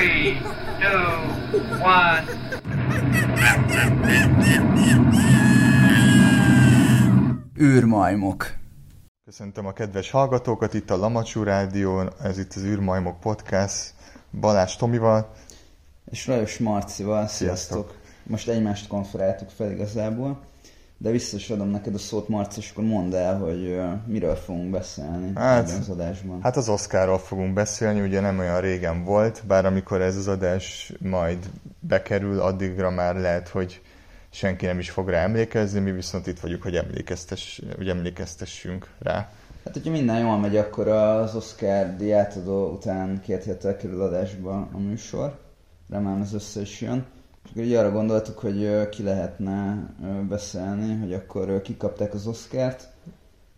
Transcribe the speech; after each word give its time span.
Three, 0.00 0.40
two, 0.80 1.60
one. 1.82 2.24
űrmajmok. 7.60 8.46
Köszöntöm 9.24 9.66
a 9.66 9.72
kedves 9.72 10.10
hallgatókat 10.10 10.74
itt 10.74 10.90
a 10.90 10.96
Lamacsú 10.96 11.42
Rádión, 11.42 12.10
ez 12.22 12.38
itt 12.38 12.52
az 12.54 12.62
űrmajmok 12.62 13.20
podcast 13.20 13.94
Balázs 14.40 14.76
Tomival. 14.76 15.32
És 16.10 16.26
Rajos 16.26 16.58
Marcival, 16.58 17.26
sziasztok. 17.26 17.78
Sziasztok. 17.78 17.96
Most 18.22 18.48
egymást 18.48 18.86
konferáltuk 18.86 19.48
fel 19.48 19.70
igazából, 19.70 20.40
de 21.02 21.10
vissza 21.10 21.36
is 21.36 21.50
adom 21.50 21.68
neked 21.68 21.94
a 21.94 21.98
szót, 21.98 22.28
Marci, 22.28 22.58
és 22.58 22.70
akkor 22.70 22.84
mondd 22.84 23.14
el, 23.14 23.38
hogy 23.38 23.80
miről 24.06 24.34
fogunk 24.34 24.70
beszélni 24.70 25.32
Hát, 25.34 25.70
az 25.80 25.88
adásban. 25.88 26.42
Hát 26.42 26.56
az 26.56 26.68
Oscarról 26.68 27.18
fogunk 27.18 27.52
beszélni, 27.52 28.00
ugye 28.00 28.20
nem 28.20 28.38
olyan 28.38 28.60
régen 28.60 29.04
volt, 29.04 29.42
bár 29.46 29.66
amikor 29.66 30.00
ez 30.00 30.16
az 30.16 30.28
adás 30.28 30.92
majd 30.98 31.50
bekerül, 31.78 32.40
addigra 32.40 32.90
már 32.90 33.16
lehet, 33.16 33.48
hogy 33.48 33.80
senki 34.30 34.66
nem 34.66 34.78
is 34.78 34.90
fog 34.90 35.08
rá 35.08 35.22
emlékezni, 35.22 35.80
mi 35.80 35.92
viszont 35.92 36.26
itt 36.26 36.40
vagyunk, 36.40 36.62
hogy, 36.62 36.76
emlékeztes, 36.76 37.62
hogy 37.76 37.88
emlékeztessünk 37.88 38.88
rá. 38.98 39.30
Hát, 39.64 39.72
hogyha 39.72 39.90
minden 39.90 40.20
jól 40.20 40.38
megy, 40.38 40.56
akkor 40.56 40.88
az 40.88 41.34
Oscar 41.34 41.96
diátadó 41.96 42.70
után 42.70 43.20
két 43.20 43.44
héttel 43.44 43.76
kerül 43.76 44.02
adásba 44.02 44.68
a 44.72 44.78
műsor. 44.78 45.38
Remélem 45.90 46.20
ez 46.20 46.34
össze 46.34 46.60
is 46.60 46.80
jön. 46.80 47.06
Így 47.56 47.74
arra 47.74 47.90
gondoltuk, 47.90 48.38
hogy 48.38 48.88
ki 48.88 49.02
lehetne 49.02 49.86
beszélni, 50.28 50.98
hogy 51.00 51.12
akkor 51.12 51.62
kikapták 51.62 52.14
az 52.14 52.26
Oscárt, 52.26 52.88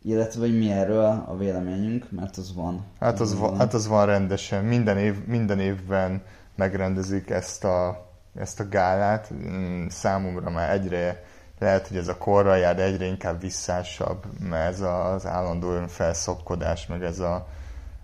illetve 0.03 0.41
hogy 0.41 0.59
mi 0.59 0.71
erről 0.71 1.25
a 1.27 1.37
véleményünk, 1.37 2.11
mert 2.11 2.37
az 2.37 2.55
van. 2.55 2.85
Hát 3.01 3.21
az, 3.21 3.39
van, 3.39 3.57
hát 3.57 3.75
az 3.75 3.87
van 3.87 4.07
rendesen. 4.07 4.65
Minden, 4.65 4.99
év, 4.99 5.25
minden 5.27 5.61
évben 5.61 6.23
megrendezik 6.57 7.31
ezt 7.31 7.65
a, 7.65 8.07
ezt 8.35 8.61
a 8.61 8.69
gálát. 8.69 9.33
Mm, 9.35 9.87
Számomra 9.87 10.51
már 10.51 10.71
egyre 10.71 11.25
lehet, 11.59 11.89
hogy 11.89 11.97
ez 11.97 12.09
a 12.09 12.19
korra 12.19 12.55
jár, 12.55 12.75
de 12.75 12.83
egyre 12.83 13.05
inkább 13.05 13.41
visszásabb, 13.41 14.25
mert 14.49 14.73
ez 14.73 14.81
az 14.81 15.27
állandó 15.27 15.71
önfelszokkodás, 15.71 16.87
meg 16.87 17.03
ez 17.03 17.19
a 17.19 17.47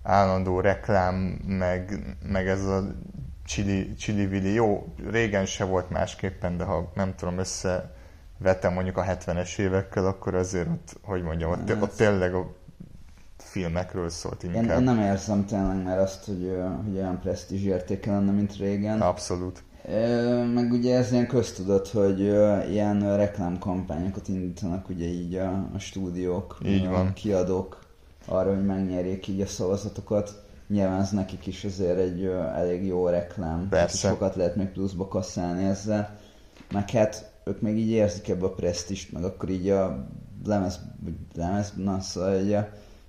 állandó 0.02 0.60
reklám, 0.60 1.14
meg, 1.46 1.98
meg 2.22 2.48
ez 2.48 2.64
a 2.64 2.84
chili, 3.48 3.94
chili 3.94 4.26
vili. 4.26 4.52
Jó, 4.52 4.86
régen 5.10 5.46
se 5.46 5.64
volt 5.64 5.90
másképpen, 5.90 6.56
de 6.56 6.64
ha 6.64 6.90
nem 6.94 7.14
tudom, 7.16 7.38
összevetem 7.38 8.72
mondjuk 8.72 8.96
a 8.96 9.04
70-es 9.04 9.58
évekkel, 9.58 10.06
akkor 10.06 10.34
azért 10.34 10.68
ott, 10.68 10.96
hogy 11.02 11.22
mondjam, 11.22 11.50
ott, 11.50 11.82
ott 11.82 11.96
tényleg 11.96 12.34
a 12.34 12.52
filmekről 13.36 14.08
szólt 14.08 14.42
Én, 14.42 14.54
inkább. 14.54 14.78
én 14.78 14.84
nem 14.84 15.00
érzem 15.00 15.44
tényleg 15.46 15.82
már 15.82 15.98
azt, 15.98 16.24
hogy, 16.24 16.52
hogy 16.84 16.96
olyan 16.96 17.20
presztízs 17.20 17.64
értéke 17.64 18.10
lenne, 18.10 18.32
mint 18.32 18.56
régen. 18.56 19.00
Abszolút. 19.00 19.62
Meg 20.54 20.72
ugye 20.72 20.96
ez 20.96 21.12
ilyen 21.12 21.26
köztudott, 21.26 21.90
hogy 21.90 22.20
ilyen 22.70 23.16
reklámkampányokat 23.16 24.28
indítanak 24.28 24.88
ugye 24.88 25.06
így 25.06 25.34
a, 25.34 25.68
a 25.74 25.78
stúdiók, 25.78 26.58
Így 26.64 26.86
a 26.86 26.90
van. 26.90 27.12
kiadók 27.12 27.78
arra, 28.26 28.54
hogy 28.54 28.64
megnyerjék 28.64 29.26
így 29.28 29.40
a 29.40 29.46
szavazatokat. 29.46 30.42
Nyilván 30.68 31.00
ez 31.00 31.10
nekik 31.10 31.46
is 31.46 31.64
azért 31.64 31.98
egy 31.98 32.22
ö, 32.22 32.40
elég 32.40 32.86
jó 32.86 33.08
reklám. 33.08 33.68
Persze. 33.68 34.08
Sokat 34.08 34.34
lehet 34.34 34.56
még 34.56 34.68
pluszba 34.68 35.08
kasszálni 35.08 35.64
ezzel. 35.64 36.18
Meg 36.72 36.90
hát 36.90 37.30
ők 37.44 37.60
még 37.60 37.78
így 37.78 37.90
érzik 37.90 38.28
ebbe 38.28 38.44
a 38.44 38.54
presztist, 38.54 39.12
meg 39.12 39.24
akkor 39.24 39.48
így 39.48 39.68
a 39.68 40.08
lemez, 40.44 40.80
lemez, 41.34 41.72
na 41.76 42.00
szóval 42.00 42.40
így 42.40 42.52
a, 42.52 42.68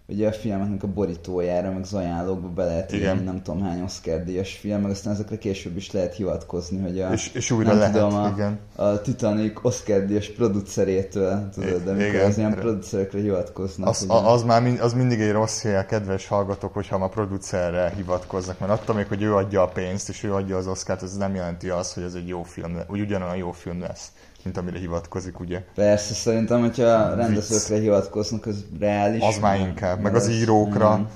ugye 0.09 0.27
a 0.27 0.31
filmeknek 0.31 0.83
a 0.83 0.87
borítójára, 0.87 1.71
meg 1.71 1.81
az 1.81 1.93
ajánlókba 1.93 2.47
be 2.47 2.65
lehet 2.65 2.91
Igen. 2.91 3.15
írni 3.15 3.25
nem 3.25 3.41
tudom 3.41 3.61
hány 3.61 3.81
Oscar 3.81 4.23
díjas 4.23 4.53
film, 4.53 4.81
meg 4.81 4.91
aztán 4.91 5.13
ezekre 5.13 5.37
később 5.37 5.77
is 5.77 5.91
lehet 5.91 6.15
hivatkozni, 6.15 6.81
hogy 6.81 7.01
a, 7.01 7.11
És- 7.11 7.31
és 7.33 7.51
újra 7.51 7.69
nem 7.69 7.77
lehet, 7.77 7.93
tudom, 7.93 8.13
a, 8.15 8.27
igen. 8.27 8.59
a 8.75 9.01
Titanic 9.01 9.65
Oscar 9.65 10.05
díjas 10.05 10.29
producerétől, 10.29 11.49
tudod, 11.53 11.83
de 11.83 11.91
amikor 11.91 12.19
az 12.19 12.37
ilyen 12.37 12.53
producerekre 12.53 13.19
hivatkoznak. 13.19 13.87
Az, 13.87 14.01
ugye. 14.03 14.13
az, 14.13 14.43
már 14.43 14.61
mind, 14.61 14.79
az 14.79 14.93
mindig 14.93 15.19
egy 15.19 15.31
rossz 15.31 15.61
hely, 15.61 15.85
kedves 15.85 16.27
hallgatók, 16.27 16.73
hogyha 16.73 16.95
a 16.95 17.09
producerre 17.09 17.93
hivatkoznak, 17.95 18.59
mert 18.59 18.71
attól 18.71 18.95
még, 18.95 19.07
hogy 19.07 19.21
ő 19.21 19.35
adja 19.35 19.61
a 19.61 19.67
pénzt, 19.67 20.09
és 20.09 20.23
ő 20.23 20.33
adja 20.33 20.57
az 20.57 20.67
oszkárt, 20.67 21.03
ez 21.03 21.17
nem 21.17 21.35
jelenti 21.35 21.69
azt, 21.69 21.93
hogy 21.93 22.03
ez 22.03 22.13
egy 22.13 22.27
jó 22.27 22.43
film, 22.43 22.77
úgy 22.87 22.99
ugyanolyan 22.99 23.35
jó 23.35 23.51
film 23.51 23.79
lesz, 23.79 24.11
mint 24.43 24.57
amire 24.57 24.79
hivatkozik, 24.79 25.39
ugye. 25.39 25.63
Persze, 25.75 26.13
szerintem, 26.13 26.59
hogyha 26.59 26.83
a 26.83 27.15
rendezőkre 27.15 27.79
hivatkoznak, 27.79 28.45
az 28.45 28.65
reális. 28.79 29.21
Az 29.21 29.37
már 29.37 29.59
inkább, 29.59 29.99
meg 30.01 30.15
az 30.15 30.23
az- 30.27 30.29
írókra, 30.35 30.91
igen. 30.93 31.09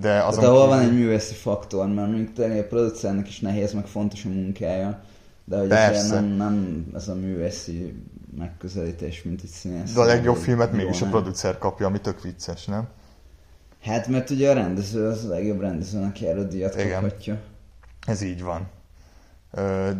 de 0.00 0.22
azon 0.22 0.42
Hát 0.44 0.52
ahol 0.52 0.66
van 0.66 0.78
egy 0.80 0.92
művészi 0.92 1.34
faktor, 1.34 1.86
mert 1.86 2.08
mondjuk 2.10 2.38
a 2.38 2.66
producernek 2.68 3.28
is 3.28 3.40
nehéz, 3.40 3.72
meg 3.72 3.86
fontos 3.86 4.24
a 4.24 4.28
munkája, 4.28 5.00
de 5.44 5.58
hogy 5.58 5.68
Persze. 5.68 6.14
nem, 6.14 6.24
nem 6.24 6.86
ez 6.94 7.08
a 7.08 7.14
művészi 7.14 7.94
megközelítés, 8.38 9.22
mint 9.22 9.40
egy 9.42 9.48
színész. 9.50 9.92
de 9.92 10.00
a 10.00 10.04
legjobb 10.04 10.36
filmet 10.36 10.72
mégis 10.72 11.00
a 11.00 11.04
nem? 11.04 11.10
producer 11.10 11.58
kapja, 11.58 11.86
ami 11.86 12.00
tök 12.00 12.22
vicces, 12.22 12.64
nem? 12.64 12.88
Hát 13.82 14.06
mert 14.08 14.30
ugye 14.30 14.50
a 14.50 14.52
rendező 14.54 15.06
az 15.06 15.24
a 15.24 15.28
legjobb 15.28 15.60
rendezőnek 15.60 16.20
járó 16.20 16.42
díjat 16.42 16.74
Igen. 16.74 17.00
kaphatja. 17.00 17.38
Ez 18.06 18.20
így 18.22 18.42
van. 18.42 18.68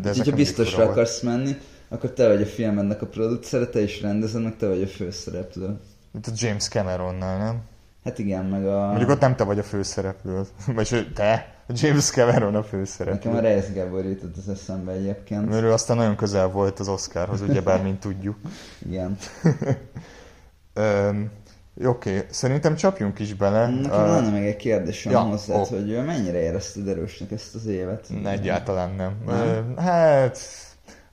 De 0.01 0.09
ez 0.09 0.23
ha 0.23 0.31
biztosra 0.31 0.83
akarsz 0.83 1.21
menni, 1.21 1.55
akkor 1.89 2.11
te 2.11 2.27
vagy 2.27 2.41
a 2.41 2.45
filmednek 2.45 3.01
a 3.01 3.05
producere, 3.05 3.65
te 3.67 3.81
is 3.81 4.01
rendezed, 4.01 4.43
meg 4.43 4.57
te 4.57 4.67
vagy 4.67 4.81
a 4.81 4.87
főszereplő. 4.87 5.79
Mint 6.11 6.27
a 6.27 6.31
James 6.35 6.67
Cameronnál, 6.67 7.37
nem? 7.37 7.61
Hát 8.03 8.19
igen, 8.19 8.45
meg 8.45 8.65
a... 8.67 8.87
Mondjuk 8.87 9.09
ott 9.09 9.19
nem 9.19 9.35
te 9.35 9.43
vagy 9.43 9.59
a 9.59 9.63
főszereplő, 9.63 10.41
vagy 10.75 11.07
te, 11.13 11.59
James 11.73 12.09
Cameron 12.09 12.55
a 12.55 12.63
főszereplő. 12.63 13.13
Nekem 13.13 13.35
a 13.35 13.39
Reyes 13.39 13.73
Gábor 13.73 14.05
jutott 14.05 14.37
az 14.37 14.49
eszembe 14.49 14.91
egyébként. 14.91 15.49
Mert 15.49 15.63
ő 15.63 15.71
aztán 15.71 15.97
nagyon 15.97 16.15
közel 16.15 16.47
volt 16.47 16.79
az 16.79 16.87
Oscarhoz, 16.87 17.41
ugyebár, 17.41 17.81
mint 17.83 17.99
tudjuk. 17.99 18.37
Igen. 18.87 19.17
Öm, 20.73 21.31
Oké, 21.85 22.25
szerintem 22.29 22.75
csapjunk 22.75 23.19
is 23.19 23.33
bele. 23.33 23.67
Nekem 23.67 24.05
lenne 24.05 24.29
még 24.29 24.45
egy 24.45 24.55
kérdésem 24.55 25.11
ja, 25.11 25.19
hozzád, 25.19 25.57
ó. 25.57 25.63
hogy 25.63 26.05
mennyire 26.05 26.41
érezted 26.41 26.87
erősnek 26.87 27.31
ezt 27.31 27.55
az 27.55 27.65
évet? 27.65 28.07
Egyáltalán 28.25 28.95
nem. 28.95 29.13
Nem? 29.25 29.35
Ö, 29.75 29.81
Hát 29.81 30.39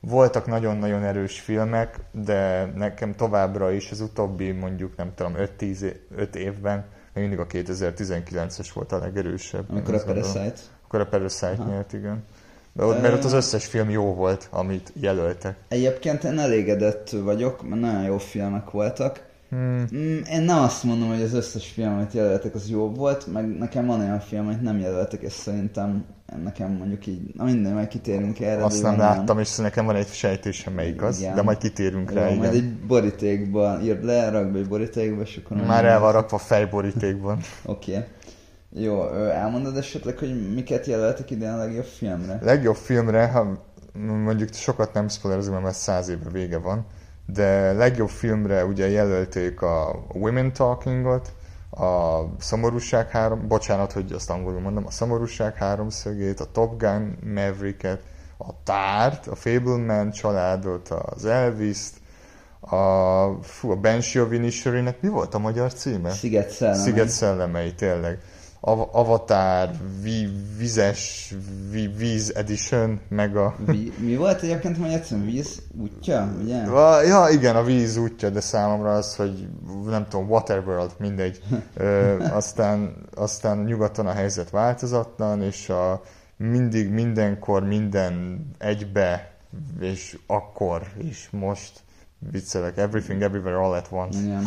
voltak 0.09 0.47
nagyon-nagyon 0.47 1.05
erős 1.05 1.41
filmek, 1.41 1.99
de 2.13 2.73
nekem 2.75 3.15
továbbra 3.15 3.73
is 3.73 3.91
az 3.91 4.01
utóbbi 4.01 4.51
mondjuk 4.51 4.97
nem 4.97 5.13
tudom 5.15 5.35
5-10 5.37 5.81
é- 5.81 6.01
5 6.17 6.37
évben 6.37 6.85
még 7.17 7.29
mindig 7.29 7.39
a 7.39 7.47
2019-es 7.47 8.69
volt 8.75 8.93
a 8.93 8.99
legerősebb. 8.99 9.71
Amikor 9.71 9.95
Én 9.95 10.01
a. 10.01 10.05
Parasite? 10.05 10.55
Akkor 10.85 11.01
a 11.01 11.07
Parasite 11.07 11.57
Aha. 11.59 11.71
nyert, 11.71 11.93
igen. 11.93 12.25
De 12.73 12.85
ott, 12.85 13.01
mert 13.01 13.15
ott 13.15 13.25
az 13.25 13.33
összes 13.33 13.67
film 13.67 13.91
jó 13.91 14.15
volt, 14.15 14.49
amit 14.51 14.93
jelöltek. 14.95 15.57
Egyébként 15.69 16.25
én 16.25 16.39
elégedett 16.39 17.11
vagyok, 17.11 17.69
mert 17.69 17.81
nagyon 17.81 18.03
jó 18.03 18.19
filmek 18.19 18.71
voltak. 18.71 19.26
Hmm. 19.51 19.85
Mm, 19.95 20.19
Én 20.31 20.43
nem 20.43 20.59
azt 20.59 20.85
mondom, 20.85 21.09
hogy 21.09 21.23
az 21.23 21.35
összes 21.35 21.67
film, 21.67 21.93
amit 21.93 22.13
jelöltek, 22.13 22.55
az 22.55 22.69
jó 22.71 22.91
volt, 22.91 23.27
meg 23.33 23.59
nekem 23.59 23.87
van 23.87 24.01
olyan 24.01 24.21
film, 24.21 24.47
amit 24.47 24.63
nem 24.63 24.79
jelöltek, 24.79 25.23
és 25.23 25.33
szerintem 25.33 26.05
nekem 26.45 26.73
mondjuk 26.73 27.07
így, 27.07 27.35
na 27.35 27.45
minden, 27.45 27.73
majd 27.73 27.89
kitérünk 27.89 28.41
erre. 28.41 28.65
Azt 28.65 28.83
nem 28.83 28.99
láttam, 28.99 29.39
és 29.39 29.57
nekem 29.57 29.85
van 29.85 29.97
egy 29.97 30.09
sejtésem, 30.09 30.73
melyik 30.73 31.03
az, 31.03 31.19
Igen. 31.19 31.35
de 31.35 31.43
majd 31.43 31.59
kitérünk 31.59 32.11
Jó, 32.11 32.17
rá, 32.17 32.25
majd 32.25 32.39
igen. 32.39 32.55
egy 32.55 32.87
borítékba 32.87 33.81
írd 33.83 34.05
le, 34.05 34.31
rakd 34.31 34.53
be 34.53 34.59
egy 34.59 34.69
borítékba, 34.69 35.23
és 35.23 35.41
akkor... 35.45 35.57
Már 35.57 35.85
el 35.85 36.01
van 36.01 36.13
rakva 36.13 36.39
fejborítékban. 36.39 37.39
Oké. 37.65 37.93
Okay. 37.93 38.05
Jó, 38.79 39.09
elmondod 39.15 39.77
esetleg, 39.77 40.19
hogy 40.19 40.55
miket 40.55 40.87
jelöltek 40.87 41.31
idén 41.31 41.49
a 41.49 41.57
legjobb 41.57 41.85
filmre? 41.85 42.39
Legjobb 42.43 42.77
filmre, 42.77 43.27
ha 43.27 43.69
mondjuk 44.25 44.53
sokat 44.53 44.93
nem 44.93 45.09
spoilerezünk, 45.09 45.63
mert 45.63 45.77
száz 45.77 46.09
éve 46.09 46.31
vége 46.33 46.59
van, 46.59 46.87
de 47.27 47.73
legjobb 47.73 48.09
filmre 48.09 48.65
ugye 48.65 48.89
jelölték 48.89 49.63
a 49.63 50.05
Women 50.13 50.53
Talkingot, 50.53 51.33
a 51.71 52.21
Szomorúság 52.39 53.09
három, 53.09 53.49
bocsánat, 53.49 53.93
hogy 53.93 54.13
azt 54.13 54.31
angolul 54.31 54.61
mondom, 54.61 54.87
a 54.87 54.91
Szomorúság 54.91 55.55
háromszögét, 55.55 56.41
a 56.41 56.51
Top 56.53 56.79
Gun 56.79 57.19
Mavericket, 57.25 58.01
a 58.39 58.63
Tárt, 58.65 59.27
a 59.27 59.35
Fableman 59.35 60.11
családot, 60.11 60.89
az 60.89 61.25
Elvis-t, 61.25 61.95
a, 62.61 63.43
fú, 63.43 63.71
a 63.71 63.79
Inisherin-nek 64.31 65.01
mi 65.01 65.09
volt 65.09 65.35
a 65.35 65.39
magyar 65.39 65.73
címe? 65.73 66.11
Sziget 66.11 66.51
szellemei. 66.51 66.83
Sziget 66.83 67.09
szellemei, 67.09 67.75
tényleg. 67.75 68.19
Av- 68.69 68.89
Avatar, 68.93 69.71
vi- 70.03 70.33
vizes, 70.59 71.35
vi- 71.71 71.91
víz 71.97 72.33
edition, 72.37 73.01
meg 73.09 73.37
a... 73.37 73.55
Mi, 73.67 73.93
mi 73.99 74.17
volt 74.17 74.43
egyébként, 74.43 74.77
hogy 74.77 74.93
egyszerűen 74.93 75.27
víz 75.27 75.63
útja, 75.81 76.33
ugye? 76.43 76.65
Va- 76.65 77.07
Ja, 77.07 77.27
igen, 77.33 77.57
a 77.57 77.63
víz 77.63 77.97
útja, 77.97 78.31
de 78.31 78.41
számomra 78.41 78.93
az, 78.95 79.17
hogy 79.17 79.49
nem 79.87 80.07
tudom, 80.09 80.29
Waterworld, 80.31 80.91
mindegy. 80.99 81.43
Ö, 81.77 82.19
aztán, 82.25 82.97
aztán 83.15 83.59
nyugaton 83.59 84.07
a 84.07 84.13
helyzet 84.13 84.51
változatlan, 84.51 85.43
és 85.43 85.69
a 85.69 86.03
mindig, 86.37 86.89
mindenkor, 86.91 87.65
minden 87.65 88.47
egybe, 88.59 89.35
és 89.81 90.19
akkor, 90.27 90.83
és 91.09 91.29
most 91.31 91.81
viccelek, 92.31 92.77
everything, 92.77 93.23
everywhere, 93.23 93.57
all 93.57 93.73
at 93.73 93.89
once. 93.91 94.19
Igen. 94.19 94.47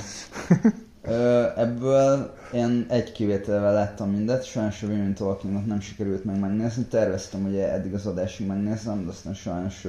Ö, 1.01 1.45
ebből 1.55 2.33
én 2.53 2.85
egy 2.89 3.11
kivételvel 3.11 3.73
láttam 3.73 4.11
mindet, 4.11 4.43
sajnos 4.45 4.83
a 4.83 4.87
Women 4.87 5.13
Talkingot 5.13 5.65
nem 5.65 5.79
sikerült 5.79 6.23
meg 6.23 6.39
megnézni, 6.39 6.83
terveztem 6.83 7.45
ugye 7.45 7.71
eddig 7.71 7.93
az 7.93 8.05
adásig 8.05 8.47
megnézem, 8.47 9.03
de 9.05 9.09
aztán 9.09 9.33
sajnos 9.33 9.87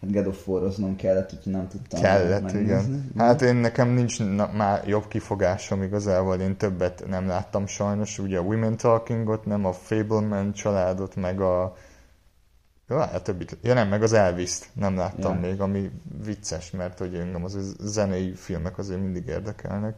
hát 0.00 0.12
God 0.12 0.26
of 0.26 0.48
War-oznom 0.48 0.96
kellett, 0.96 1.32
úgyhogy 1.32 1.52
nem 1.52 1.68
tudtam 1.68 2.00
Kellett, 2.00 2.42
megnézni. 2.42 2.94
igen. 2.94 3.10
Hát 3.16 3.42
én 3.42 3.54
nekem 3.54 3.88
nincs 3.88 4.18
na, 4.18 4.50
már 4.56 4.88
jobb 4.88 5.08
kifogásom 5.08 5.82
igazából, 5.82 6.36
én 6.36 6.56
többet 6.56 7.04
nem 7.08 7.26
láttam 7.26 7.66
sajnos, 7.66 8.18
ugye 8.18 8.38
a 8.38 8.42
Women 8.42 8.76
Talkingot, 8.76 9.44
nem 9.44 9.64
a 9.64 9.72
Fableman 9.72 10.52
családot, 10.52 11.16
meg 11.16 11.40
a 11.40 11.76
Ja, 12.88 12.96
a 13.02 13.22
többit, 13.22 13.56
ja 13.62 13.74
nem, 13.74 13.88
meg 13.88 14.02
az 14.02 14.12
Elvis-t 14.12 14.68
nem 14.72 14.96
láttam 14.96 15.34
Ja. 15.34 15.40
még, 15.40 15.60
ami 15.60 15.90
vicces, 16.24 16.70
mert 16.70 16.98
hogy 16.98 17.14
engem 17.14 17.44
az 17.44 17.76
zenei 17.80 18.32
filmek 18.34 18.78
azért 18.78 19.00
mindig 19.00 19.26
érdekelnek. 19.26 19.96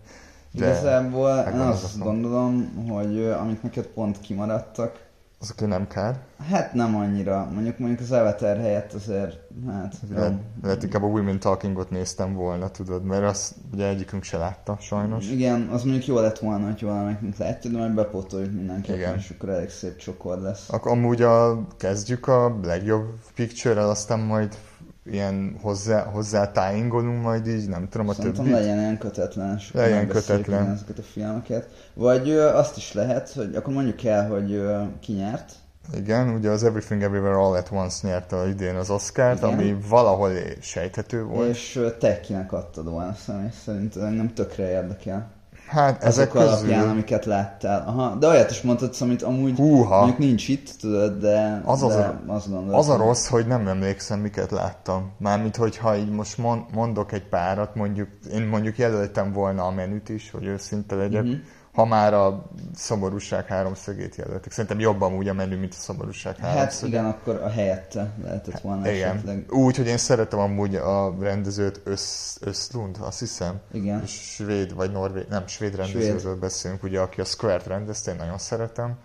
De 0.53 0.67
Igazából 0.67 1.45
én 1.53 1.59
azt 1.61 1.99
gondolom, 1.99 2.87
hogy 2.91 3.25
amik 3.41 3.63
neked 3.63 3.87
pont 3.87 4.21
kimaradtak, 4.21 5.11
Azok 5.41 5.67
nem 5.69 5.87
kár. 5.87 6.19
hát 6.51 6.73
nem 6.75 6.97
annyira. 6.97 7.49
Mondjuk 7.53 7.79
mondjuk 7.79 8.01
az 8.01 8.13
Avatar 8.13 8.57
helyett 8.57 8.93
azért, 8.93 9.39
hát 9.71 9.95
Lehet, 10.15 10.33
lehet 10.63 10.83
inkább 10.83 11.03
a 11.03 11.07
Women 11.07 11.39
Talkingot 11.39 11.91
néztem 11.91 12.35
volna, 12.35 12.69
tudod, 12.71 13.05
mert 13.05 13.23
azt 13.25 13.55
ugye 13.73 13.87
egyikünk 13.87 14.23
se 14.23 14.37
látta 14.39 14.77
sajnos. 14.81 15.29
Igen, 15.31 15.69
az 15.73 15.83
mondjuk 15.83 16.07
jó 16.07 16.19
lett 16.21 16.39
volna, 16.39 16.67
hogy 16.67 16.83
valamelyikünk 16.83 17.37
látja, 17.37 17.71
de 17.71 17.79
majd 17.79 17.93
bepótoljuk 17.95 18.53
mindenképpen, 18.53 18.99
Igen. 19.01 19.17
és 19.17 19.33
akkor 19.37 19.49
elég 19.49 19.71
szép 19.71 19.97
csokor 19.97 20.39
lesz. 20.39 20.69
Ak- 20.71 20.87
amúgy 20.87 21.23
a, 21.23 21.67
kezdjük 21.77 22.27
a 22.29 22.59
legjobb 22.63 23.07
picture-rel, 23.35 23.89
aztán 23.91 24.21
majd 24.21 24.57
ilyen 25.05 25.57
hozzá, 25.63 26.03
hozzá 26.05 26.51
tájingolunk 26.53 27.23
majd 27.23 27.47
így, 27.47 27.69
nem 27.69 27.89
tudom, 27.89 28.09
a 28.09 28.13
Szerintem 28.15 28.45
többi. 28.45 28.57
legyen 28.57 28.79
ilyen 28.79 28.99
kötetlen, 28.99 29.49
akkor 29.69 29.81
Legyen 29.81 30.09
kötetlen. 30.09 30.61
ugyanazokat 30.63 30.99
a 30.99 31.03
filmeket. 31.03 31.69
Vagy 31.95 32.29
ö, 32.29 32.45
azt 32.47 32.77
is 32.77 32.93
lehet, 32.93 33.33
hogy 33.33 33.55
akkor 33.57 33.73
mondjuk 33.75 34.05
el, 34.05 34.29
hogy 34.29 34.53
ö, 34.53 34.83
ki 35.01 35.13
nyert. 35.13 35.53
Igen, 35.97 36.29
ugye 36.29 36.51
az 36.51 36.65
Everything 36.65 37.03
Everywhere 37.03 37.35
All 37.37 37.55
at 37.55 37.71
Once 37.73 38.09
nyerte 38.09 38.49
idén 38.49 38.75
az 38.75 38.91
Oscart, 38.91 39.39
Igen. 39.39 39.51
ami 39.53 39.77
valahol 39.89 40.31
sejthető 40.61 41.25
volt. 41.25 41.49
És 41.49 41.77
ö, 41.77 41.91
te 41.97 42.21
kinek 42.21 42.53
adtad 42.53 42.89
volna 42.89 43.15
személy 43.15 43.51
szerint, 43.65 43.97
ez 43.97 44.03
engem 44.03 44.35
tökre 44.35 44.71
érdekel. 44.71 45.31
Hát 45.73 46.03
ezek 46.05 46.35
Azok 46.35 46.49
alapján, 46.49 46.79
közül... 46.79 46.91
amiket 46.91 47.25
láttál. 47.25 47.85
Aha, 47.87 48.15
de 48.15 48.27
olyat 48.27 48.51
is 48.51 48.63
mondhatsz, 48.63 49.01
amit 49.01 49.23
amúgy 49.23 49.57
Húha. 49.57 49.97
mondjuk 49.97 50.19
nincs 50.19 50.49
itt, 50.49 50.71
tudod, 50.81 51.19
de, 51.21 51.63
Az 51.65 51.83
az 51.83 51.95
de 51.95 52.03
a- 52.03 52.33
azt 52.33 52.51
gondolom. 52.51 52.79
Az 52.79 52.89
a 52.89 52.97
rossz, 52.97 53.27
hogy 53.29 53.47
nem 53.47 53.69
emlékszem, 53.69 54.21
miket 54.21 54.51
láttam. 54.51 55.11
Mármint, 55.19 55.57
hogyha 55.57 55.97
így 55.97 56.11
most 56.11 56.39
mon- 56.39 56.71
mondok 56.75 57.13
egy 57.13 57.29
párat, 57.29 57.75
mondjuk, 57.75 58.09
én 58.33 58.43
mondjuk 58.43 58.79
jelöltem 58.79 59.33
volna 59.33 59.65
a 59.65 59.71
menüt 59.71 60.09
is, 60.09 60.31
hogy 60.31 60.45
őszinte 60.45 60.95
legyek, 60.95 61.23
Mhm. 61.23 61.33
Ha 61.73 61.85
már 61.85 62.15
a 62.15 62.51
szomorúság 62.75 63.47
háromszögét 63.47 64.17
jelöltek. 64.17 64.53
Szerintem 64.53 64.81
jobban 64.81 65.15
úgy 65.15 65.29
a 65.29 65.33
menü, 65.33 65.57
mint 65.57 65.73
a 65.73 65.77
szomorúság 65.81 66.37
Hát 66.37 66.55
háromszögét. 66.55 66.93
igen, 66.95 67.05
akkor 67.05 67.35
a 67.35 67.49
helyette 67.49 68.13
lehetett 68.23 68.61
volna 68.61 68.91
Igen. 68.91 69.11
esetleg. 69.11 69.53
Úgy, 69.53 69.77
hogy 69.77 69.87
én 69.87 69.97
szeretem 69.99 70.39
amúgy 70.39 70.75
a 70.77 71.15
rendezőt 71.21 71.81
Össz, 71.85 72.37
Östlund, 72.41 72.97
azt 73.01 73.19
hiszem. 73.19 73.61
Igen. 73.73 74.07
Svéd, 74.07 74.75
vagy 74.75 74.93
norvég, 74.93 75.25
nem, 75.29 75.47
svéd 75.47 75.75
rendezőről 75.75 76.19
Svéd. 76.19 76.39
beszélünk, 76.39 76.83
ugye, 76.83 77.01
aki 77.01 77.21
a 77.21 77.25
Square-t 77.25 77.67
rendezte, 77.67 78.11
én 78.11 78.17
nagyon 78.17 78.39
szeretem. 78.39 78.97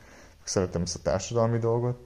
Szeretem 0.44 0.82
ezt 0.82 0.96
a 0.96 1.00
társadalmi 1.04 1.58
dolgot 1.58 2.00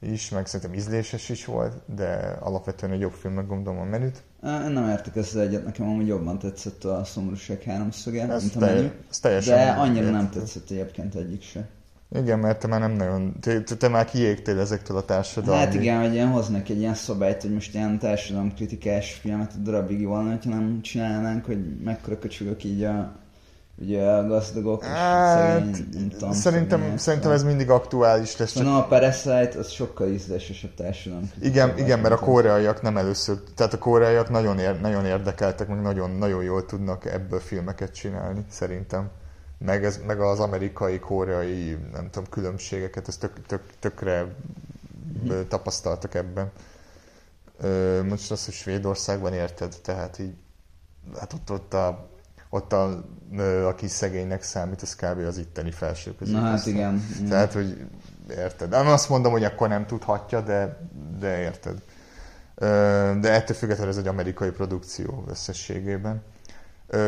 is, 0.00 0.28
meg 0.30 0.46
szerintem 0.46 0.74
ízléses 0.78 1.28
is 1.28 1.44
volt, 1.44 1.72
de 1.94 2.36
alapvetően 2.40 2.92
egy 2.92 3.00
jobb 3.00 3.12
filmnek 3.12 3.46
gondolom 3.46 3.80
a 3.80 3.84
menüt. 3.84 4.22
Én 4.42 4.70
nem 4.72 4.88
értek 4.88 5.16
ezzel 5.16 5.42
egyet, 5.42 5.64
nekem 5.64 5.88
amúgy 5.88 6.06
jobban 6.06 6.38
tetszett 6.38 6.84
a 6.84 7.04
szomorúság 7.04 7.62
háromszöge, 7.62 8.28
Ez, 8.28 8.42
mint 8.42 8.56
a 8.56 8.58
telj, 8.58 8.74
menü. 8.74 8.90
teljesen 9.20 9.56
De 9.56 9.70
annyira 9.70 10.04
nem 10.10 10.14
érthető. 10.14 10.38
tetszett 10.40 10.70
egyébként 10.70 11.14
egyik 11.14 11.42
se. 11.42 11.68
Igen, 12.14 12.38
mert 12.38 12.58
te 12.58 12.66
már 12.66 12.80
nem 12.80 12.92
nagyon, 12.92 13.34
te, 13.40 13.60
te, 13.60 13.88
már 13.88 14.04
kiégtél 14.04 14.58
ezektől 14.58 14.96
a 14.96 15.04
társadalmi... 15.04 15.64
Hát 15.64 15.74
igen, 15.74 16.00
hogy 16.00 16.12
ilyen 16.12 16.28
hoznak 16.28 16.68
egy 16.68 16.78
ilyen 16.78 16.94
szabályt, 16.94 17.42
hogy 17.42 17.52
most 17.52 17.74
ilyen 17.74 17.98
társadalomkritikás 17.98 19.12
filmet 19.12 19.52
a 19.52 19.58
darabig 19.62 20.06
volna, 20.06 20.30
hogyha 20.30 20.50
nem 20.50 20.80
csinálnánk, 20.82 21.44
hogy 21.44 21.78
mekkora 21.84 22.18
köcsögök 22.18 22.64
így 22.64 22.82
a, 22.82 23.12
ugye 23.80 24.02
a 24.06 24.26
gazdagok, 24.26 24.82
és 24.82 24.88
Hát, 24.88 25.74
szegény, 25.74 26.08
tudom, 26.08 26.32
szerintem, 26.32 26.78
szegények. 26.78 26.98
szerintem 26.98 27.30
ez 27.30 27.42
mindig 27.42 27.70
aktuális 27.70 28.36
lesz. 28.36 28.52
Csak 28.52 28.62
Mondom, 28.64 28.82
a 28.82 28.86
Parasite 28.86 29.52
az 29.58 29.68
sokkal 29.70 30.08
ízlésesebb 30.08 30.74
társadalom. 30.74 31.30
Igen, 31.40 31.78
igen, 31.78 31.98
mert 31.98 32.14
a 32.14 32.18
koreaiak 32.18 32.82
nem 32.82 32.96
először, 32.96 33.38
tehát 33.54 33.72
a 33.72 33.78
koreaiak 33.78 34.30
nagyon, 34.30 34.58
ér, 34.58 34.80
nagyon 34.80 35.04
érdekeltek, 35.04 35.68
meg 35.68 35.80
nagyon, 35.80 36.10
nagyon 36.10 36.42
jól 36.42 36.64
tudnak 36.66 37.04
ebből 37.06 37.40
filmeket 37.40 37.94
csinálni, 37.94 38.44
szerintem. 38.50 39.10
Meg, 39.58 39.84
ez, 39.84 40.00
meg 40.06 40.20
az 40.20 40.40
amerikai, 40.40 40.98
koreai, 40.98 41.78
nem 41.92 42.10
tudom, 42.10 42.28
különbségeket, 42.30 43.08
ezt 43.08 43.20
tök, 43.20 43.46
tök, 43.46 43.62
tökre 43.78 44.26
tapasztaltak 45.48 46.14
ebben. 46.14 46.50
Ö, 47.60 48.02
most 48.02 48.30
az, 48.30 48.44
hogy 48.44 48.54
Svédországban 48.54 49.32
érted, 49.32 49.74
tehát 49.82 50.18
így, 50.18 50.34
hát 51.18 51.32
ott, 51.32 51.50
ott 51.50 51.74
a, 51.74 52.08
ott 52.50 52.72
a, 52.72 53.04
aki 53.66 53.86
szegénynek 53.86 54.42
számít, 54.42 54.82
az 54.82 54.94
kb. 54.94 55.18
az 55.26 55.38
itteni 55.38 55.70
felső 55.70 56.14
Na 56.18 56.40
hát 56.40 56.66
igen. 56.66 57.02
tehát, 57.28 57.52
hogy 57.52 57.86
érted. 58.30 58.68
Nem 58.68 58.86
azt 58.86 59.08
mondom, 59.08 59.32
hogy 59.32 59.44
akkor 59.44 59.68
nem 59.68 59.86
tudhatja, 59.86 60.40
de, 60.40 60.78
de 61.18 61.38
érted. 61.38 61.82
De 63.20 63.32
ettől 63.32 63.56
függetlenül 63.56 63.92
ez 63.92 63.98
egy 63.98 64.06
amerikai 64.06 64.50
produkció 64.50 65.24
összességében. 65.28 66.22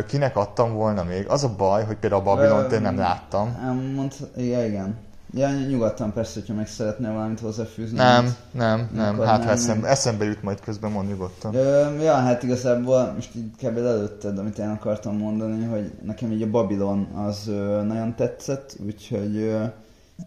Kinek 0.07 0.37
adtam 0.37 0.73
volna 0.73 1.05
még? 1.05 1.29
Az 1.29 1.45
a 1.45 1.55
baj, 1.57 1.85
hogy 1.85 1.97
például 1.97 2.21
a 2.21 2.25
Babylont 2.25 2.73
én 2.73 2.81
nem 2.81 2.97
láttam. 2.97 3.49
Mond, 3.95 4.13
igen, 4.37 4.65
igen. 4.65 4.99
Ja, 5.35 5.51
nyugodtan 5.51 6.13
persze, 6.13 6.41
hogyha 6.41 6.55
meg 6.55 6.67
szeretnél 6.69 7.13
valamit 7.13 7.41
hozzáfűzni. 7.41 7.97
Nem, 7.97 8.19
amit- 8.25 8.37
nem, 8.53 8.89
nem. 8.95 9.21
Hát 9.21 9.39
nem, 9.41 9.49
eszembe, 9.49 9.89
eszembe 9.89 10.25
jut 10.25 10.43
majd 10.43 10.61
közben, 10.61 10.91
mond 10.91 11.09
nyugodtan. 11.09 11.55
Ö, 11.55 12.03
ja, 12.03 12.15
hát 12.15 12.43
igazából 12.43 13.13
most 13.15 13.35
így 13.35 13.51
kb. 13.63 13.77
előtted, 13.77 14.39
amit 14.39 14.59
én 14.59 14.69
akartam 14.69 15.17
mondani, 15.17 15.65
hogy 15.65 15.93
nekem 16.03 16.33
így 16.33 16.43
a 16.43 16.51
Babylon 16.51 17.05
az 17.05 17.49
ö, 17.49 17.83
nagyon 17.83 18.15
tetszett, 18.15 18.77
úgyhogy 18.87 19.37
ö, 19.37 19.65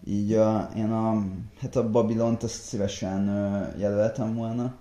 így 0.06 0.34
a, 0.34 0.70
én 0.78 0.92
a, 0.92 1.24
hát 1.62 1.76
a 1.76 1.90
Babylont 1.90 2.44
azt 2.44 2.62
szívesen 2.62 3.28
ö, 3.28 3.80
jelöltem 3.80 4.36
volna. 4.36 4.74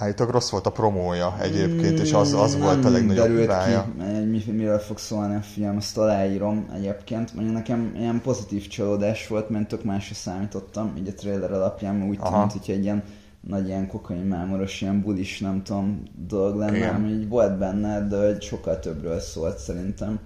Állítólag 0.00 0.32
rossz 0.32 0.50
volt 0.50 0.66
a 0.66 0.70
promója 0.70 1.36
egyébként, 1.40 1.98
és 1.98 2.12
az, 2.12 2.32
az 2.32 2.56
Mm, 2.56 2.60
volt 2.60 2.76
a 2.84 2.88
nem 2.88 2.92
legnagyobb 2.92 3.38
hibája. 3.38 3.86
ki, 3.98 4.24
mi, 4.24 4.52
miről 4.52 4.78
fog 4.78 4.98
szólni 4.98 5.34
a 5.34 5.40
film, 5.40 5.76
azt 5.76 5.98
aláírom 5.98 6.68
egyébként. 6.74 7.34
Mondjuk 7.34 7.56
nekem 7.56 7.94
ilyen 7.98 8.20
pozitív 8.20 8.66
csalódás 8.66 9.26
volt, 9.26 9.48
mert 9.48 9.68
tök 9.68 9.84
másra 9.84 10.14
számítottam, 10.14 10.92
így 10.98 11.08
a 11.08 11.14
trailer 11.14 11.52
alapján, 11.52 12.02
úgy 12.02 12.18
Aha. 12.20 12.46
tűnt, 12.46 12.64
hogy 12.66 12.74
egy 12.74 12.82
ilyen 12.82 13.02
nagy 13.40 13.66
ilyen 13.66 13.86
kokain 13.86 14.24
mámoros, 14.24 14.80
ilyen 14.80 15.02
bulis, 15.02 15.38
nem 15.38 15.62
tudom, 15.62 16.02
dolog 16.28 16.56
lenne, 16.56 16.88
ami 16.88 17.08
így 17.08 17.28
volt 17.28 17.58
benne, 17.58 18.06
de 18.08 18.26
hogy 18.26 18.42
sokkal 18.42 18.78
többről 18.78 19.20
szólt 19.20 19.58
szerintem. 19.58 20.18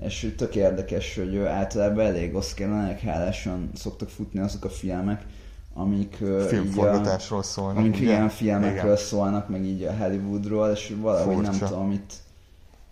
És 0.00 0.20
hogy 0.20 0.36
tök 0.36 0.54
érdekes, 0.54 1.16
hogy 1.16 1.36
általában 1.36 2.04
elég 2.04 2.32
elég 2.32 2.98
hálásan 2.98 3.70
szoktak 3.74 4.08
futni 4.08 4.40
azok 4.40 4.64
a 4.64 4.68
filmek, 4.68 5.22
amik 5.76 6.16
Filmforgatásról 6.48 7.42
szólnak. 7.42 7.76
amik 7.76 7.94
ugye? 7.94 8.02
ilyen 8.02 8.28
filmekről 8.28 8.92
Igen. 8.92 8.96
szólnak, 8.96 9.48
meg 9.48 9.64
így 9.64 9.82
a 9.82 9.96
Hollywoodról, 9.96 10.70
és 10.70 10.94
valahogy 11.00 11.34
Furcsa. 11.34 11.50
nem 11.50 11.58
tudom, 11.58 11.90
itt, 11.90 12.12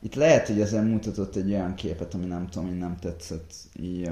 itt 0.03 0.15
lehet, 0.15 0.47
hogy 0.47 0.61
ezen 0.61 0.85
mutatott 0.85 1.37
egy 1.37 1.51
olyan 1.51 1.75
képet, 1.75 2.15
ami 2.15 2.25
nem 2.25 2.49
tudom, 2.49 2.69
hogy 2.69 2.79
nem 2.79 2.97
tetszett. 3.01 3.53
Így. 3.81 4.11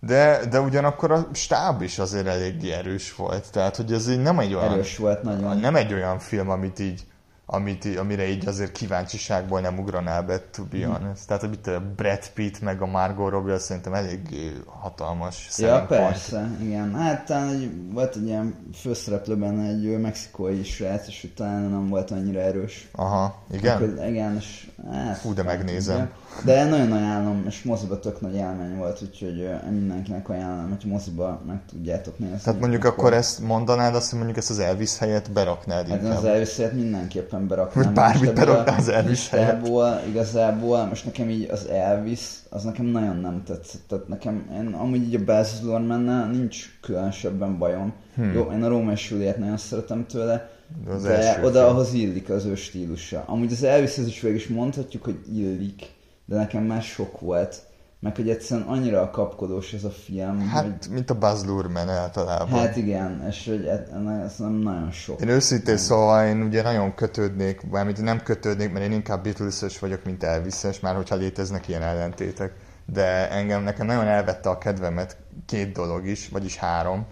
De, 0.00 0.46
de 0.50 0.60
ugyanakkor 0.60 1.12
a 1.12 1.28
stáb 1.32 1.82
is 1.82 1.98
azért 1.98 2.26
eléggé 2.26 2.72
erős 2.72 3.14
volt. 3.14 3.52
Tehát, 3.52 3.76
hogy 3.76 3.92
ez 3.92 4.10
így 4.10 4.22
nem 4.22 4.38
egy 4.38 4.54
olyan... 4.54 4.72
erős 4.72 4.96
volt 4.96 5.22
nagyon. 5.22 5.58
Nem 5.58 5.76
egy 5.76 5.92
olyan 5.92 6.18
film, 6.18 6.50
amit 6.50 6.78
így, 6.78 7.06
amit, 7.50 7.96
amire 7.98 8.28
így 8.28 8.46
azért 8.48 8.72
kíváncsiságból 8.72 9.60
nem 9.60 9.78
ugranál 9.78 10.22
be, 10.22 10.38
to 10.50 10.62
be 10.64 10.78
Mhm. 10.78 10.90
honest. 10.90 11.26
Tehát, 11.26 11.42
hogy 11.42 11.52
itt 11.52 11.66
a 11.66 11.82
Brad 11.96 12.28
Pitt 12.34 12.60
meg 12.60 12.82
a 12.82 12.86
Margot 12.86 13.30
Robbie 13.30 13.58
szerintem 13.58 13.94
elég 13.94 14.20
hatalmas 14.66 15.48
Ja, 15.58 15.84
persze, 15.88 16.50
igen. 16.62 16.94
Hát 16.94 17.24
talán 17.26 17.48
egy, 17.48 17.70
volt 17.92 18.14
egy 18.16 18.26
ilyen 18.26 18.54
főszereplőben 18.74 19.60
egy 19.60 19.98
mexikói 20.00 20.62
srác, 20.64 21.06
és 21.06 21.26
talán 21.36 21.62
nem 21.62 21.88
volt 21.88 22.10
annyira 22.10 22.40
erős. 22.40 22.88
Aha, 22.92 23.42
igen? 23.52 23.76
Akkor, 23.76 24.06
igen, 24.06 24.36
és 24.36 24.68
hát, 24.92 25.16
Fú, 25.18 25.34
de 25.34 25.42
megnézem. 25.42 25.96
igen. 25.96 26.10
De 26.44 26.64
nagyon 26.64 26.92
ajánlom, 26.92 27.44
és 27.46 27.62
moziba 27.62 27.98
tök 27.98 28.20
nagy 28.20 28.34
élmény 28.34 28.76
volt, 28.76 29.02
úgyhogy 29.02 29.48
mindenkinek 29.70 30.28
ajánlom, 30.28 30.68
hogy 30.68 30.90
moziba 30.90 31.40
meg 31.46 31.60
tudjátok 31.70 32.18
nézni. 32.18 32.36
Tehát 32.44 32.60
mondjuk 32.60 32.84
akkor 32.84 33.12
ezt 33.12 33.40
mondanád, 33.40 33.94
azt, 33.94 34.12
mondjuk 34.12 34.36
ezt 34.36 34.50
az 34.50 34.58
Elvis 34.58 34.98
helyett 34.98 35.30
beraknád 35.30 35.88
Hát 35.88 36.02
inkább. 36.02 36.16
az 36.18 36.24
Elvis 36.24 36.56
helyett 36.56 36.72
mindenképpen 36.72 37.37
beraknám. 37.46 37.84
Hogy 37.84 37.94
bármit 37.94 38.38
a 38.38 38.64
az 38.76 38.88
Elvis 38.88 39.10
listából 39.10 40.00
Igazából 40.08 40.84
most 40.84 41.04
nekem 41.04 41.28
így 41.30 41.48
az 41.50 41.66
Elvis, 41.66 42.20
az 42.48 42.62
nekem 42.62 42.86
nagyon 42.86 43.16
nem 43.16 43.42
tetszett. 43.44 43.80
Tehát 43.88 44.08
nekem, 44.08 44.50
én 44.54 44.66
amúgy 44.66 45.02
így 45.02 45.14
a 45.14 45.24
Baz 45.24 45.60
Luhrmann-nel 45.62 46.26
nincs 46.26 46.78
különösebben 46.80 47.58
bajom. 47.58 47.92
Hmm. 48.14 48.32
Jó, 48.32 48.50
én 48.52 48.62
a 48.62 48.68
Róma 48.68 48.92
és 48.92 49.10
Juliet 49.10 49.38
nagyon 49.38 49.56
szeretem 49.56 50.06
tőle, 50.06 50.50
De 50.84 50.92
az 50.92 51.02
de 51.02 51.38
oda 51.42 51.60
film. 51.60 51.64
ahhoz 51.64 51.92
illik 51.92 52.30
az 52.30 52.44
ő 52.44 52.54
stílusa. 52.54 53.24
Amúgy 53.26 53.52
az 53.52 53.62
Elvishez 53.62 54.06
is 54.06 54.20
végig 54.20 54.38
is 54.38 54.48
mondhatjuk, 54.48 55.04
hogy 55.04 55.18
illik, 55.34 55.82
de 56.24 56.36
nekem 56.36 56.62
már 56.62 56.82
sok 56.82 57.20
volt. 57.20 57.66
Meg 58.00 58.16
hogy 58.16 58.30
egyszerűen 58.30 58.66
annyira 58.66 59.10
kapkodós 59.10 59.72
ez 59.72 59.84
a 59.84 59.90
film, 59.90 60.48
Hát, 60.48 60.62
hogy... 60.62 60.92
mint 60.92 61.10
a 61.10 61.18
Buzz 61.18 61.44
Lurman 61.44 61.88
általában. 61.88 62.58
Hát 62.58 62.76
igen, 62.76 63.24
és 63.28 63.46
hogy 63.46 63.64
e- 63.66 63.86
ez 64.24 64.36
nem 64.38 64.52
nagyon 64.52 64.90
sok. 64.90 65.20
Én 65.20 65.28
őszintén 65.28 65.76
szóval 65.76 66.26
én 66.26 66.42
ugye 66.42 66.62
nagyon 66.62 66.94
kötődnék, 66.94 67.70
mármint 67.70 68.02
nem 68.02 68.22
kötődnék, 68.22 68.72
mert 68.72 68.84
én 68.84 68.92
inkább 68.92 69.22
beatles 69.22 69.78
vagyok, 69.78 70.04
mint 70.04 70.22
elvis 70.22 70.80
már 70.80 70.94
hogyha 70.94 71.14
léteznek 71.14 71.68
ilyen 71.68 71.82
ellentétek. 71.82 72.52
De 72.86 73.30
engem, 73.30 73.62
nekem 73.62 73.86
nagyon 73.86 74.06
elvette 74.06 74.48
a 74.48 74.58
kedvemet 74.58 75.16
két 75.46 75.72
dolog 75.72 76.06
is, 76.06 76.28
vagyis 76.28 76.56
három. 76.56 77.06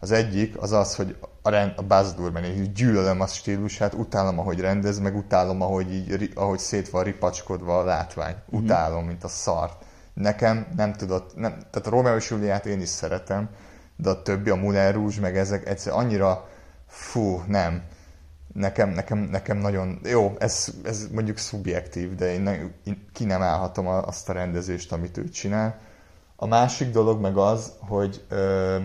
Az 0.00 0.10
egyik 0.10 0.60
az 0.60 0.72
az, 0.72 0.94
hogy 0.94 1.16
a, 1.42 1.50
rend, 1.50 1.72
a 1.76 1.82
Buzz 1.82 2.14
Lurman, 2.18 2.44
én 2.44 2.72
gyűlölöm 2.74 3.20
a 3.20 3.26
stílusát, 3.26 3.94
utálom, 3.94 4.38
ahogy 4.38 4.60
rendez, 4.60 4.98
meg 4.98 5.16
utálom, 5.16 5.62
ahogy, 5.62 5.94
így, 5.94 6.30
ahogy 6.34 6.58
szét 6.58 6.90
van 6.90 7.02
ripacskodva 7.02 7.78
a 7.78 7.84
látvány. 7.84 8.34
Utálom, 8.50 9.04
mint 9.06 9.24
a 9.24 9.28
szart. 9.28 9.84
Nekem 10.14 10.66
nem 10.76 10.92
tudott, 10.92 11.36
nem, 11.36 11.52
tehát 11.52 11.86
a 11.86 11.90
Romeo 11.90 12.16
és 12.16 12.30
Juliát 12.30 12.66
én 12.66 12.80
is 12.80 12.88
szeretem, 12.88 13.48
de 13.96 14.10
a 14.10 14.22
többi, 14.22 14.50
a 14.50 14.54
Moulin 14.56 14.92
Rouge, 14.92 15.20
meg 15.20 15.36
ezek 15.36 15.68
egyszer 15.68 15.92
annyira, 15.92 16.48
fú, 16.86 17.42
nem. 17.46 17.82
Nekem, 18.52 18.88
nekem, 18.90 19.18
nekem 19.18 19.56
nagyon, 19.58 19.98
jó, 20.02 20.34
ez, 20.38 20.68
ez 20.84 21.08
mondjuk 21.12 21.36
szubjektív, 21.38 22.14
de 22.14 22.32
én, 22.32 22.40
ne, 22.40 22.52
én 22.84 23.08
ki 23.12 23.24
nem 23.24 23.42
állhatom 23.42 23.86
a- 23.86 24.06
azt 24.06 24.28
a 24.28 24.32
rendezést, 24.32 24.92
amit 24.92 25.16
ő 25.16 25.28
csinál. 25.28 25.78
A 26.36 26.46
másik 26.46 26.90
dolog 26.90 27.20
meg 27.20 27.36
az, 27.36 27.72
hogy 27.78 28.24
ö, 28.28 28.78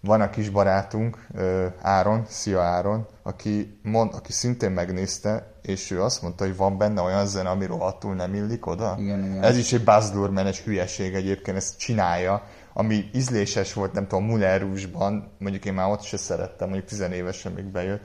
van 0.00 0.20
a 0.20 0.30
kis 0.30 0.48
barátunk, 0.50 1.26
ö, 1.34 1.66
Áron, 1.80 2.24
szia 2.28 2.62
Áron, 2.62 3.06
aki, 3.26 3.78
mond, 3.82 4.14
aki 4.14 4.32
szintén 4.32 4.70
megnézte, 4.70 5.52
és 5.62 5.90
ő 5.90 6.02
azt 6.02 6.22
mondta, 6.22 6.44
hogy 6.44 6.56
van 6.56 6.78
benne 6.78 7.00
olyan 7.00 7.26
zene, 7.26 7.48
ami 7.48 7.66
rohadtul 7.66 8.14
nem 8.14 8.34
illik 8.34 8.66
oda. 8.66 8.96
Igen, 8.98 9.24
igen. 9.24 9.42
Ez 9.42 9.56
is 9.56 9.72
egy 9.72 9.84
Buzz 9.84 10.12
Lurman, 10.12 10.46
egy 10.46 10.58
hülyeség 10.58 11.14
egyébként, 11.14 11.56
ezt 11.56 11.78
csinálja, 11.78 12.42
ami 12.72 13.04
ízléses 13.14 13.72
volt, 13.72 13.92
nem 13.92 14.06
tudom, 14.06 14.24
Moulin 14.24 14.58
Rouge-ban, 14.58 15.30
mondjuk 15.38 15.64
én 15.64 15.72
már 15.72 15.90
ott 15.90 16.02
se 16.02 16.16
szerettem, 16.16 16.68
mondjuk 16.68 16.88
tizenévesen 16.88 17.52
még 17.52 17.64
bejött, 17.64 18.02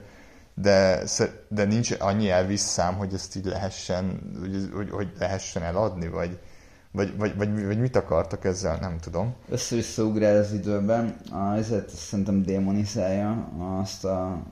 de, 0.54 1.04
de 1.48 1.64
nincs 1.64 1.92
annyi 2.00 2.30
Elvis 2.30 2.60
szám, 2.60 2.96
hogy 2.96 3.14
ezt 3.14 3.36
így 3.36 3.46
lehessen, 3.46 4.22
hogy, 4.40 4.70
hogy, 4.74 4.90
hogy 4.90 5.12
lehessen 5.20 5.64
eladni, 5.64 6.08
vagy, 6.08 6.40
vagy, 6.92 7.18
vagy, 7.18 7.38
vagy, 7.38 7.66
vagy 7.66 7.80
mit 7.80 7.96
akartak 7.96 8.46
ezzel, 8.46 8.78
nem 8.82 8.98
tudom. 8.98 9.36
Össze-vissza 9.50 10.04
ugrál 10.04 10.38
az 10.38 10.54
időben, 10.54 11.16
a, 11.32 11.56
ezért 11.56 11.90
szerintem 11.90 12.42
démonizálja 12.42 13.52
azt 13.82 14.06
a 14.06 14.44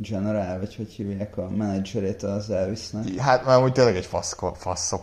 generál, 0.00 0.58
vagy 0.58 0.76
hogy 0.76 0.90
hívják 0.90 1.36
a 1.36 1.48
menedzserét 1.56 2.22
az 2.22 2.50
Elvisnek. 2.50 3.14
Hát 3.14 3.44
már 3.44 3.62
úgy 3.62 3.72
tényleg 3.72 3.96
egy 3.96 4.06
fasz, 4.06 4.32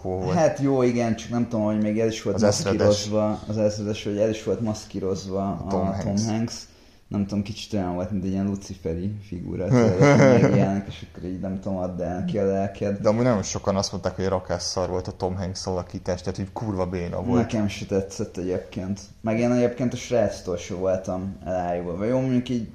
volt. 0.02 0.38
Hát 0.38 0.60
jó, 0.60 0.82
igen, 0.82 1.16
csak 1.16 1.30
nem 1.30 1.48
tudom, 1.48 1.66
hogy 1.66 1.82
még 1.82 2.00
el 2.00 2.08
is 2.08 2.22
volt 2.22 2.36
Az 2.36 2.42
maszkírozva, 2.42 3.40
az 3.48 3.58
ezredes, 3.58 4.04
hogy 4.04 4.18
el 4.18 4.30
is 4.30 4.44
volt 4.44 4.62
maszkírozva 4.62 5.42
a, 5.42 5.66
Tom. 5.70 5.86
Hanks. 5.86 6.04
Tom 6.04 6.36
Hanks. 6.36 6.54
Nem 7.10 7.26
tudom, 7.26 7.44
kicsit 7.44 7.74
olyan 7.74 7.94
volt, 7.94 8.12
mint 8.12 8.24
egy 8.24 8.32
ilyen 8.32 8.46
luciferi 8.46 9.12
figura, 9.28 9.68
megjelennek, 9.70 10.88
és 10.92 11.06
akkor 11.12 11.30
így 11.30 11.40
nem 11.40 11.60
tudom, 11.60 11.78
add 11.78 12.02
el 12.02 12.20
neki 12.20 12.38
a 12.38 12.46
lelked. 12.46 12.98
De 13.00 13.10
amúgy 13.10 13.24
nagyon 13.24 13.44
sokan 13.44 13.76
azt 13.76 13.92
mondták, 13.92 14.16
hogy 14.16 14.28
rakásszar 14.28 14.90
volt 14.90 15.08
a 15.08 15.12
Tom 15.12 15.36
Hanks 15.36 15.66
alakítás, 15.66 16.22
tehát 16.22 16.40
így 16.40 16.52
kurva 16.54 16.86
béna 16.86 17.22
volt. 17.22 17.42
Nekem 17.42 17.68
se 17.68 17.86
tetszett 17.86 18.38
egyébként. 18.38 19.00
Meg 19.22 19.40
én 19.40 19.52
egyébként 19.52 19.94
a 19.94 19.98
sráctól 19.98 20.58
se 20.58 20.74
voltam 20.74 21.38
elájulva. 21.46 22.06
Jó, 22.06 22.20
mondjuk 22.20 22.50
így 22.50 22.70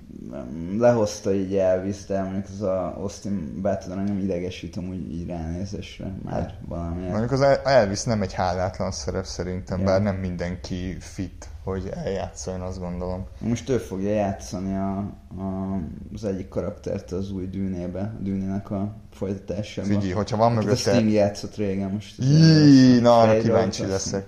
lehozta 0.78 1.34
így 1.34 1.56
Elvis, 1.56 2.04
de 2.04 2.22
mondjuk 2.22 2.44
az 2.52 2.62
a 2.62 2.94
Austin 2.98 3.52
Butler 3.62 3.98
engem 3.98 4.18
idegesít 4.18 4.76
amúgy 4.76 5.12
így 5.12 5.26
ránézésre. 5.26 6.12
Már 6.24 6.54
valami. 6.68 7.06
Mondjuk 7.08 7.32
az 7.32 7.40
El- 7.40 7.60
Elvis 7.64 8.02
nem 8.04 8.22
egy 8.22 8.32
hálátlan 8.32 8.90
szerep 8.90 9.24
szerintem, 9.24 9.78
Ja. 9.78 9.84
bár 9.84 10.02
nem 10.02 10.16
mindenki 10.16 10.96
fit, 11.00 11.48
hogy 11.64 11.90
eljátszon, 11.94 12.60
azt 12.60 12.78
gondolom. 12.78 13.26
Most 13.38 13.68
ő 13.68 13.78
fogja 13.78 14.10
játszani 14.10 14.76
a, 14.76 14.96
a, 15.42 15.78
az 16.14 16.24
egyik 16.24 16.48
karaktert 16.48 17.12
az 17.12 17.30
új 17.30 17.46
dűnébe, 17.46 18.00
a 18.00 18.22
dűnének 18.22 18.70
a 18.70 18.94
folytatásában. 19.12 19.90
Figyelj, 19.90 20.12
hogyha 20.12 20.36
van 20.36 20.46
Akit 20.46 20.58
a 20.58 20.62
mögötte... 20.62 20.90
Sting 20.90 21.10
játszott 21.10 21.56
régen 21.56 21.90
most. 21.90 22.14
Jí, 22.18 23.00
na 23.00 23.20
arra 23.20 23.40
kíváncsi 23.40 23.82
azt 23.82 23.90
leszek. 23.90 24.26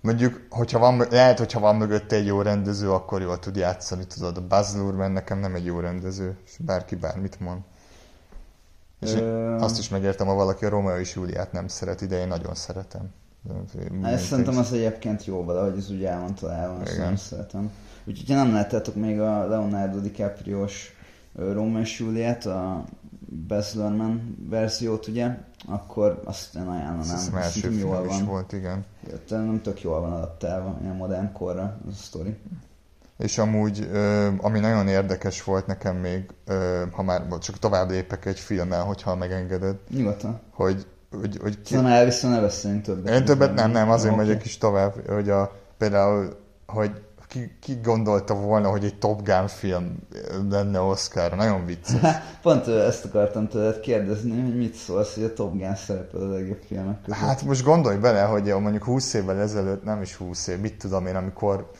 Mondjuk, 0.00 0.40
hogyha 0.50 0.78
van, 0.78 1.06
lehet, 1.10 1.38
hogyha 1.38 1.60
van 1.60 1.76
mögötte 1.76 2.16
egy 2.16 2.26
jó 2.26 2.42
rendező, 2.42 2.90
akkor 2.90 3.20
jól 3.20 3.38
tud 3.38 3.56
játszani, 3.56 4.06
tudod. 4.06 4.36
A 4.36 4.46
Buzz 4.46 4.76
Lurman 4.76 5.10
nekem 5.10 5.38
nem 5.38 5.54
egy 5.54 5.64
jó 5.64 5.80
rendező, 5.80 6.36
és 6.44 6.56
bárki 6.58 6.94
bármit 6.94 7.40
mond. 7.40 7.60
És 9.00 9.12
én 9.12 9.22
Ö, 9.22 9.56
azt 9.56 9.78
is 9.78 9.88
megértem, 9.88 10.26
ha 10.26 10.34
valaki 10.34 10.64
a 10.64 10.68
Romeo 10.68 10.98
és 10.98 11.14
Júliát 11.14 11.52
nem 11.52 11.68
szereti, 11.68 12.06
de 12.06 12.18
én 12.18 12.28
nagyon 12.28 12.54
szeretem. 12.54 13.12
Ezt 14.02 14.24
szerintem 14.24 14.56
az 14.56 14.72
egyébként 14.72 15.24
jó 15.24 15.44
valahogy, 15.44 15.78
ez 15.78 15.90
úgy 15.90 16.04
el 16.04 16.20
van 16.20 16.34
találva, 16.34 16.80
azt 16.80 16.92
Igen. 16.92 17.04
nem 17.04 17.16
szeretem. 17.16 17.70
Úgyhogy 18.04 18.28
ha 18.28 18.34
nem 18.44 18.52
láttátok 18.52 18.94
még 18.94 19.20
a 19.20 19.46
Leonardo 19.46 19.98
DiCaprio-s 19.98 20.90
Romeo 21.34 21.80
és 21.80 21.98
Juliet, 21.98 22.46
a 22.46 22.84
Baz 23.48 23.74
Luhrmann 23.74 24.18
verziót, 24.48 25.06
ugye, 25.06 25.38
akkor 25.66 26.22
azt 26.24 26.54
én 26.54 26.62
ajánlanám. 26.62 27.16
Hiszem 27.16 27.36
első 27.36 27.70
jól 27.70 27.94
film 27.96 28.08
is 28.08 28.16
van. 28.16 28.26
volt, 28.26 28.52
igen. 28.52 28.84
De 29.28 29.36
nem 29.36 29.60
tök 29.62 29.82
jól 29.82 30.00
van 30.00 30.12
adaptálva, 30.12 30.78
ilyen 30.82 30.96
modern 30.96 31.32
korra 31.32 31.80
az 31.86 31.92
a 31.92 32.02
sztori. 32.02 32.36
És 33.18 33.38
amúgy, 33.38 33.90
ami 34.36 34.58
nagyon 34.58 34.88
érdekes 34.88 35.44
volt 35.44 35.66
nekem 35.66 35.96
még, 35.96 36.30
ha 36.90 37.02
már 37.02 37.38
csak 37.38 37.58
tovább 37.58 37.90
lépek 37.90 38.24
egy 38.24 38.38
filmmel, 38.38 38.84
hogyha 38.84 39.16
megengeded, 39.16 39.76
Nyugodtan. 39.90 40.40
hogy, 40.50 40.86
hogy, 41.20 41.38
hogy 41.42 41.62
ki, 41.62 41.74
Szóval 41.74 41.90
Elvis-ről 41.90 42.30
ne 42.30 42.40
beszéljünk 42.40 42.84
többet. 42.84 43.14
Én 43.14 43.24
többet 43.24 43.54
nem, 43.54 43.70
nem, 43.70 43.90
azért 43.90 44.14
Oké. 44.14 44.22
megyek 44.22 44.44
is 44.44 44.58
tovább, 44.58 45.08
hogy 45.08 45.30
a, 45.30 45.52
például, 45.78 46.36
hogy 46.66 46.90
ki, 47.32 47.56
ki 47.60 47.78
gondolta 47.82 48.34
volna, 48.34 48.68
hogy 48.68 48.84
egy 48.84 48.98
Top 48.98 49.22
Gun 49.22 49.46
film 49.46 49.96
lenne 50.50 50.80
Oscar, 50.80 51.36
nagyon 51.36 51.66
vicces. 51.66 52.00
Pont 52.42 52.66
ezt 52.66 53.04
akartam 53.04 53.48
tőled 53.48 53.80
kérdezni, 53.80 54.40
hogy 54.42 54.56
mit 54.56 54.74
szólsz, 54.74 55.14
hogy 55.14 55.24
a 55.24 55.32
Top 55.32 55.52
Gun 55.56 55.74
szerepel 55.74 56.20
a 56.20 56.28
legjobb 56.28 56.60
filmek 56.66 57.02
között. 57.02 57.20
Hát 57.20 57.42
most 57.42 57.64
gondolj 57.64 57.96
bele, 57.96 58.22
hogy 58.22 58.54
mondjuk 58.60 58.84
20 58.84 59.14
évvel 59.14 59.40
ezelőtt, 59.40 59.84
nem 59.84 60.02
is 60.02 60.14
20 60.14 60.46
év, 60.46 60.60
mit 60.60 60.78
tudom 60.78 61.06
én, 61.06 61.16
amikor 61.16 61.70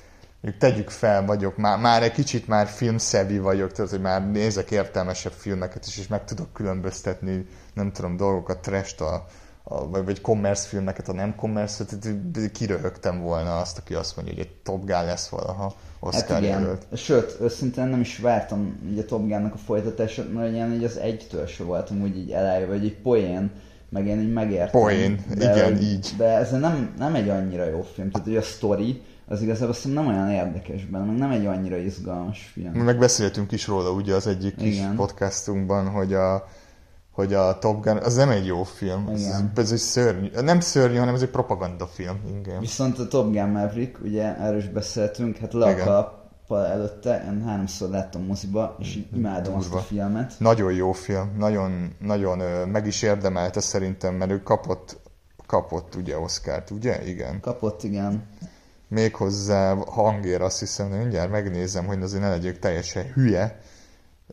mondjuk 0.42 0.62
tegyük 0.62 0.90
fel, 0.90 1.24
vagyok, 1.24 1.56
már, 1.56 1.78
már 1.78 2.02
egy 2.02 2.12
kicsit 2.12 2.48
már 2.48 2.66
filmszevi 2.66 3.38
vagyok, 3.38 3.72
tehát 3.72 3.90
hogy 3.90 4.00
már 4.00 4.30
nézek 4.30 4.70
értelmesebb 4.70 5.32
filmeket 5.32 5.86
is, 5.86 5.98
és 5.98 6.08
meg 6.08 6.24
tudok 6.24 6.52
különböztetni, 6.52 7.46
nem 7.74 7.92
tudom, 7.92 8.16
dolgokat, 8.16 8.58
trest 8.58 9.00
a, 9.00 9.26
a, 9.62 9.88
vagy, 9.88 10.04
vagy 10.04 10.20
commerce 10.20 10.68
filmeket, 10.68 11.08
a 11.08 11.12
nem 11.12 11.34
commerce, 11.34 11.84
tehát 11.84 12.50
kiröhögtem 12.52 13.20
volna 13.20 13.58
azt, 13.58 13.78
aki 13.78 13.94
azt 13.94 14.16
mondja, 14.16 14.34
hogy 14.34 14.42
egy 14.42 14.52
Top 14.62 14.84
Gun 14.84 15.04
lesz 15.04 15.28
valaha 15.28 15.74
Oscar 16.00 16.30
hát 16.30 16.40
igen. 16.40 16.60
jelölt. 16.60 16.86
Sőt, 16.96 17.36
őszintén 17.40 17.86
nem 17.86 18.00
is 18.00 18.18
vártam 18.18 18.80
így 18.90 18.98
a 18.98 19.04
Top 19.04 19.20
Gun-nak 19.20 19.54
a 19.54 19.58
folytatását, 19.58 20.32
mert 20.32 20.52
ilyen 20.52 20.72
így 20.72 20.84
az 20.84 20.96
egytől 20.96 21.46
se 21.46 21.64
voltam 21.64 22.02
úgy 22.02 22.16
így 22.16 22.30
elájva, 22.30 22.72
vagy 22.72 22.84
egy 22.84 22.96
poén, 22.96 23.50
meg 23.88 24.06
én 24.06 24.20
így 24.20 24.32
megértem. 24.32 24.80
Poén, 24.80 25.24
igen, 25.34 25.64
hogy- 25.64 25.82
így. 25.82 26.14
De 26.16 26.24
ez 26.24 26.50
nem, 26.50 26.94
nem 26.98 27.14
egy 27.14 27.28
annyira 27.28 27.64
jó 27.64 27.82
film, 27.94 28.10
tehát 28.10 28.26
hogy 28.26 28.36
a 28.36 28.42
story, 28.42 29.02
az 29.26 29.42
igazából 29.42 29.74
szerintem 29.74 30.04
nem 30.04 30.14
olyan 30.14 30.30
érdekes 30.30 30.84
benne, 30.84 31.04
meg 31.04 31.16
nem 31.16 31.30
egy 31.30 31.46
annyira 31.46 31.76
izgalmas 31.76 32.50
film. 32.52 32.72
Meg 32.72 32.98
beszéltünk 32.98 33.52
is 33.52 33.66
róla 33.66 33.90
ugye 33.90 34.14
az 34.14 34.26
egyik 34.26 34.56
kis 34.56 34.74
Igen. 34.76 34.94
podcastunkban, 34.94 35.88
hogy 35.88 36.14
a, 36.14 36.48
hogy 37.10 37.34
a 37.34 37.58
Top 37.58 37.84
Gun, 37.84 37.96
az 37.96 38.14
nem 38.14 38.28
egy 38.28 38.46
jó 38.46 38.62
film, 38.62 39.08
ez, 39.12 39.20
Igen. 39.20 39.52
ez 39.56 39.72
egy 39.72 39.78
szörnyű, 39.78 40.28
nem 40.40 40.60
szörnyű, 40.60 40.96
hanem 40.96 41.14
ez 41.14 41.22
egy 41.22 41.30
propagandafilm, 41.30 42.20
igen. 42.40 42.60
Viszont 42.60 42.98
a 42.98 43.08
Top 43.08 43.32
Gun 43.32 43.48
Maverick, 43.48 44.00
ugye 44.02 44.36
erről 44.38 44.58
is 44.58 44.68
beszéltünk, 44.68 45.36
hát 45.36 45.52
le 45.52 45.66
a 45.66 46.20
előtte, 46.60 47.24
én 47.26 47.42
háromszor 47.42 47.88
láttam 47.88 48.24
moziba, 48.24 48.76
és 48.78 48.96
így 48.96 49.06
imádom 49.16 49.54
azt 49.54 49.66
a 49.66 49.68
Durva. 49.68 49.84
filmet. 49.84 50.34
Nagyon 50.38 50.72
jó 50.72 50.92
film, 50.92 51.36
nagyon, 51.38 51.96
nagyon 51.98 52.38
meg 52.68 52.86
is 52.86 53.02
érdemelte 53.02 53.60
szerintem, 53.60 54.14
mert 54.14 54.30
ő 54.30 54.42
kapott, 54.42 55.00
kapott 55.46 55.94
ugye 55.94 56.18
Oscárt, 56.18 56.70
ugye? 56.70 57.08
Igen. 57.08 57.40
Kapott, 57.40 57.82
igen. 57.82 58.22
Méghozzá 58.92 59.74
hangér 59.74 60.40
azt 60.40 60.58
hiszem, 60.58 60.90
de 60.90 60.96
mindjárt 60.96 61.30
megnézem, 61.30 61.86
hogy 61.86 62.02
azért 62.02 62.22
ne 62.22 62.28
legyek 62.28 62.58
teljesen 62.58 63.04
hülye. 63.14 63.60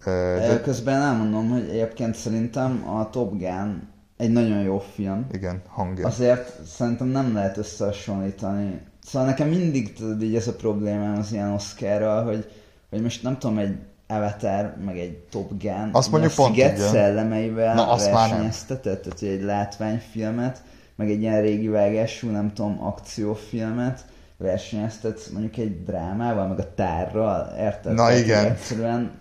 De... 0.06 0.62
Közben 0.64 1.02
elmondom, 1.02 1.50
hogy 1.50 1.70
egyébként 1.70 2.16
szerintem 2.16 2.90
a 2.90 3.10
Top 3.10 3.38
Gun 3.38 3.88
egy 4.18 4.32
nagyon 4.32 4.62
jó 4.62 4.80
film. 4.80 5.28
igen, 5.32 5.62
hangér. 5.68 6.06
Azért 6.06 6.66
szerintem 6.68 7.08
nem 7.08 7.34
lehet 7.34 7.58
összehasonlítani. 7.58 8.82
Szóval 9.06 9.28
nekem 9.28 9.48
mindig 9.48 9.94
tudod, 9.94 10.24
így 10.24 10.36
ez 10.36 10.48
a 10.48 10.56
problémám 10.56 11.18
az 11.18 11.32
ilyen 11.32 11.52
Oscarral, 11.52 12.24
hogy, 12.24 12.52
hogy 12.90 13.02
most 13.02 13.24
nem 13.24 13.38
tudom, 13.38 13.58
egy 13.58 13.78
Avatar, 14.08 14.76
meg 14.86 14.98
egy 14.98 15.18
Top 15.18 15.62
Gun, 15.62 15.90
Azt 15.92 16.12
mondjuk 16.12 16.32
a 16.32 16.36
pont 16.36 16.56
sziget 16.56 16.78
igen. 16.78 16.90
szellemeivel 16.90 17.76
Na, 17.76 17.88
azt 17.88 18.12
versenyeztetett, 18.12 19.02
tehát 19.02 19.20
hogy 19.20 19.28
egy 19.28 19.42
látványfilmet, 19.42 20.64
meg 20.96 21.10
egy 21.10 21.22
ilyen 21.22 21.42
régi 21.42 21.68
vágású, 21.68 22.30
nem 22.30 22.54
tudom, 22.54 22.84
akciófilmet 22.84 24.06
versenyeztetsz 24.40 25.30
mondjuk 25.30 25.58
egy 25.58 25.84
drámával, 25.84 26.48
meg 26.48 26.60
a 26.60 26.74
tárral, 26.74 27.54
érted? 27.58 27.94
Na, 27.94 28.08
Tehát, 28.08 28.20
igen. 28.20 28.46
Egyszerűen 28.46 29.12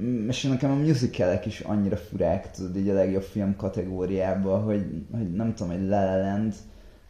Mm, 0.00 0.28
és 0.28 0.42
nekem 0.42 0.70
a 0.70 0.74
musicalek 0.74 1.46
is 1.46 1.60
annyira 1.60 1.96
furák, 1.96 2.50
tudod, 2.50 2.76
így 2.76 2.88
a 2.88 2.94
legjobb 2.94 3.22
film 3.22 3.56
kategóriában, 3.56 4.62
hogy, 4.62 4.86
hogy 5.12 5.32
nem 5.32 5.54
tudom, 5.54 5.72
egy 5.72 5.88
La 5.88 6.04
La 6.04 6.16
Land, 6.16 6.54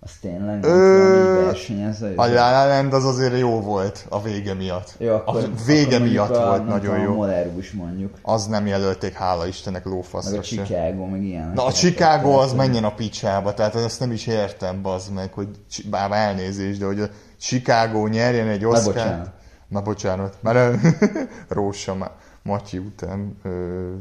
Az 0.04 0.10
tényleg 0.20 0.64
Ö, 0.64 1.42
versenyezve. 1.44 2.12
A 2.16 2.26
La 2.26 2.50
La 2.50 2.66
Land 2.66 2.92
az 2.92 3.04
azért 3.04 3.38
jó 3.38 3.60
volt 3.60 4.06
a 4.08 4.22
vége 4.22 4.54
miatt. 4.54 4.94
Jó, 4.98 5.14
akkor, 5.14 5.42
a 5.44 5.64
vége 5.66 5.96
akkor 5.96 6.08
miatt 6.08 6.36
a, 6.36 6.46
volt 6.48 6.66
nagyon 6.66 6.98
jó. 7.00 7.10
A 7.10 7.14
Molerus 7.14 7.70
mondjuk. 7.72 8.14
Az 8.22 8.46
nem 8.46 8.66
jelölték, 8.66 9.12
hála 9.12 9.46
Istennek 9.46 9.84
Meg 9.84 9.92
lófaszra 9.94 10.38
a 10.38 10.42
se. 10.42 10.62
Chicago, 10.62 11.06
meg 11.06 11.22
ilyen. 11.22 11.52
Na 11.54 11.64
a 11.64 11.72
Chicago 11.72 12.30
az 12.30 12.52
menjen 12.52 12.84
a 12.84 12.94
picsába, 12.94 13.54
tehát 13.54 13.74
azt 13.74 14.00
nem 14.00 14.12
is 14.12 14.26
értem, 14.26 14.82
bazd 14.82 15.12
meg, 15.12 15.32
hogy 15.32 15.48
bár 15.90 16.12
elnézést, 16.12 16.78
de 16.78 16.86
hogy 16.86 17.00
a 17.00 17.08
Chicago 17.40 18.06
nyerjen 18.06 18.48
egy 18.48 18.62
bocsánat. 18.64 18.86
Oscar. 18.96 19.32
Na 19.68 19.82
bocsánat, 19.82 20.36
már 20.40 20.78
Rósa 21.48 21.94
Ma- 21.94 22.16
Matyi 22.42 22.78
után 22.78 23.38
ö, 23.42 23.48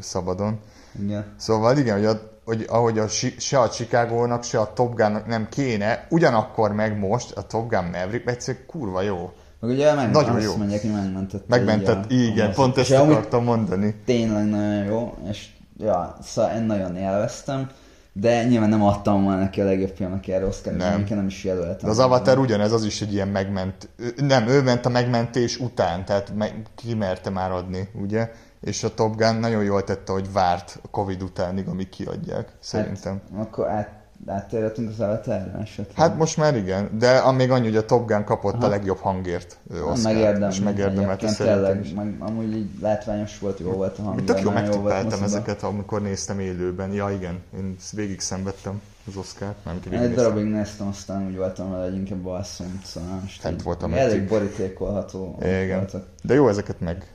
szabadon. 0.02 0.60
Igen. 1.04 1.26
Szóval 1.38 1.78
igen, 1.78 1.96
hogy, 1.98 2.06
a, 2.06 2.33
hogy 2.46 2.66
ahogy 2.70 3.00
a, 3.00 3.08
se 3.38 3.60
a 3.60 3.70
Chicago-nak, 3.70 4.44
se 4.44 4.60
a 4.60 4.74
Top 4.74 4.96
Gun-nak 4.96 5.28
nem 5.28 5.48
kéne, 5.50 6.08
ugyanakkor 6.10 6.72
meg 6.72 7.00
most 7.00 7.32
a 7.32 7.42
Top 7.42 7.70
Gun 7.70 7.84
Maverick 7.84 8.30
egyszerűen 8.30 8.66
kurva 8.68 9.02
jó. 9.02 9.32
Meg 9.60 9.72
ugye 9.72 9.94
meg, 9.94 10.12
Nagyon 10.12 10.36
azt 10.36 10.44
jó. 10.44 10.56
mondják, 10.56 10.82
hogy 10.82 10.92
megmentett. 10.92 11.48
Megmentett, 11.48 12.12
így 12.12 12.28
igen, 12.28 12.50
a 12.50 12.54
pont 12.54 12.78
ezt 12.78 12.90
És 12.90 12.96
akartam 12.96 13.44
mondani. 13.44 13.96
tényleg 14.06 14.46
nagyon 14.46 14.86
jó, 14.86 15.18
és 15.30 15.48
ja, 15.78 16.18
szóval 16.22 16.56
én 16.56 16.62
nagyon 16.62 16.96
élveztem, 16.96 17.70
de 18.14 18.44
nyilván 18.44 18.70
nem 18.70 18.84
adtam 18.84 19.24
volna 19.24 19.40
neki 19.40 19.62
a 19.62 19.66
legjobb 19.66 19.94
filmek 19.96 20.28
erre 20.28 20.46
Oscar, 20.46 20.74
Nem. 20.74 21.06
nem. 21.10 21.28
is 21.28 21.44
jelöltem. 21.44 21.80
De 21.84 21.90
az 21.90 22.00
Avatar 22.00 22.38
ugyanez, 22.38 22.72
az 22.72 22.86
is 22.86 23.02
egy 23.02 23.14
ilyen 23.14 23.28
megment... 23.28 23.90
Nem, 24.16 24.48
ő 24.48 24.62
ment 24.62 24.86
a 24.86 24.90
megmentés 24.90 25.58
után, 25.60 26.06
tehát 26.06 26.32
meg, 26.36 26.54
ki 26.76 26.94
merte 26.94 27.30
már 27.30 27.52
adni, 27.52 27.90
ugye? 28.02 28.32
És 28.64 28.84
a 28.84 28.94
Top 28.94 29.16
Gun 29.16 29.36
nagyon 29.36 29.64
jól 29.64 29.84
tette, 29.84 30.12
hogy 30.12 30.32
várt 30.32 30.80
a 30.82 30.88
Covid 30.88 31.22
utánig, 31.22 31.68
amíg 31.68 31.90
kiadják, 31.90 32.52
szerintem. 32.60 33.22
Hát, 33.36 33.46
akkor 33.46 33.68
át, 33.68 33.90
áttérhetünk 34.28 34.90
az 34.90 35.00
Avatarra 35.00 35.60
esetleg. 35.62 35.96
Hát 35.96 36.18
most 36.18 36.38
már 36.38 36.56
igen, 36.56 36.90
de 36.98 37.32
még 37.32 37.52
annyi, 37.52 37.64
hogy 37.64 37.76
a 37.76 37.86
Top 37.86 38.08
Gun 38.08 38.24
kapott 38.24 38.64
a 38.64 38.68
legjobb 38.68 38.98
hangért 38.98 39.58
Oscar, 39.72 40.14
megérdem, 40.14 40.50
és 40.50 40.60
megérdemelte 40.60 41.28
szerintem 41.28 41.80
is. 41.80 41.94
meg, 41.94 42.16
amúgy 42.20 42.56
így 42.56 42.70
látványos 42.82 43.40
volt, 43.40 43.60
jó 43.60 43.72
volt 43.72 43.98
a 43.98 44.02
hang. 44.02 44.24
Tök 44.24 44.42
jó 44.42 44.52
megtippeltem 44.52 45.24
ezeket, 45.24 45.64
amikor 45.64 46.02
néztem 46.02 46.40
élőben. 46.40 46.92
Ja 46.92 47.10
igen, 47.10 47.40
én 47.58 47.76
végig 47.92 48.20
szenvedtem 48.20 48.82
az 49.08 49.16
Oscar-t, 49.16 49.66
nem 49.66 49.80
végig 49.84 50.00
egy 50.00 50.14
darabig 50.14 50.46
néztem, 50.46 50.88
aztán 50.88 51.26
úgy 51.26 51.36
voltam 51.36 51.72
vele, 51.72 51.84
hogy 51.84 51.96
inkább 51.96 52.26
alszom, 52.26 52.82
szóval 52.86 53.20
most 53.22 53.42
Fent 53.42 53.56
így 53.56 53.64
voltam 53.64 53.94
elég 53.94 54.28
borítékolható 54.28 55.38
Igen. 55.42 55.78
voltak. 55.78 56.06
De 56.22 56.34
jó 56.34 56.48
ezeket 56.48 56.80
meg, 56.80 57.08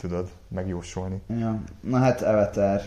tudod, 0.00 0.28
megjósolni. 0.48 1.20
Ja. 1.38 1.62
Na 1.80 1.98
hát 1.98 2.22
Avatar. 2.22 2.80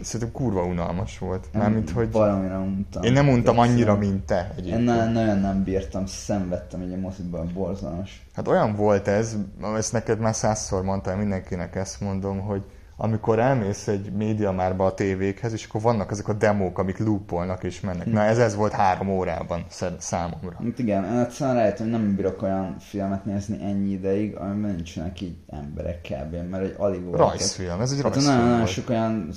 Szerintem 0.00 0.32
kurva 0.32 0.64
unalmas 0.64 1.18
volt. 1.18 1.48
Mármint, 1.52 1.90
hogy 1.90 2.08
Baromira 2.08 2.58
untam. 2.58 3.02
én 3.02 3.12
nem 3.12 3.28
untam 3.28 3.58
annyira, 3.58 3.96
mint 3.96 4.24
te 4.26 4.52
Én 4.52 4.58
egyébként. 4.58 4.84
na- 4.84 5.04
nagyon 5.10 5.38
nem 5.38 5.64
bírtam, 5.64 6.06
szenvedtem 6.06 6.80
egy 6.80 7.00
moziban, 7.00 7.50
borzalmas. 7.54 8.26
Hát 8.34 8.48
olyan 8.48 8.74
volt 8.74 9.08
ez, 9.08 9.36
ezt 9.76 9.92
neked 9.92 10.18
már 10.18 10.34
százszor 10.34 10.82
mondtam, 10.82 11.18
mindenkinek 11.18 11.74
ezt 11.74 12.00
mondom, 12.00 12.40
hogy 12.40 12.62
amikor 12.98 13.38
elmész 13.38 13.88
egy 13.88 14.12
média 14.12 14.52
márba 14.52 14.86
a 14.86 14.94
tévékhez, 14.94 15.52
és 15.52 15.64
akkor 15.64 15.80
vannak 15.80 16.10
ezek 16.10 16.28
a 16.28 16.32
demók, 16.32 16.78
amik 16.78 16.98
loopolnak 16.98 17.64
és 17.64 17.80
mennek. 17.80 18.06
Na 18.06 18.22
ez 18.22 18.38
ez 18.38 18.54
volt 18.54 18.72
három 18.72 19.08
órában 19.08 19.64
számomra. 19.98 20.56
Hát 20.64 20.78
igen, 20.78 21.18
egyszerűen 21.18 21.56
rájöttem, 21.56 21.90
hogy 21.90 22.00
nem 22.00 22.14
bírok 22.16 22.42
olyan 22.42 22.76
filmet 22.78 23.24
nézni 23.24 23.58
ennyi 23.62 23.90
ideig, 23.90 24.36
amiben 24.36 24.74
nincsenek 24.74 25.20
így 25.20 25.36
emberek 25.48 26.00
kb. 26.00 26.50
Mert 26.50 26.64
egy 26.64 26.74
alig 26.78 27.04
volt. 27.04 27.18
Rajzfilm, 27.18 27.80
ez 27.80 27.90
egy 27.90 28.02
Hát 28.02 28.14
rajzfilm 28.14 28.34
nagyon, 28.34 28.44
nagyon 28.50 28.58
volt. 28.58 28.70
sok 28.72 28.88
olyan 28.88 29.28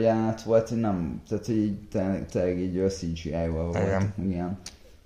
jelenet 0.00 0.42
volt, 0.42 0.68
hogy 0.68 0.80
nem, 0.80 1.22
tehát 1.28 1.46
hogy 1.46 1.56
így 1.56 1.88
tényleg, 2.30 2.58
így 2.58 2.84
CGI-val 2.88 3.64
voltak, 3.64 3.82
Igen. 3.82 4.14
ilyen. 4.28 4.58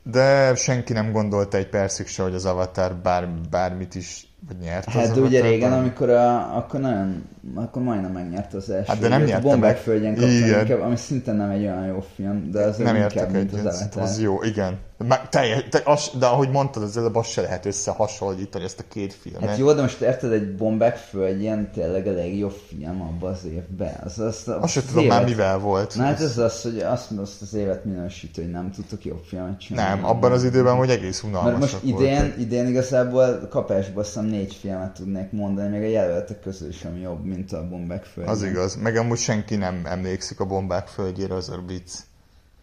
De 0.02 0.54
senki 0.54 0.92
nem 0.92 1.12
gondolta 1.12 1.56
egy 1.56 1.68
percig 1.68 2.06
se, 2.06 2.22
hogy 2.22 2.34
az 2.34 2.44
Avatar 2.44 2.94
bár, 2.94 3.28
bármit 3.50 3.94
is 3.94 4.31
vagy 4.48 4.56
nyert 4.56 4.86
az 4.86 4.92
Hát 4.92 5.14
de 5.14 5.20
ugye 5.20 5.40
régen, 5.40 5.68
talán. 5.68 5.84
amikor 5.84 6.10
a, 6.10 6.56
akkor 6.56 6.80
nagyon, 6.80 7.24
akkor 7.54 7.82
majdnem 7.82 8.12
megnyerte 8.12 8.56
az 8.56 8.70
első. 8.70 8.84
Hát 8.86 8.98
de 8.98 9.08
nem 9.08 9.22
nyerte 9.22 9.42
bombák 9.42 9.72
meg. 9.72 9.82
földjén 9.82 10.16
inkább, 10.60 10.80
ami 10.80 10.96
szintén 10.96 11.34
nem 11.34 11.50
egy 11.50 11.62
olyan 11.62 11.86
jó 11.86 12.04
film, 12.14 12.50
de 12.50 12.62
az 12.62 12.76
nem 12.76 12.96
inkább, 12.96 13.30
mint 13.32 13.52
az 13.52 13.80
Avatar. 13.80 14.02
az 14.02 14.20
jó, 14.20 14.42
igen. 14.42 14.78
Már 15.08 15.28
teljes, 15.28 15.64
te, 15.70 15.80
az, 15.84 16.10
de 16.18 16.26
ahogy 16.26 16.50
mondtad, 16.50 16.82
az 16.82 16.96
előbb 16.96 17.14
azt 17.14 17.30
se 17.30 17.40
lehet 17.40 17.66
összehasonlítani 17.66 18.64
ezt 18.64 18.80
a 18.80 18.82
két 18.88 19.12
filmet. 19.14 19.48
Hát 19.48 19.58
jó, 19.58 19.72
de 19.72 19.80
most 19.80 20.00
érted, 20.00 20.32
egy 20.32 20.54
bombák 20.56 20.96
földjén 20.96 21.70
tényleg 21.74 22.06
a 22.06 22.12
legjobb 22.12 22.54
film 22.68 23.00
abban 23.02 23.30
az 23.30 23.44
évben. 23.44 24.00
Az, 24.04 24.18
az, 24.18 24.42
az, 24.46 24.54
Azt 24.60 24.72
sem 24.72 24.82
az 24.86 24.92
tudom 24.92 25.06
már 25.06 25.24
mivel 25.24 25.58
volt. 25.58 25.94
Na 25.96 26.02
hát 26.02 26.20
ez 26.20 26.38
az, 26.38 26.62
hogy 26.62 26.78
azt, 26.78 27.10
azt 27.10 27.42
az 27.42 27.54
évet 27.54 27.84
minősítő, 27.84 28.42
hogy 28.42 28.50
nem 28.50 28.70
tudtok 28.70 29.04
jobb 29.04 29.22
filmet 29.28 29.60
csinálni. 29.60 30.00
Nem, 30.00 30.10
abban 30.10 30.32
az 30.32 30.44
időben, 30.44 30.74
hogy 30.74 30.90
egész 30.90 31.22
Mert 31.22 31.34
unalmasak 31.34 31.60
most 31.82 31.94
idén, 31.94 32.18
voltak. 32.20 32.38
idén 32.40 32.66
igazából 32.66 33.46
kapásból 33.50 34.02
azt 34.02 34.16
négy 34.32 34.54
filmet 34.54 34.92
tudnék 34.92 35.30
mondani, 35.30 35.78
még 35.78 35.82
a 35.82 35.90
jelöltek 35.90 36.40
közül 36.40 36.72
sem 36.72 36.96
jobb, 36.96 37.24
mint 37.24 37.52
a 37.52 37.68
bombák 37.68 38.04
földjén. 38.04 38.34
Az 38.34 38.42
igaz. 38.42 38.76
Meg 38.76 38.96
amúgy 38.96 39.18
senki 39.18 39.56
nem 39.56 39.80
emlékszik 39.84 40.40
a 40.40 40.44
bombák 40.44 40.86
földjére, 40.86 41.34
az 41.34 41.48
a 41.48 41.62
vicc. 41.66 41.92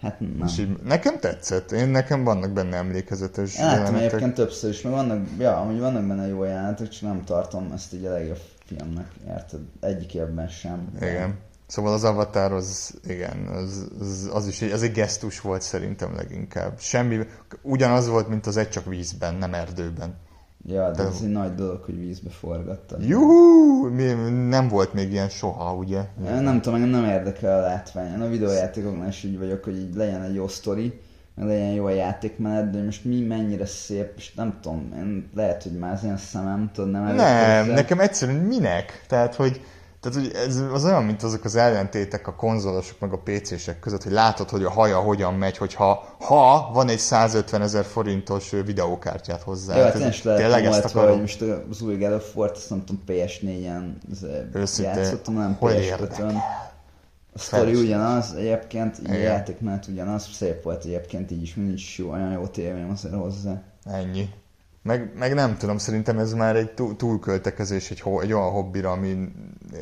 Hát 0.01 0.19
nem. 0.19 0.43
És 0.45 0.57
így, 0.57 0.79
nekem 0.83 1.19
tetszett. 1.19 1.71
Én 1.71 1.87
nekem 1.87 2.23
vannak 2.23 2.51
benne 2.51 2.75
emlékezetes 2.75 3.57
Én 3.57 3.65
láttam 3.65 3.79
jelenetek. 3.79 4.07
egyébként 4.07 4.33
többször 4.33 4.69
is, 4.69 4.81
meg 4.81 4.93
vannak, 4.93 5.27
ja, 5.37 5.57
amúgy 5.57 5.79
vannak 5.79 6.07
benne 6.07 6.27
jó 6.27 6.43
jelenetek, 6.43 6.87
csak 6.87 7.01
nem 7.01 7.23
tartom 7.23 7.71
ezt 7.73 7.93
így 7.93 8.05
a 8.05 8.11
legjobb 8.11 8.39
filmnek, 8.65 9.11
érted? 9.27 9.59
Egyik 9.79 10.13
évben 10.13 10.47
sem. 10.47 10.87
Igen. 11.01 11.37
Szóval 11.67 11.93
az 11.93 12.03
Avatar 12.03 12.51
az, 12.51 12.99
igen, 13.07 13.47
az, 13.47 13.87
az, 13.99 14.29
az 14.33 14.47
is 14.47 14.61
egy, 14.61 14.71
az 14.71 14.83
egy 14.83 14.91
gesztus 14.91 15.41
volt 15.41 15.61
szerintem 15.61 16.15
leginkább. 16.15 16.79
Semmi, 16.79 17.19
ugyanaz 17.61 18.07
volt, 18.07 18.27
mint 18.27 18.45
az 18.45 18.57
egy 18.57 18.69
csak 18.69 18.85
vízben, 18.85 19.35
nem 19.35 19.53
erdőben. 19.53 20.15
Ja, 20.65 20.91
de 20.91 21.03
De- 21.03 21.09
ez 21.09 21.19
egy 21.23 21.29
nagy 21.31 21.55
dolog, 21.55 21.81
hogy 21.83 21.99
vízbe 21.99 22.29
forgattad. 22.29 23.03
Juhú! 23.07 23.87
Mi, 23.89 24.03
nem 24.47 24.67
volt 24.67 24.93
még 24.93 25.11
ilyen 25.11 25.29
soha, 25.29 25.73
ugye? 25.73 25.99
Én 26.25 26.41
Nem 26.41 26.61
tudom, 26.61 26.81
engem 26.83 27.01
nem 27.01 27.09
érdekel 27.11 27.57
a 27.57 27.61
látvány. 27.61 28.13
Én 28.13 28.21
a 28.21 28.27
videójátékoknál 28.29 29.07
is 29.07 29.23
úgy 29.23 29.37
vagyok, 29.39 29.63
hogy 29.63 29.77
így 29.77 29.95
legyen 29.95 30.21
egy 30.23 30.33
jó 30.35 30.47
sztori, 30.47 30.99
meg 31.35 31.47
legyen 31.47 31.71
jó 31.71 31.85
a 31.85 31.89
játékmenet, 31.89 32.69
de 32.69 32.83
most 32.83 33.05
mi 33.05 33.19
mennyire 33.21 33.65
szép, 33.65 34.13
és 34.17 34.33
nem 34.33 34.57
tudom, 34.61 34.93
én 34.97 35.29
lehet, 35.35 35.63
hogy 35.63 35.71
már 35.77 35.93
az 35.93 36.03
ilyen 36.03 36.17
szemem, 36.17 36.69
tudod, 36.73 36.91
nem 36.91 37.03
Nem, 37.03 37.11
hozzá. 37.13 37.63
nekem 37.63 37.99
egyszerűen 37.99 38.37
minek? 38.37 39.03
Tehát, 39.07 39.35
hogy, 39.35 39.61
tehát, 39.99 40.17
hogy 40.17 40.31
ez 40.35 40.63
az 40.73 40.85
olyan, 40.85 41.03
mint 41.03 41.23
azok 41.23 41.43
az 41.43 41.55
ellentétek 41.55 42.27
a 42.27 42.35
konzolosok 42.35 42.99
meg 42.99 43.13
a 43.13 43.17
PC-sek 43.23 43.79
között, 43.79 44.03
hogy 44.03 44.11
látod, 44.11 44.49
hogy 44.49 44.63
a 44.63 44.69
haja 44.69 44.99
hogyan 44.99 45.33
megy, 45.33 45.57
hogyha 45.57 46.15
ha 46.19 46.69
van 46.73 46.89
egy 46.89 46.97
150 46.99 47.61
ezer 47.61 47.85
forintos 47.85 48.49
videókártyát 48.49 49.41
hozzá. 49.41 49.77
Jó, 49.77 49.83
hát 49.83 49.95
Ez- 49.95 50.07
is 50.07 50.23
lehet 50.23 50.41
tényleg 50.41 50.65
ezt 50.65 50.85
akarom. 50.85 51.11
hogy 51.11 51.19
most 51.21 51.41
az 51.69 51.81
új 51.81 51.95
God 51.97 52.11
of 52.13 52.35
War-t, 52.35 52.55
azt 52.55 52.69
nem 52.69 52.85
tudom, 52.85 53.03
PS4-en 53.07 53.93
Őszintén, 54.53 54.95
játszottam, 54.95 55.33
nem 55.33 55.55
hol 55.59 55.71
PS5-ön. 55.71 56.35
A 57.33 57.39
sztori 57.39 57.75
ugyanaz, 57.75 58.33
egyébként, 58.33 58.99
így 58.99 59.09
a 59.09 59.13
Igen. 59.13 59.23
játékmenet 59.23 59.87
ugyanaz, 59.87 60.29
szép 60.33 60.63
volt 60.63 60.83
egyébként, 60.83 61.31
így 61.31 61.41
is 61.41 61.53
nincs 61.53 61.81
is 61.81 61.97
jó, 61.97 62.11
olyan 62.11 62.31
jó 62.31 62.47
tévém 62.47 62.89
azért 62.89 63.13
hozzá. 63.15 63.61
Ennyi. 63.83 64.29
Meg, 64.81 65.11
meg 65.17 65.33
nem 65.33 65.57
tudom, 65.57 65.77
szerintem 65.77 66.19
ez 66.19 66.33
már 66.33 66.55
egy 66.55 66.71
túl, 66.71 66.95
túlköltekezés 66.95 67.91
egy, 67.91 67.99
ho, 67.99 68.19
egy 68.19 68.33
olyan 68.33 68.49
hobbira, 68.51 68.91
ami 68.91 69.31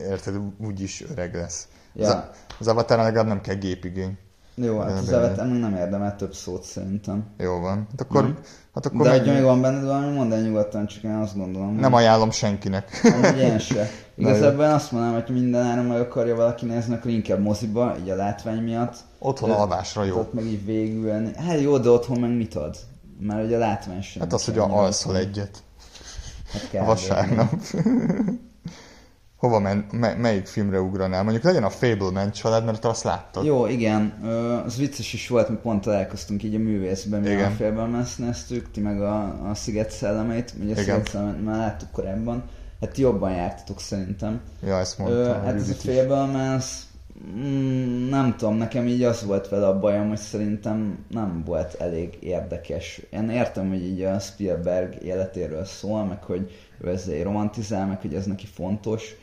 érted, 0.10 0.36
úgyis 0.66 1.04
öreg 1.12 1.36
lesz. 1.36 1.68
Ja. 1.94 2.08
Az, 2.08 2.24
az 2.60 2.68
avatar 2.68 2.98
legalább 2.98 3.28
nem 3.28 3.42
kell 3.42 3.56
gépigény. 3.56 4.18
Jó, 4.56 4.80
hát 4.80 4.92
az. 4.92 5.14
Avatar 5.14 5.48
nem 5.48 5.76
érdemel 5.76 6.16
több 6.16 6.34
szót 6.34 6.64
szerintem. 6.64 7.26
Jó 7.38 7.60
van. 7.60 7.88
Hát 7.92 8.02
akkor, 8.02 8.24
Nem. 8.24 8.38
hát 8.74 8.86
akkor 8.86 9.02
De 9.02 9.10
meg, 9.10 9.18
hogyha 9.20 9.34
még 9.34 9.44
van 9.44 9.62
benned 9.62 9.84
valami, 9.84 10.14
mondd 10.16 10.34
el 10.34 10.42
nyugodtan, 10.42 10.88
csak 10.88 11.04
én 11.04 11.12
azt 11.12 11.36
gondolom. 11.38 11.76
nem 11.76 11.94
ajánlom 11.94 12.32
senkinek. 12.32 13.00
hogy 13.02 13.12
Amúgy 13.12 13.38
én 13.38 13.60
se. 13.60 13.90
Igazából 14.16 14.64
én 14.66 14.72
azt 14.72 14.92
mondanám, 14.92 15.22
hogy 15.22 15.34
minden 15.34 15.66
áron 15.66 15.86
meg 15.86 16.00
akarja 16.00 16.36
valaki 16.36 16.66
nézni, 16.66 16.94
akkor 16.94 17.12
inkább 17.12 17.42
moziba, 17.42 17.96
így 18.00 18.10
a 18.10 18.16
látvány 18.16 18.64
miatt. 18.64 18.96
Otthon 19.20 19.50
De- 19.50 19.56
alvásra 19.56 20.04
jó. 20.04 20.20
Ott 20.20 20.34
meg 20.34 20.46
így 20.46 20.66
végülni. 20.66 21.32
Hát 21.36 21.60
jó, 21.62 21.78
de 21.78 21.90
otthon 21.90 22.20
meg 22.20 22.36
mit 22.36 22.56
ad? 22.56 22.76
Mert 23.20 23.46
ugye 23.46 23.56
a 23.56 23.60
látvány 23.60 24.02
sem. 24.02 24.22
Hát 24.22 24.34
az, 24.34 24.46
hogy 24.46 24.54
kell 24.54 24.64
alszol 24.64 25.18
egyet. 25.18 25.64
Hát 26.52 26.70
kb. 26.72 26.86
Vasárnap. 26.86 27.54
Hova 29.38 29.60
men, 29.60 29.86
me, 29.92 30.14
melyik 30.14 30.46
filmre 30.46 30.82
ugranál? 30.82 31.24
Mondjuk 31.24 31.44
legyen 31.44 31.64
a 31.64 31.70
Fableman 31.70 32.32
család, 32.32 32.66
mert 32.66 32.82
te 32.82 32.88
azt 32.88 33.04
láttad. 33.04 33.46
Jó, 33.46 33.68
igen, 33.68 34.14
ö, 34.24 34.54
az 34.54 34.78
vicces 34.78 35.14
is 35.14 35.28
volt, 35.28 35.50
mi 35.50 35.56
pont 35.56 35.82
találkoztunk 35.82 36.44
így 36.44 36.56
a 36.56 36.60
művészben, 36.60 37.22
mi 37.22 37.30
Igen. 37.30 37.78
a 37.78 37.98
ezt 37.98 38.20
néztük, 38.20 38.72
ti 38.72 38.80
meg 38.82 39.02
a, 39.02 39.50
a 39.50 39.54
Sziget 39.54 39.92
szellemeit, 39.92 40.54
ugye 40.56 40.76
a 40.76 40.82
Igen. 40.82 40.84
Sziget 40.84 41.10
szellemeit 41.10 41.44
már 41.44 41.58
láttuk 41.58 41.92
korábban, 41.92 42.44
hát 42.82 42.98
jobban 42.98 43.32
jártatok 43.32 43.80
szerintem. 43.80 44.42
Ja, 44.66 44.80
ezt 44.80 45.00
Ö, 45.00 45.04
mondtam. 45.04 45.44
hát 45.44 45.56
ez 45.56 45.70
a 45.70 45.74
mm, 45.74 46.38
nem 48.10 48.36
tudom, 48.38 48.56
nekem 48.56 48.88
így 48.88 49.04
az 49.04 49.26
volt 49.26 49.50
vele 49.50 49.68
a 49.68 49.80
bajom, 49.80 50.08
hogy 50.08 50.18
szerintem 50.18 51.06
nem 51.10 51.44
volt 51.46 51.74
elég 51.74 52.18
érdekes. 52.20 53.02
Én 53.10 53.30
értem, 53.30 53.70
hogy 53.70 53.84
így 53.86 54.02
a 54.02 54.20
Spielberg 54.20 55.04
életéről 55.04 55.66
szól, 55.66 56.06
meg 56.06 56.24
hogy 56.24 56.52
ő 56.82 56.90
ezzel 56.90 57.24
romantizál, 57.24 57.88
meg 57.88 58.02
hogy 58.02 58.14
ez 58.14 58.26
neki 58.26 58.46
fontos. 58.46 59.16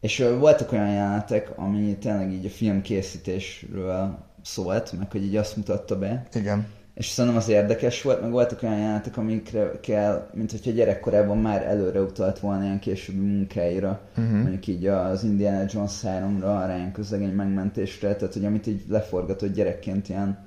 És 0.00 0.24
voltak 0.38 0.72
olyan 0.72 0.90
jelenetek, 0.90 1.58
ami 1.58 1.96
tényleg 1.96 2.32
így 2.32 2.46
a 2.46 2.50
film 2.50 2.82
készítésről 2.82 4.18
szólt, 4.42 4.92
meg 4.98 5.10
hogy 5.10 5.24
így 5.24 5.36
azt 5.36 5.56
mutatta 5.56 5.98
be. 5.98 6.26
Igen. 6.32 6.66
És 7.02 7.08
szerintem 7.08 7.40
az 7.40 7.48
érdekes 7.48 8.02
volt, 8.02 8.20
meg 8.20 8.30
voltak 8.30 8.62
olyan 8.62 8.78
jelenetek, 8.78 9.16
amikre 9.16 9.70
kell, 9.80 10.28
mint 10.32 10.50
hogyha 10.50 10.70
gyerekkorában 10.70 11.38
már 11.38 11.62
előre 11.62 12.00
utalt 12.00 12.38
volna 12.38 12.64
ilyen 12.64 12.78
későbbi 12.78 13.26
munkáira, 13.26 14.00
uh-huh. 14.16 14.38
mondjuk 14.38 14.66
így 14.66 14.86
az 14.86 15.24
Indiana 15.24 15.64
Jones 15.72 15.92
3-ra, 16.02 16.62
a 16.62 16.66
Ryan 16.66 16.92
közlegény 16.92 17.32
megmentésre, 17.32 18.14
tehát 18.14 18.32
hogy 18.32 18.44
amit 18.44 18.66
így 18.66 18.84
leforgatott 18.88 19.54
gyerekként 19.54 20.08
ilyen 20.08 20.38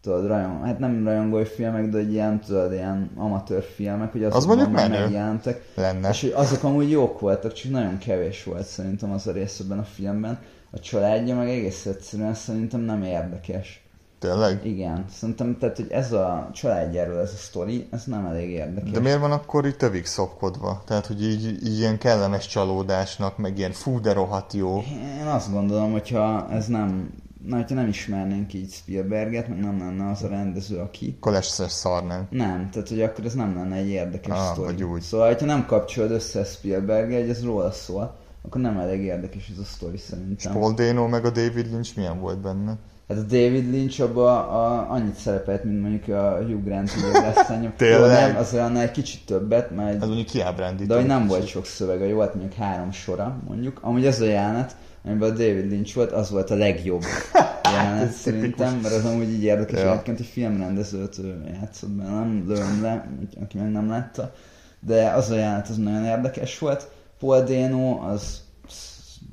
tudod, 0.00 0.26
rajong, 0.26 0.64
hát 0.64 0.78
nem 0.78 1.04
rajongói 1.04 1.44
filmek, 1.44 1.88
de 1.88 1.98
egy 1.98 2.12
ilyen, 2.12 2.40
tudod, 2.40 2.72
ilyen 2.72 3.10
amatőr 3.16 3.62
filmek, 3.62 4.12
hogy 4.12 4.24
azok 4.24 4.36
Az 4.36 4.44
mondjuk 4.44 4.72
már 4.72 4.90
megjelentek. 4.90 5.62
Lenne. 5.74 6.08
És 6.08 6.20
hogy 6.20 6.32
azok 6.34 6.62
amúgy 6.62 6.90
jók 6.90 7.20
voltak, 7.20 7.52
csak 7.52 7.70
nagyon 7.70 7.98
kevés 7.98 8.44
volt 8.44 8.66
szerintem 8.66 9.12
az 9.12 9.26
a 9.26 9.32
rész 9.32 9.60
ebben 9.60 9.78
a 9.78 9.84
filmben. 9.84 10.38
A 10.70 10.78
családja 10.78 11.36
meg 11.36 11.48
egész 11.48 11.86
egyszerűen 11.86 12.34
szerintem 12.34 12.80
nem 12.80 13.02
érdekes. 13.02 13.85
Tényleg? 14.18 14.66
Igen, 14.66 15.04
szerintem 15.10 15.58
tehát, 15.58 15.76
hogy 15.76 15.90
ez 15.90 16.12
a 16.12 16.50
családjáról 16.52 17.20
ez 17.20 17.32
a 17.32 17.36
sztori, 17.36 17.86
ez 17.90 18.04
nem 18.04 18.26
elég 18.26 18.50
érdekes. 18.50 18.90
De 18.90 19.00
miért 19.00 19.20
van 19.20 19.32
akkor 19.32 19.66
itt 19.66 19.76
tövig 19.78 20.06
szopkodva? 20.06 20.82
Tehát, 20.86 21.06
hogy 21.06 21.22
így, 21.24 21.44
így 21.66 21.78
ilyen 21.78 21.98
kellemes 21.98 22.46
csalódásnak, 22.46 23.38
meg 23.38 23.58
ilyen 23.58 23.72
fú, 23.72 24.00
de 24.00 24.12
rohadt 24.12 24.52
jó. 24.52 24.82
Én 25.20 25.26
azt 25.26 25.52
gondolom, 25.52 25.92
hogyha 25.92 26.48
ez 26.50 26.66
nem, 26.66 27.10
na, 27.46 27.56
hogyha 27.56 27.74
nem 27.74 27.88
ismernénk 27.88 28.52
így 28.54 28.72
Spielberget, 28.72 29.48
meg 29.48 29.58
nem 29.60 29.78
lenne 29.78 30.10
az 30.10 30.22
a 30.22 30.28
rendező, 30.28 30.78
aki, 30.78 31.16
Akkor 31.20 31.44
szar, 31.44 32.06
nem? 32.06 32.26
nem, 32.30 32.68
tehát 32.72 32.88
hogy 32.88 33.02
akkor 33.02 33.24
ez 33.24 33.34
nem 33.34 33.54
lenne 33.54 33.76
egy 33.76 33.88
érdekes 33.88 34.38
Ah, 34.38 34.52
sztori. 34.52 34.72
vagy 34.72 34.82
úgy. 34.82 35.00
Szóval, 35.00 35.26
hogyha 35.26 35.46
nem 35.46 35.66
kapcsolod 35.66 36.10
össze 36.10 36.44
spielberg 36.44 37.12
hogy 37.12 37.28
ez 37.28 37.44
róla 37.44 37.70
szól, 37.70 38.16
akkor 38.42 38.60
nem 38.60 38.78
elég 38.78 39.02
érdekes 39.02 39.48
ez 39.52 39.58
a 39.58 39.64
sztori 39.64 39.96
szerintem. 39.98 40.52
Paul 40.52 40.72
Dano 40.74 41.08
meg 41.08 41.24
a 41.24 41.30
David 41.30 41.66
Lynch 41.72 41.96
milyen 41.96 42.20
volt 42.20 42.38
benne? 42.40 42.76
Hát 43.08 43.18
a 43.18 43.22
David 43.22 43.70
Lynch 43.70 44.00
abban 44.00 44.38
a, 44.38 44.90
annyit 44.90 45.14
szerepelt, 45.14 45.64
mint 45.64 45.80
mondjuk 45.80 46.08
a 46.16 46.36
Hugh 46.36 46.64
Grant 46.64 46.90
lesz 47.12 47.48
nem, 47.88 48.36
azért 48.36 48.62
annál 48.62 48.82
egy 48.82 48.90
kicsit 48.90 49.20
többet, 49.26 49.70
mert 49.70 50.02
Ez 50.02 50.06
mondjuk 50.06 50.26
kiábrándító. 50.26 50.86
De 50.86 50.94
hogy 50.94 51.06
nem 51.06 51.26
volt 51.26 51.46
sok 51.46 51.66
szövege, 51.66 52.06
jó, 52.06 52.14
volt 52.14 52.34
mondjuk 52.34 52.54
három 52.54 52.92
sora, 52.92 53.40
mondjuk. 53.48 53.78
Amúgy 53.82 54.06
ez 54.06 54.20
a 54.20 54.24
jelenet, 54.24 54.76
amiben 55.04 55.30
a 55.30 55.32
David 55.32 55.70
Lynch 55.70 55.94
volt, 55.94 56.12
az 56.12 56.30
volt 56.30 56.50
a 56.50 56.54
legjobb 56.54 57.02
jelenet 57.72 58.08
ez 58.08 58.14
szerintem, 58.14 58.78
mert 58.82 58.94
az 58.94 59.04
amúgy 59.04 59.28
így 59.28 59.42
érdekes, 59.42 59.80
Ja. 59.80 59.90
egyébként 59.90 60.20
egy 60.20 60.26
filmrendezőt 60.26 61.16
játszott 61.60 61.90
benne, 61.90 62.10
nem 62.10 62.44
lőm 62.48 62.82
le, 62.82 63.08
aki 63.42 63.58
meg 63.58 63.70
nem 63.70 63.88
látta, 63.88 64.32
de 64.80 65.10
az 65.10 65.30
a 65.30 65.34
jelenet 65.34 65.68
az 65.68 65.76
nagyon 65.76 66.04
érdekes 66.04 66.58
volt. 66.58 66.88
Paul 67.18 67.42
Dano, 67.42 68.00
az 68.00 68.40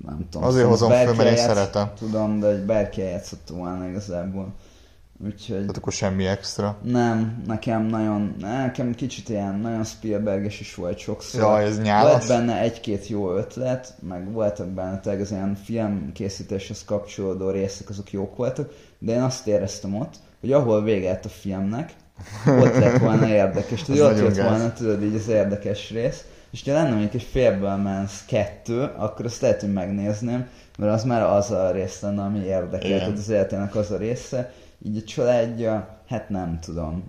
nem 0.05 0.27
tudom. 0.29 0.47
Azért 0.47 0.63
szóval 0.63 0.69
hozom 0.69 1.05
föl, 1.05 1.15
mert 1.15 1.37
én 1.37 1.45
szeretem. 1.45 1.91
Tudom, 1.97 2.39
de 2.39 2.47
egy 2.47 2.65
bárki 2.65 3.01
eljátszott 3.01 3.49
volna 3.49 3.87
igazából. 3.87 4.53
Úgyhogy... 5.25 5.59
Tehát 5.59 5.77
akkor 5.77 5.93
semmi 5.93 6.25
extra. 6.25 6.77
Nem, 6.81 7.43
nekem 7.47 7.85
nagyon, 7.85 8.35
nekem 8.39 8.95
kicsit 8.95 9.29
ilyen 9.29 9.59
nagyon 9.59 9.83
Spielberges 9.83 10.59
is 10.59 10.75
volt 10.75 10.97
sokszor. 10.97 11.41
Jaj, 11.41 11.63
ez 11.63 11.81
nyálas? 11.81 12.11
Volt 12.11 12.27
benne 12.27 12.59
egy-két 12.59 13.07
jó 13.07 13.35
ötlet, 13.35 13.93
meg 14.07 14.31
voltak 14.31 14.67
benne 14.67 14.99
tényleg 14.99 15.21
az 15.21 15.31
ilyen 15.31 15.55
filmkészítéshez 15.63 16.83
kapcsolódó 16.85 17.49
részek, 17.49 17.89
azok 17.89 18.11
jók 18.11 18.35
voltak, 18.35 18.71
de 18.99 19.13
én 19.13 19.21
azt 19.21 19.47
éreztem 19.47 19.95
ott, 19.95 20.13
hogy 20.39 20.51
ahol 20.51 20.83
vége 20.83 21.09
lett 21.09 21.25
a 21.25 21.29
filmnek, 21.29 21.93
ott 22.47 22.77
lett 22.77 22.97
volna 22.97 23.27
érdekes. 23.43 23.83
Tudod, 23.83 24.11
ott 24.11 24.21
lett 24.21 24.35
gáz. 24.35 24.49
volna, 24.49 24.73
tudod, 24.73 25.03
így 25.03 25.15
az 25.15 25.27
érdekes 25.27 25.89
rész. 25.89 26.23
És 26.53 26.63
ha 26.63 26.73
lenne 26.73 26.89
mondjuk 26.89 27.13
egy 27.13 27.23
félből 27.23 27.75
mensz 27.75 28.25
kettő, 28.25 28.81
akkor 28.81 29.25
azt 29.25 29.41
lehet, 29.41 29.61
hogy 29.61 29.73
megnézném, 29.73 30.47
mert 30.77 30.93
az 30.93 31.03
már 31.03 31.21
az 31.21 31.51
a 31.51 31.71
rész 31.71 32.01
lenne, 32.01 32.21
ami 32.21 32.39
érdekel. 32.39 32.87
Igen. 32.87 32.99
Tehát 32.99 33.17
az 33.17 33.29
életének 33.29 33.75
az 33.75 33.91
a 33.91 33.97
része. 33.97 34.53
Így 34.85 34.97
a 34.97 35.03
családja, 35.03 35.97
hát 36.07 36.29
nem 36.29 36.59
tudom. 36.59 37.03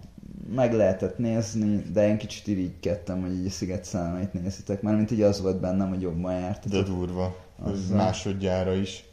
Meg 0.55 0.73
lehetett 0.73 1.19
nézni, 1.19 1.83
de 1.93 2.09
én 2.09 2.17
kicsit 2.17 2.47
irigykedtem, 2.47 3.21
hogy 3.21 3.33
így 3.33 3.47
a 3.47 3.51
Sziget 3.51 3.85
szellemeit 3.85 4.33
nézitek, 4.33 4.83
mert 4.83 4.97
mint 4.97 5.11
így 5.11 5.23
az 5.23 5.41
volt 5.41 5.61
bennem, 5.61 5.89
hogy 5.89 6.03
jobban 6.03 6.33
járt. 6.33 6.69
De 6.69 6.83
durva. 6.83 7.37
Azzal. 7.63 7.97
másodjára 7.97 8.75
is. 8.75 9.05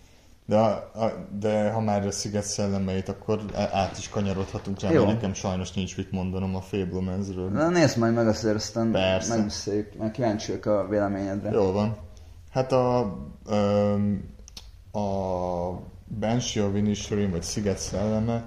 De, 0.52 0.58
a, 0.58 0.92
a, 0.94 1.28
de 1.40 1.72
ha 1.72 1.80
már 1.80 2.06
a 2.06 2.12
sziget 2.12 2.44
szellemeit, 2.44 3.10
akkor 3.10 3.42
át 3.56 3.98
is 3.98 4.10
kanyarodhatunk 4.10 4.80
rá, 4.80 4.92
Jó. 4.92 5.06
mert 5.06 5.16
nekem 5.16 5.34
sajnos 5.34 5.72
nincs 5.74 5.98
mit 5.98 6.12
mondanom 6.12 6.56
a 6.56 6.62
Fablemensről. 6.62 7.50
Na 7.50 7.70
nézd 7.70 7.98
majd 7.98 8.14
meg 8.14 8.28
azért, 8.28 8.56
aztán 8.56 8.92
Persze. 8.92 9.36
megbeszéljük, 9.36 9.98
meg 9.98 10.12
kíváncsi 10.12 10.48
vagyok 10.48 10.66
a 10.66 10.88
véleményedre. 10.88 11.52
Jól 11.52 11.72
van. 11.72 11.98
Hát 12.50 12.72
a, 12.72 13.18
öm, 13.48 14.24
a 14.92 15.00
Banshee 16.20 16.64
of 16.64 16.76
Inisherin, 16.76 17.32
vagy 17.32 17.44
Sziget 17.44 17.80
szelleme, 17.80 18.44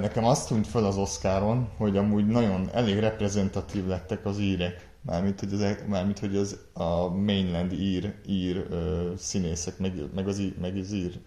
nekem 0.00 0.24
azt 0.24 0.48
tűnt 0.48 0.66
föl 0.66 0.84
az 0.84 0.96
Oscaron, 0.96 1.68
hogy 1.76 1.96
amúgy 1.96 2.26
nagyon 2.26 2.68
elég 2.72 2.98
reprezentatív 2.98 3.86
lettek 3.86 4.26
az 4.26 4.38
írek. 4.38 4.87
Mármint, 5.08 5.40
hogy 5.40 5.52
az, 5.52 5.76
mármint, 5.86 6.18
hogy 6.18 6.36
az 6.36 6.58
a 6.72 7.08
mainland 7.08 7.72
ír, 7.72 8.14
ír 8.26 8.66
ö, 8.70 9.12
színészek, 9.18 9.78
meg, 9.78 9.92
meg, 10.14 10.28
az, 10.28 10.38
ír, 10.38 10.54
meg 10.60 10.76
az 10.76 10.92
ír 10.92 11.18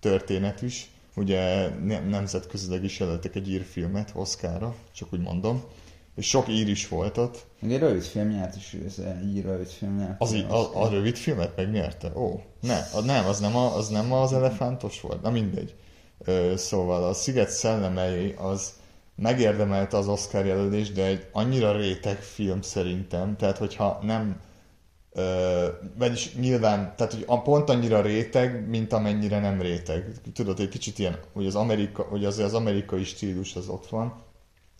történet 0.00 0.62
is. 0.62 0.90
Ugye 1.16 1.68
ne- 1.68 2.08
nemzetközileg 2.08 2.84
is 2.84 2.98
jelöltek 2.98 3.34
egy 3.34 3.50
ír 3.50 3.62
filmet 3.62 4.12
Oscarra, 4.14 4.74
csak 4.92 5.12
úgy 5.12 5.20
mondom. 5.20 5.62
És 6.14 6.28
sok 6.28 6.48
ír 6.48 6.68
is 6.68 6.88
volt 6.88 7.18
ott. 7.18 7.46
Meg 7.60 7.72
egy 7.72 7.78
rövid 7.78 8.02
film 8.02 8.28
nyert 8.28 8.56
is, 8.56 8.76
ez 8.86 8.98
egy 8.98 9.42
rövid 9.42 9.68
film 9.68 9.96
nyert. 9.96 10.20
Az, 10.20 10.32
a, 10.32 10.82
a 10.82 10.88
rövid 10.88 11.16
filmet 11.16 11.56
megnyerte? 11.56 12.12
Ó, 12.14 12.40
ne, 12.60 12.78
a, 12.92 13.00
nem, 13.00 13.26
az 13.26 13.40
nem, 13.40 13.56
a, 13.56 13.76
az 13.76 13.88
nem 13.88 14.12
az 14.12 14.32
elefántos 14.32 15.00
volt? 15.00 15.22
Na 15.22 15.30
mindegy. 15.30 15.74
Ö, 16.18 16.54
szóval 16.56 17.04
a 17.04 17.12
Sziget 17.12 17.50
szellemei 17.50 18.34
az 18.38 18.72
megérdemelte 19.16 19.96
az 19.96 20.08
Oscar 20.08 20.46
jelölést, 20.46 20.92
de 20.92 21.04
egy 21.04 21.26
annyira 21.32 21.76
réteg 21.76 22.16
film 22.16 22.62
szerintem, 22.62 23.36
tehát 23.36 23.58
hogyha 23.58 23.98
nem 24.02 24.40
vagyis 25.98 26.34
nyilván, 26.34 26.94
tehát 26.96 27.12
hogy 27.12 27.24
pont 27.42 27.68
annyira 27.68 28.00
réteg, 28.00 28.68
mint 28.68 28.92
amennyire 28.92 29.40
nem 29.40 29.60
réteg. 29.60 30.12
Tudod, 30.34 30.60
egy 30.60 30.68
kicsit 30.68 30.98
ilyen, 30.98 31.18
hogy 31.32 31.46
az, 31.46 31.54
Amerika, 31.54 32.02
hogy 32.02 32.24
az, 32.24 32.38
az 32.38 32.54
amerikai 32.54 33.04
stílus 33.04 33.56
az 33.56 33.68
ott 33.68 33.88
van, 33.88 34.22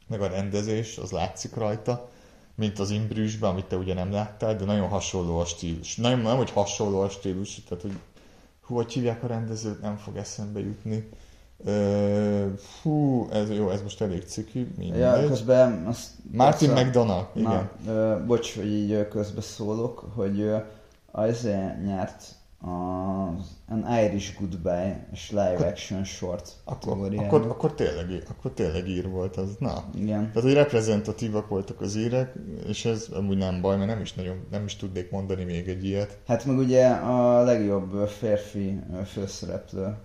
meg 0.09 0.21
a 0.21 0.27
rendezés, 0.27 0.99
az 0.99 1.11
látszik 1.11 1.55
rajta, 1.55 2.11
mint 2.55 2.79
az 2.79 2.91
Imbrüsben, 2.91 3.51
amit 3.51 3.65
te 3.65 3.77
ugye 3.77 3.95
nem 3.95 4.13
láttál, 4.13 4.57
de 4.57 4.65
nagyon 4.65 4.89
hasonló 4.89 5.39
a 5.39 5.45
stílus. 5.45 5.97
Nem, 5.97 6.21
nem 6.21 6.37
hogy 6.37 6.51
hasonló 6.51 7.01
a 7.01 7.09
stílus, 7.09 7.65
tehát 7.69 7.83
hogy 7.83 7.99
hú, 8.61 8.75
hogy 8.75 8.93
hívják 8.93 9.23
a 9.23 9.27
rendezőt, 9.27 9.81
nem 9.81 9.97
fog 9.97 10.17
eszembe 10.17 10.61
jutni. 10.61 11.09
Fú, 12.57 13.27
ez 13.33 13.51
jó, 13.51 13.71
ez 13.71 13.83
most 13.83 14.01
elég 14.01 14.25
ciki, 14.25 14.69
mindegy. 14.79 15.01
Ja, 15.01 15.27
közben 15.27 15.87
azt... 15.87 16.11
Martin 16.33 16.71
a- 16.71 16.81
McDonagh, 16.83 17.27
igen. 17.35 17.69
Na, 17.85 17.93
ö, 17.93 18.25
bocs, 18.27 18.55
hogy 18.57 18.67
így 18.73 19.09
közbeszólok, 19.09 20.11
hogy 20.15 20.51
azért 21.11 21.85
nyert 21.85 22.35
az 22.61 23.47
An 23.69 23.87
Irish 24.05 24.39
Goodbye 24.41 25.09
és 25.13 25.31
live 25.31 25.67
action 25.67 26.05
short 26.05 26.53
Akkor, 26.65 27.15
akkor, 27.17 27.47
akkor, 27.47 27.75
tényleg, 27.75 28.23
akkor 28.29 28.51
tényleg 28.51 28.89
ír 28.89 29.09
volt 29.11 29.37
az. 29.37 29.49
Na, 29.59 29.85
Igen. 29.95 30.19
Tehát, 30.29 30.43
hogy 30.43 30.53
reprezentatívak 30.53 31.49
voltak 31.49 31.81
az 31.81 31.97
írek, 31.97 32.35
és 32.67 32.85
ez 32.85 33.09
amúgy 33.13 33.37
nem 33.37 33.61
baj, 33.61 33.77
mert 33.77 33.89
nem 33.89 34.01
is 34.01 34.15
nagyon, 34.15 34.47
nem 34.51 34.65
is 34.65 34.77
tudnék 34.77 35.11
mondani 35.11 35.45
még 35.45 35.69
egy 35.69 35.85
ilyet. 35.85 36.19
Hát 36.27 36.45
meg 36.45 36.57
ugye 36.59 36.87
a 36.89 37.43
legjobb 37.43 38.09
férfi 38.09 38.79
főszereplő 39.07 39.97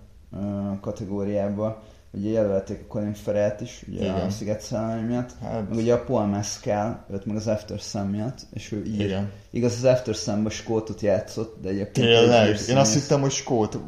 kategóriába 0.81 1.81
ugye 2.13 2.29
jelölték 2.29 2.79
a 2.81 2.87
Colin 2.87 3.13
Farrell-t 3.13 3.61
is, 3.61 3.83
ugye 3.87 4.01
Igen. 4.01 4.15
a 4.15 4.29
Sziget 4.29 4.61
Szellemi 4.61 5.07
miatt, 5.07 5.29
Hát, 5.41 5.69
meg 5.69 5.77
ugye 5.77 5.93
a 5.93 6.03
Paul 6.03 6.25
Mescal, 6.25 7.05
őt 7.11 7.25
meg 7.25 7.35
az 7.35 7.47
After 7.47 7.79
Sun 7.79 8.05
miatt, 8.05 8.39
és 8.53 8.71
ő 8.71 8.83
ír. 8.85 8.99
igen. 9.05 9.29
Igaz, 9.49 9.73
az 9.73 9.83
After 9.83 10.13
Sun-ban 10.15 10.49
skótot 10.51 11.01
játszott, 11.01 11.61
de 11.61 11.69
egyébként 11.69 12.07
Tényleg? 12.07 12.47
egy 12.49 12.69
Én 12.69 12.77
azt 12.77 12.93
hittem, 12.93 13.21
hogy 13.21 13.31
skót. 13.31 13.79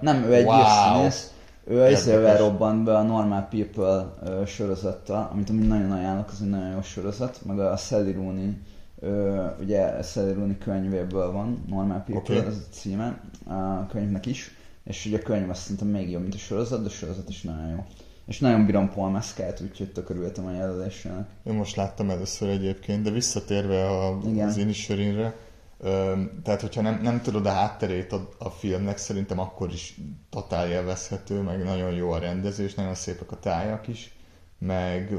Nem, 0.00 0.22
ő 0.22 0.34
egy 0.34 0.44
wow. 0.44 0.58
írszínész. 0.58 1.32
Ő 1.64 1.84
ezzel 1.84 2.36
robbant 2.36 2.84
be 2.84 2.96
a 2.96 3.02
Normal 3.02 3.48
People 3.50 4.14
ö, 4.24 4.46
sorozattal, 4.46 5.28
amit 5.32 5.50
amúgy 5.50 5.66
nagyon 5.66 5.92
ajánlok, 5.92 6.28
az 6.30 6.42
egy 6.42 6.48
nagyon 6.48 6.70
jó 6.70 6.82
sorozat, 6.82 7.40
meg 7.46 7.58
a 7.58 7.76
Sally 7.76 8.12
Rooney, 8.12 8.56
ö, 9.00 9.44
ugye 9.60 10.02
Sally 10.02 10.32
Rooney 10.32 10.58
könyvéből 10.58 11.32
van, 11.32 11.64
Normal 11.68 12.02
People, 12.06 12.36
Oké. 12.36 12.46
ez 12.46 12.54
a 12.56 12.72
címe 12.74 13.20
a 13.46 13.86
könyvnek 13.86 14.26
is, 14.26 14.56
és 14.88 15.06
ugye 15.06 15.18
a 15.18 15.22
könyv 15.22 15.50
azt 15.50 15.60
szerintem 15.60 15.88
még 15.88 16.10
jobb, 16.10 16.22
mint 16.22 16.34
a 16.34 16.38
sorozat, 16.38 16.80
de 16.80 16.86
a 16.86 16.90
sorozat 16.90 17.28
is 17.28 17.42
nagyon 17.42 17.68
jó. 17.68 17.84
És 18.26 18.38
nagyon 18.38 18.66
bírom 18.66 18.90
Paul 18.90 19.10
Mescalt, 19.10 19.60
úgyhogy 19.60 19.92
tök 19.92 20.10
örültem 20.10 20.46
a 20.46 20.52
jelölésének. 20.52 21.28
Én 21.44 21.54
most 21.54 21.76
láttam 21.76 22.10
először 22.10 22.48
egyébként, 22.48 23.02
de 23.02 23.10
visszatérve 23.10 23.88
a, 23.88 24.18
Igen. 24.26 24.48
az 24.48 24.56
Inisherinre, 24.56 25.36
tehát 26.42 26.60
hogyha 26.60 26.80
nem, 26.80 27.00
nem 27.02 27.20
tudod 27.20 27.46
a 27.46 27.50
hátterét 27.50 28.12
a, 28.12 28.28
a 28.38 28.50
filmnek, 28.50 28.96
szerintem 28.96 29.38
akkor 29.38 29.72
is 29.72 30.00
totál 30.30 30.70
élvezhető, 30.70 31.40
meg 31.40 31.64
nagyon 31.64 31.92
jó 31.92 32.10
a 32.10 32.18
rendezés, 32.18 32.74
nagyon 32.74 32.94
szépek 32.94 33.32
a 33.32 33.38
tájak 33.38 33.88
is, 33.88 34.16
meg 34.58 35.14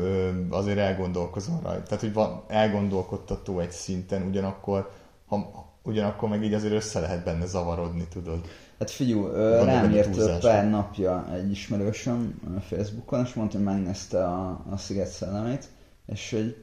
azért 0.50 0.78
elgondolkozol 0.78 1.60
rajta. 1.64 1.84
Tehát, 1.84 2.04
hogy 2.04 2.14
van 2.14 2.44
elgondolkodtató 2.48 3.60
egy 3.60 3.72
szinten, 3.72 4.22
ugyanakkor 4.28 4.92
ha, 5.26 5.69
ugyanakkor 5.90 6.30
meg 6.30 6.44
így 6.44 6.54
azért 6.54 6.74
össze 6.74 7.00
lehet 7.00 7.24
benne 7.24 7.46
zavarodni, 7.46 8.08
tudod. 8.14 8.40
Hát 8.80 8.92
figyú, 8.92 9.22
Vannak 9.22 9.66
rám 9.66 9.92
írt 9.92 10.40
pár 10.40 10.70
napja 10.70 11.26
egy 11.34 11.52
ismerősöm 11.52 12.42
Facebookon, 12.68 13.26
és 13.26 13.34
mondta, 13.34 13.58
hogy 13.58 13.66
megnézte 13.66 14.24
a, 14.24 14.66
a 14.70 14.78
Sziget 14.78 15.08
szellemét, 15.08 15.68
és 16.06 16.32
hogy, 16.32 16.56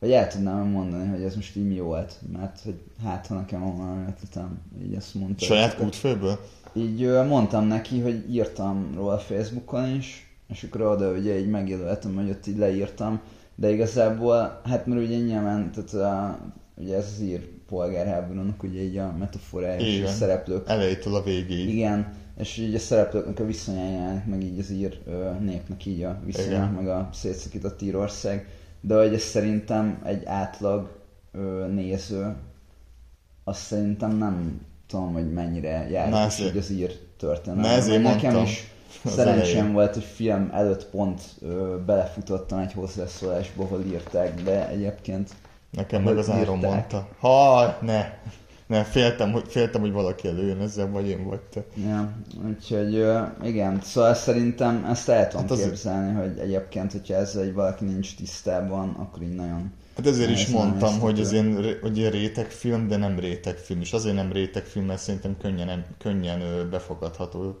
hogy 0.00 0.10
el 0.10 0.28
tudnám 0.28 0.66
mondani, 0.66 1.08
hogy 1.08 1.22
ez 1.22 1.34
most 1.34 1.56
így 1.56 1.66
mi 1.66 1.80
volt, 1.80 2.18
mert 2.32 2.60
hogy 2.64 2.80
hát, 3.04 3.26
ha 3.26 3.34
nekem 3.34 3.60
van 3.60 3.76
valami 3.76 4.04
ötletem, 4.08 4.58
így 4.82 4.94
ezt 4.94 5.14
mondta. 5.14 5.44
Saját 5.44 5.76
kútfőből? 5.76 6.38
Így 6.72 7.08
mondtam 7.28 7.66
neki, 7.66 8.00
hogy 8.00 8.34
írtam 8.34 8.92
róla 8.94 9.18
Facebookon 9.18 9.94
is, 9.94 10.36
és 10.48 10.62
akkor 10.62 10.80
oda 10.80 11.10
ugye 11.10 11.38
így 11.38 11.48
megjelöltem, 11.48 12.14
hogy 12.14 12.30
ott 12.30 12.46
így 12.46 12.58
leírtam, 12.58 13.20
de 13.54 13.70
igazából, 13.70 14.60
hát 14.64 14.86
mert 14.86 15.00
ugye 15.00 15.16
nyilván, 15.16 15.72
tehát 15.72 15.92
a, 15.94 16.38
ugye 16.74 16.96
ez 16.96 17.12
az 17.14 17.20
ír 17.20 17.50
polgárháborúnak 17.76 18.62
ugye 18.62 18.80
így 18.82 18.96
a 18.96 19.14
metaforája 19.18 19.80
és 19.80 20.02
a 20.02 20.08
szereplők 20.08 20.68
Elejétől 20.68 21.14
a 21.14 21.22
végéig. 21.22 21.68
igen, 21.68 22.12
és 22.38 22.56
így 22.56 22.74
a 22.74 22.78
szereplőknek 22.78 23.40
a 23.40 23.44
viszonyájának, 23.46 24.26
meg 24.26 24.42
így 24.42 24.58
az 24.58 24.70
ír 24.70 24.98
népnek 25.40 25.86
így 25.86 26.02
a 26.02 26.20
viszonyának, 26.24 26.74
meg 26.76 26.88
a 26.88 27.08
szétszakított 27.12 27.82
Írország. 27.82 28.48
De 28.80 28.96
hogy 28.98 29.14
ez 29.14 29.20
szerintem 29.22 30.02
egy 30.04 30.24
átlag 30.24 31.00
ö, 31.32 31.66
néző, 31.74 32.34
azt 33.44 33.60
szerintem 33.60 34.16
nem 34.16 34.60
tudom, 34.86 35.12
hogy 35.12 35.32
mennyire 35.32 35.86
ezért- 35.98 36.50
így 36.50 36.56
az 36.56 36.70
ír 36.70 36.92
történelem. 37.18 37.62
Na, 37.70 37.76
ezért 37.76 38.02
Nekem 38.02 38.20
mondtam 38.20 38.42
is 38.42 38.70
az 39.04 39.12
szerencsém 39.12 39.54
elején. 39.56 39.72
volt, 39.72 39.94
hogy 39.94 40.04
film 40.04 40.50
előtt 40.52 40.86
pont 40.90 41.20
ö, 41.40 41.76
belefutottam 41.86 42.58
egy 42.58 42.72
hozzászólásba, 42.72 43.62
ahol 43.62 43.82
írták, 43.86 44.42
de 44.42 44.68
egyébként 44.68 45.30
Nekem 45.72 46.02
meg 46.02 46.18
az 46.18 46.30
Áron 46.30 46.56
írták. 46.56 46.70
mondta. 46.70 47.08
Ha, 47.18 47.76
ne! 47.80 48.20
Ne, 48.66 48.84
féltem, 48.84 49.32
hogy, 49.32 49.44
féltem, 49.48 49.80
hogy 49.80 49.92
valaki 49.92 50.28
előjön 50.28 50.60
ezzel, 50.60 50.90
vagy 50.90 51.08
én 51.08 51.24
vagy 51.28 51.40
te. 51.40 51.64
Ja, 51.88 52.12
úgyhogy 52.46 53.06
igen, 53.48 53.80
szóval 53.82 54.14
szerintem 54.14 54.84
ezt 54.90 55.08
el 55.08 55.28
tudom 55.28 55.40
Hát 55.42 55.50
az- 55.50 55.62
képzelni, 55.62 56.12
hogy 56.20 56.38
egyébként, 56.38 56.92
hogyha 56.92 57.14
ezzel 57.14 57.42
egy 57.42 57.54
valaki 57.54 57.84
nincs 57.84 58.14
tisztában, 58.16 58.88
akkor 58.98 59.22
így 59.22 59.34
nagyon... 59.34 59.72
Hát 59.96 60.06
ezért 60.06 60.30
is 60.30 60.42
Ez 60.44 60.50
nem 60.52 60.60
mondtam, 60.66 60.98
hogy 61.00 61.20
ez 61.20 61.32
ilyen, 61.32 61.56
ré- 61.60 61.80
hogy 61.80 61.98
ilyen 61.98 62.10
rétegfilm, 62.10 62.88
de 62.88 62.96
nem 62.96 63.18
rétegfilm. 63.18 63.80
És 63.80 63.92
azért 63.92 64.14
nem 64.14 64.32
rétegfilm, 64.32 64.84
mert 64.86 65.00
szerintem 65.00 65.36
könnyen, 65.40 65.84
könnyen 65.98 66.68
befogadható. 66.70 67.58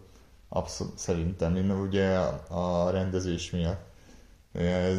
Abszolút 0.48 0.98
szerintem, 0.98 1.56
én 1.56 1.70
ugye 1.70 2.08
a 2.48 2.90
rendezés 2.90 3.50
miatt. 3.50 3.90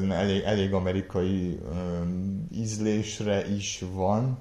Elég, 0.09 0.41
elég 0.41 0.73
amerikai 0.73 1.59
um, 1.71 2.47
ízlésre 2.51 3.47
is 3.55 3.83
van, 3.93 4.37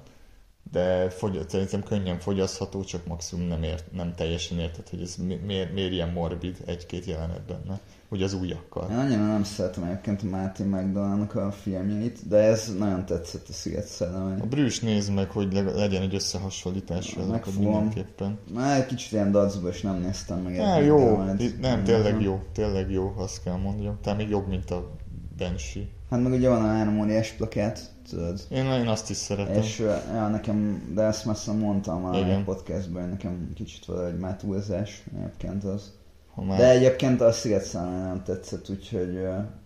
de 0.71 1.09
fogy, 1.09 1.39
szerintem 1.47 1.83
könnyen 1.83 2.19
fogyasztható, 2.19 2.83
csak 2.83 3.05
maximum 3.07 3.47
nem, 3.47 3.63
ért, 3.63 3.91
nem 3.91 4.13
teljesen 4.15 4.59
érted, 4.59 4.89
hogy 4.89 5.01
ez 5.01 5.15
mi- 5.15 5.39
miért, 5.45 5.73
miért 5.73 5.91
ilyen 5.91 6.09
morbid 6.09 6.57
egy-két 6.65 7.05
jelenet 7.05 7.41
benne, 7.45 7.79
hogy 8.09 8.23
az 8.23 8.33
újakkal. 8.33 8.89
Én 8.91 8.97
annyira 8.97 9.25
nem 9.25 9.43
szeretem 9.43 9.83
egyébként 9.83 10.21
a 10.21 10.25
Martin 10.25 10.65
McDonald-nak 10.65 11.35
a 11.35 11.51
filmjeit, 11.51 12.27
de 12.27 12.37
ez 12.37 12.75
nagyon 12.77 13.05
tetszett 13.05 13.47
a 13.49 13.53
Sziget 13.53 13.83
A 13.83 13.87
szelleme. 13.87 14.35
Brüss 14.45 14.79
nézd 14.79 15.13
meg, 15.13 15.29
hogy 15.29 15.53
leg- 15.53 15.75
legyen 15.75 16.01
egy 16.01 16.15
összehasonlítás 16.15 17.15
Megfogom. 17.29 17.71
mindenképpen. 17.71 18.39
Már 18.53 18.79
egy 18.79 18.85
kicsit 18.85 19.11
ilyen 19.11 19.31
dacba, 19.31 19.69
és 19.69 19.81
nem 19.81 19.99
néztem 20.01 20.39
meg. 20.39 20.57
Eddig, 20.57 20.85
jó, 20.87 21.23
nem, 21.61 21.83
tényleg 21.83 22.21
jó, 22.21 22.41
tényleg 22.53 22.91
jó, 22.91 23.13
azt 23.17 23.43
kell 23.43 23.57
mondjam. 23.57 23.97
Tehát 24.01 24.19
még 24.19 24.29
jobb, 24.29 24.47
mint 24.47 24.71
a 24.71 24.91
Banshee. 25.37 25.83
Hát 26.09 26.23
meg 26.23 26.31
ugye 26.31 26.49
van 26.49 26.63
a 26.63 26.67
három 26.67 26.99
óriás 26.99 27.31
plakát, 27.31 27.91
tudod. 28.09 28.41
Én, 28.49 28.65
én 28.65 28.87
azt 28.87 29.09
is 29.09 29.17
szeretem. 29.17 29.61
És 29.61 29.79
ja, 30.13 30.27
nekem, 30.27 30.91
de 30.95 31.01
ezt 31.01 31.25
már 31.25 31.35
azt 31.35 31.59
mondtam 31.59 32.05
a 32.05 32.17
Igen. 32.17 32.43
podcastban, 32.43 33.01
hogy 33.01 33.11
nekem 33.11 33.51
kicsit 33.55 33.85
valahogy 33.85 34.17
már 34.17 34.35
túlzás 34.35 35.03
egyébként 35.17 35.63
az. 35.63 35.93
Ha 36.33 36.43
már, 36.43 36.57
De 36.57 36.69
egyébként 36.69 37.21
a 37.21 37.31
Sziget 37.31 37.63
szelleme 37.63 38.05
nem 38.05 38.23
tetszett, 38.23 38.69
úgyhogy 38.69 39.13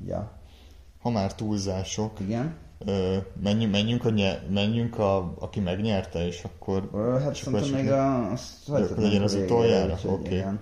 ja, 0.07 0.37
ha 1.01 1.09
már 1.09 1.35
túlzások, 1.35 2.19
igen. 2.19 2.55
ö, 2.85 3.17
menjünk, 3.43 3.71
menjünk, 3.71 4.05
a, 4.05 4.09
nye, 4.09 4.39
menjünk 4.49 4.99
a, 4.99 5.33
aki 5.39 5.59
megnyerte, 5.59 6.25
és 6.25 6.43
akkor... 6.43 6.89
Ö, 6.93 7.19
hát 7.19 7.31
és 7.31 7.37
szerintem 7.37 7.69
még 7.69 7.91
a, 7.91 8.31
azt 8.31 8.67
legyen 8.95 9.21
a 9.21 9.23
az 9.23 9.33
utoljára? 9.33 9.97
Oké. 10.05 10.35
igen. 10.35 10.59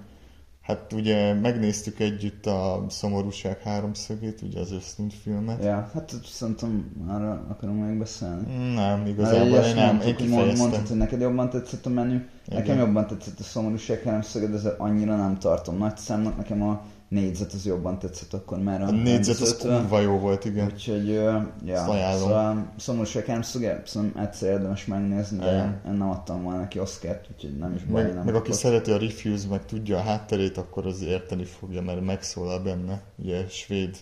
Hát 0.65 0.93
ugye 0.93 1.33
megnéztük 1.33 1.99
együtt 1.99 2.45
a 2.45 2.85
Szomorúság 2.89 3.61
háromszögét, 3.61 4.41
ugye 4.41 4.59
az 4.59 4.71
Ösztűnt 4.71 5.13
filmet. 5.13 5.63
Ja, 5.63 5.89
hát 5.93 6.13
szerintem 6.25 6.91
arra 7.07 7.45
akarunk 7.49 7.87
még 7.87 7.97
beszélni. 7.97 8.73
Nem, 8.73 9.05
igazából 9.05 9.57
én 9.57 9.75
nem, 9.75 9.99
én 10.01 10.15
mond- 10.17 10.29
mondtad, 10.29 10.55
kifejeztem. 10.55 10.81
hogy 10.87 10.97
neked 10.97 11.21
jobban 11.21 11.49
tetszett 11.49 11.85
a 11.85 11.89
menü, 11.89 12.25
nekem 12.45 12.63
Igen. 12.63 12.77
jobban 12.77 13.07
tetszett 13.07 13.39
a 13.39 13.43
szomorúság 13.43 14.01
háromszöged, 14.01 14.61
de 14.61 14.69
annyira 14.77 15.15
nem 15.15 15.37
tartom 15.39 15.77
nagy 15.77 15.97
számnak, 15.97 16.37
nekem 16.37 16.61
a 16.61 16.81
négyzet 17.15 17.53
az 17.53 17.65
jobban 17.65 17.99
tetszett 17.99 18.33
akkor 18.33 18.57
már 18.57 18.81
a 18.81 18.85
A 18.85 18.91
négyzet 18.91 19.39
az 19.39 19.57
kurva 19.57 19.99
jó 19.99 20.17
volt, 20.19 20.45
igen. 20.45 20.65
Úgyhogy, 20.65 21.07
ja, 21.07 21.53
szóval 21.65 22.73
szomorúság 22.77 23.25
háromszöge, 23.25 23.81
szerintem 23.85 24.23
egyszer 24.23 24.51
érdemes 24.51 24.85
megnézni, 24.85 25.37
de 25.37 25.45
Igen. 25.45 25.81
én 25.85 25.91
nem 25.91 26.09
adtam 26.09 26.43
volna 26.43 26.59
neki 26.59 26.79
Oscart, 26.79 27.27
úgyhogy 27.31 27.57
nem 27.57 27.73
is 27.73 27.83
baj, 27.83 28.03
Meg, 28.03 28.13
nem 28.13 28.25
meg 28.25 28.35
aki 28.35 28.51
szereti 28.51 28.91
a 28.91 28.97
Refuse, 28.97 29.47
meg 29.47 29.65
tudja 29.65 29.97
a 29.97 30.01
hátterét, 30.01 30.57
akkor 30.57 30.85
az 30.85 31.01
érteni 31.01 31.43
fogja, 31.43 31.81
mert 31.81 32.05
megszólal 32.05 32.59
benne. 32.59 33.01
Ugye 33.15 33.47
svéd, 33.47 33.97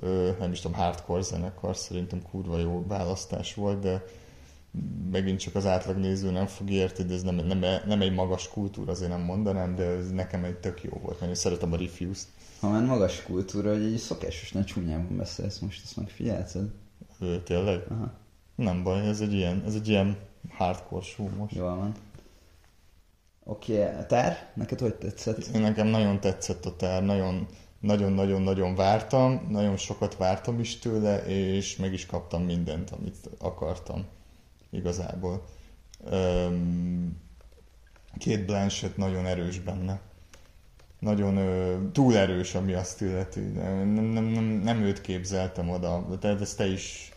ö, 0.00 0.30
nem 0.38 0.52
is 0.52 0.60
tudom, 0.60 0.76
hardcore 0.76 1.22
zenekar, 1.22 1.76
szerintem 1.76 2.22
kurva 2.30 2.58
jó 2.58 2.84
választás 2.88 3.54
volt, 3.54 3.80
de 3.80 4.04
megint 5.10 5.38
csak 5.38 5.54
az 5.54 5.66
átlag 5.66 5.96
néző 5.96 6.30
nem 6.30 6.46
fog 6.46 6.70
érteni, 6.70 7.08
de 7.08 7.14
ez 7.14 7.22
nem, 7.22 7.34
nem, 7.34 7.64
nem 7.86 8.00
egy 8.00 8.14
magas 8.14 8.48
kultúra, 8.48 8.90
azért 8.90 9.10
nem 9.10 9.20
mondanám, 9.20 9.74
de 9.74 9.84
ez 9.84 10.10
nekem 10.10 10.44
egy 10.44 10.56
tök 10.56 10.82
jó 10.82 10.90
volt, 11.02 11.20
mert 11.20 11.30
én 11.30 11.38
szeretem 11.38 11.72
a 11.72 11.76
Refuse-t. 11.76 12.28
Ha 12.62 12.68
már 12.68 12.84
magas 12.84 13.22
kultúra, 13.22 13.72
hogy 13.72 13.82
egy 13.82 13.96
szokásos 13.96 14.52
nagy 14.52 14.64
csúnyában 14.64 15.16
beszélsz 15.16 15.58
most, 15.58 15.84
ezt 15.84 15.96
megfigyelted? 15.96 16.70
Ő, 17.20 17.42
tényleg? 17.42 17.84
Aha, 17.90 18.12
Nem 18.54 18.82
baj, 18.82 19.08
ez 19.08 19.20
egy 19.20 19.32
ilyen, 19.32 19.62
ez 19.66 19.74
egy 19.74 19.88
ilyen 19.88 20.16
hardcore 20.48 21.04
show 21.04 21.28
most. 21.36 21.54
jól 21.54 21.76
van. 21.76 21.94
Oké, 23.44 23.88
okay, 23.88 24.06
tár? 24.06 24.52
Neked 24.54 24.80
hogy 24.80 24.94
tetszett? 24.94 25.46
Én 25.46 25.60
nekem 25.60 25.86
nagyon 25.86 26.20
tetszett 26.20 26.64
a 26.66 26.76
tár, 26.76 27.04
nagyon, 27.04 27.46
nagyon-nagyon-nagyon 27.80 28.74
vártam, 28.74 29.46
nagyon 29.48 29.76
sokat 29.76 30.16
vártam 30.16 30.60
is 30.60 30.78
tőle, 30.78 31.24
és 31.26 31.76
meg 31.76 31.92
is 31.92 32.06
kaptam 32.06 32.42
mindent, 32.42 32.90
amit 32.90 33.28
akartam 33.38 34.04
igazából. 34.70 35.44
Két 38.18 38.46
Blanchett 38.46 38.96
nagyon 38.96 39.26
erős 39.26 39.58
benne. 39.60 40.00
Nagyon 41.02 41.36
ö, 41.36 41.76
túl 41.92 42.16
erős, 42.16 42.54
ami 42.54 42.72
azt 42.72 43.00
illeti. 43.00 43.40
Nem, 43.40 43.88
nem, 43.88 44.24
nem, 44.24 44.44
nem 44.44 44.80
őt 44.82 45.00
képzeltem 45.00 45.70
oda, 45.70 46.06
tehát 46.20 46.40
ezt 46.40 46.56
te 46.56 46.66
is 46.66 47.12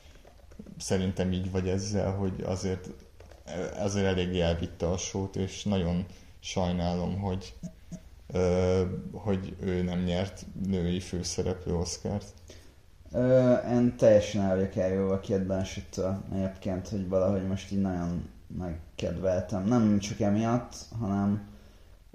szerintem 0.78 1.32
így 1.32 1.52
vagy 1.52 1.68
ezzel, 1.68 2.12
hogy 2.12 2.44
azért, 2.46 2.90
azért 3.78 4.06
eléggé 4.06 4.42
elvitte 4.42 4.90
a 4.90 4.98
sót, 4.98 5.36
és 5.36 5.64
nagyon 5.64 6.06
sajnálom, 6.40 7.20
hogy, 7.20 7.54
ö, 8.28 8.82
hogy 9.12 9.56
ő 9.60 9.84
nem 9.84 10.00
nyert 10.00 10.46
női 10.68 11.00
főszereplő 11.00 11.76
Oscart. 11.76 12.34
Ö, 13.12 13.54
én 13.54 13.96
teljesen 13.98 14.42
el 14.42 14.56
vagyok 14.56 14.76
eljövő 14.76 15.08
a 15.08 15.20
két 15.20 15.46
Blanchett-től 15.46 16.24
egyébként, 16.34 16.88
hogy 16.88 17.10
valahogy 17.10 17.48
most 17.48 17.72
így 17.72 17.82
nagyon 17.82 18.30
megkedveltem. 18.58 19.68
Nem 19.68 20.00
csak 20.00 20.20
emiatt, 20.20 20.76
hanem 21.00 21.54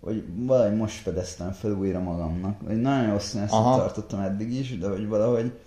hogy 0.01 0.25
valahogy 0.37 0.77
most 0.77 0.95
fedeztem 0.95 1.53
fel 1.53 1.73
újra 1.73 2.01
magamnak. 2.01 2.61
Hogy 2.67 2.81
nagyon 2.81 3.09
jó 3.09 3.19
színészet 3.19 3.53
Aha. 3.53 3.77
tartottam 3.77 4.21
eddig 4.21 4.53
is, 4.53 4.79
de 4.79 4.89
hogy 4.89 5.09
valahogy 5.09 5.61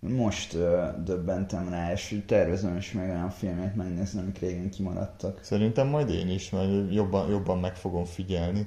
most 0.00 0.54
ö, 0.54 0.86
döbbentem 1.04 1.68
rá, 1.68 1.92
és 1.92 2.22
tervezem 2.26 2.76
is 2.76 2.92
meg 2.92 3.08
olyan 3.08 3.30
filmet 3.30 3.74
megnézni, 3.74 4.20
amik 4.20 4.38
régen 4.38 4.70
kimaradtak. 4.70 5.38
Szerintem 5.42 5.86
majd 5.86 6.10
én 6.10 6.28
is, 6.28 6.50
mert 6.50 6.92
jobban, 6.92 7.30
jobban 7.30 7.58
meg 7.58 7.76
fogom 7.76 8.04
figyelni. 8.04 8.66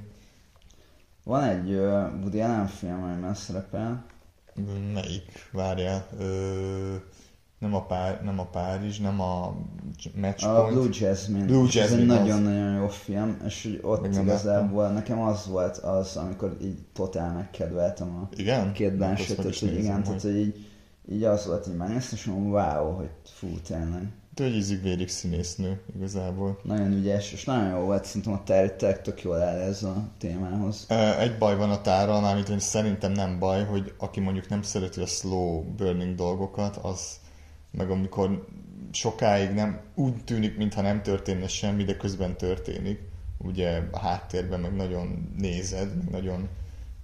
Van 1.24 1.44
egy 1.44 1.72
ö, 1.72 2.08
Woody 2.22 2.42
Allen 2.42 2.68
film, 2.68 3.04
amiben 3.04 3.34
szerepel, 3.34 4.06
Melyik? 4.94 5.50
Várjál. 5.52 6.08
Ö, 6.20 6.96
nem, 7.62 7.76
a 7.76 7.86
Pár, 7.86 8.22
nem 8.24 8.40
a 8.40 8.46
Párizs, 8.46 9.00
nem 9.00 9.22
a 9.22 9.56
Match 10.16 10.48
A. 10.48 10.68
Blue 10.68 10.88
Jasmine. 10.92 11.46
Blue 11.46 11.66
És 11.68 11.76
Ez 11.76 11.92
egy 11.92 11.98
Jasmine, 11.98 12.20
nagyon-nagyon 12.20 12.82
jó 12.82 12.88
film, 12.88 13.38
és 13.46 13.64
hogy 13.64 13.80
ott 13.82 14.02
Meg 14.02 14.12
nem 14.12 14.24
igazából 14.24 14.88
nekem 14.88 15.22
az 15.22 15.48
volt 15.48 15.78
az, 15.78 16.16
amikor 16.16 16.58
így 16.62 16.78
totál 16.94 17.34
megkedveltem 17.34 18.08
a 18.08 18.30
Igen? 18.36 18.74
két 18.74 18.94
is 19.50 19.60
hogy 19.60 19.78
igen, 19.78 19.92
majd. 19.92 20.04
tehát 20.04 20.22
hogy 20.22 20.38
így, 20.38 20.66
így 21.12 21.24
az 21.24 21.46
volt, 21.46 21.66
hogy 21.66 21.76
megnéztem, 21.76 22.18
és 22.18 22.26
mondom, 22.26 22.52
wow, 22.52 22.96
hogy 22.96 23.10
fú, 23.24 23.48
tényleg. 23.68 24.12
De 24.36 24.44
hogy 24.44 24.56
ízig-vérig 24.56 25.10
színésznő 25.10 25.82
igazából. 25.96 26.60
Nagyon 26.64 26.92
ügyes, 26.92 27.34
és 27.34 27.44
nagyon 27.44 27.70
jó 27.70 27.86
volt, 27.86 28.06
szerintem 28.06 28.34
a 28.34 28.44
terület 28.44 29.02
tök 29.02 29.22
jól 29.24 29.42
áll 29.42 29.60
ez 29.60 29.84
a 29.84 30.10
témához. 30.18 30.86
Egy 31.20 31.38
baj 31.38 31.56
van 31.56 31.72
a 31.72 31.82
tárral, 31.82 32.22
mármint 32.22 32.48
hogy 32.48 32.60
szerintem 32.60 33.12
nem 33.12 33.40
baj, 33.40 33.66
hogy 33.66 33.94
aki 33.98 34.20
mondjuk 34.20 34.50
nem 34.50 34.62
szereti 34.62 35.02
a 35.02 35.06
slow 35.06 35.64
burning 35.76 36.16
dolgokat, 36.16 36.78
az, 36.82 37.20
meg 37.72 37.90
amikor 37.90 38.48
sokáig 38.92 39.50
nem 39.50 39.80
úgy 39.96 40.24
tűnik, 40.24 40.58
mintha 40.58 40.82
nem 40.82 41.02
történne 41.02 41.48
semmi, 41.48 41.84
de 41.84 41.98
közben 41.98 42.38
történik. 42.38 43.00
Ugye 43.38 43.82
a 43.92 44.00
háttérben 44.00 44.60
meg 44.60 44.76
nagyon 44.76 45.34
nézed, 45.38 45.96
meg 45.96 46.12
nagyon 46.12 46.48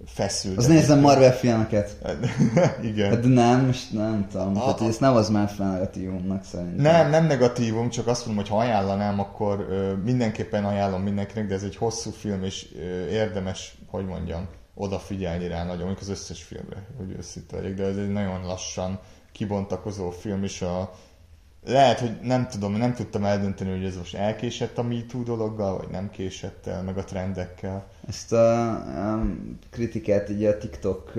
feszül. 0.06 0.56
Az 0.56 0.66
nézem 0.66 1.00
Marvel 1.00 1.32
filmeket. 1.32 1.96
Igen. 2.82 3.10
Hát 3.10 3.24
nem, 3.24 3.66
most 3.66 3.92
nem 3.92 4.26
tudom. 4.30 4.52
Tehát 4.52 4.80
ezt 4.80 5.00
nem 5.00 5.14
az 5.14 5.28
már 5.28 5.48
fel 5.48 5.70
negatívumnak 5.70 6.44
szerintem. 6.44 6.82
Nem, 6.82 7.10
nem 7.10 7.26
negatívum, 7.26 7.88
csak 7.88 8.06
azt 8.06 8.26
mondom, 8.26 8.44
hogy 8.44 8.52
ha 8.52 8.60
ajánlanám, 8.60 9.20
akkor 9.20 9.66
ö, 9.70 9.92
mindenképpen 10.04 10.64
ajánlom 10.64 11.02
mindenkinek, 11.02 11.48
de 11.48 11.54
ez 11.54 11.62
egy 11.62 11.76
hosszú 11.76 12.10
film, 12.10 12.44
és 12.44 12.66
ö, 12.78 13.06
érdemes, 13.06 13.78
hogy 13.86 14.06
mondjam, 14.06 14.48
odafigyelni 14.78 15.48
rá 15.48 15.64
nagyon, 15.64 15.86
mondjuk 15.86 16.00
az 16.00 16.08
összes 16.08 16.42
filmre, 16.42 16.86
hogy 16.96 17.10
őszinte 17.18 17.60
de 17.60 17.84
ez 17.84 17.96
egy 17.96 18.12
nagyon 18.12 18.46
lassan 18.46 19.00
kibontakozó 19.32 20.10
film, 20.10 20.42
és 20.42 20.62
a, 20.62 20.94
lehet, 21.64 21.98
hogy 22.00 22.18
nem 22.22 22.48
tudom, 22.48 22.72
nem 22.72 22.94
tudtam 22.94 23.24
eldönteni, 23.24 23.70
hogy 23.70 23.84
ez 23.84 23.96
most 23.96 24.14
elkésett 24.14 24.78
a 24.78 24.82
MeToo 24.82 25.22
dologgal, 25.22 25.76
vagy 25.76 25.88
nem 25.88 26.10
késett 26.10 26.66
el, 26.66 26.82
meg 26.82 26.98
a 26.98 27.04
trendekkel. 27.04 27.90
Ezt 28.08 28.32
a, 28.32 28.70
a 29.12 29.26
kritikát 29.70 30.30
így 30.30 30.44
a 30.44 30.58
TikTok 30.58 31.12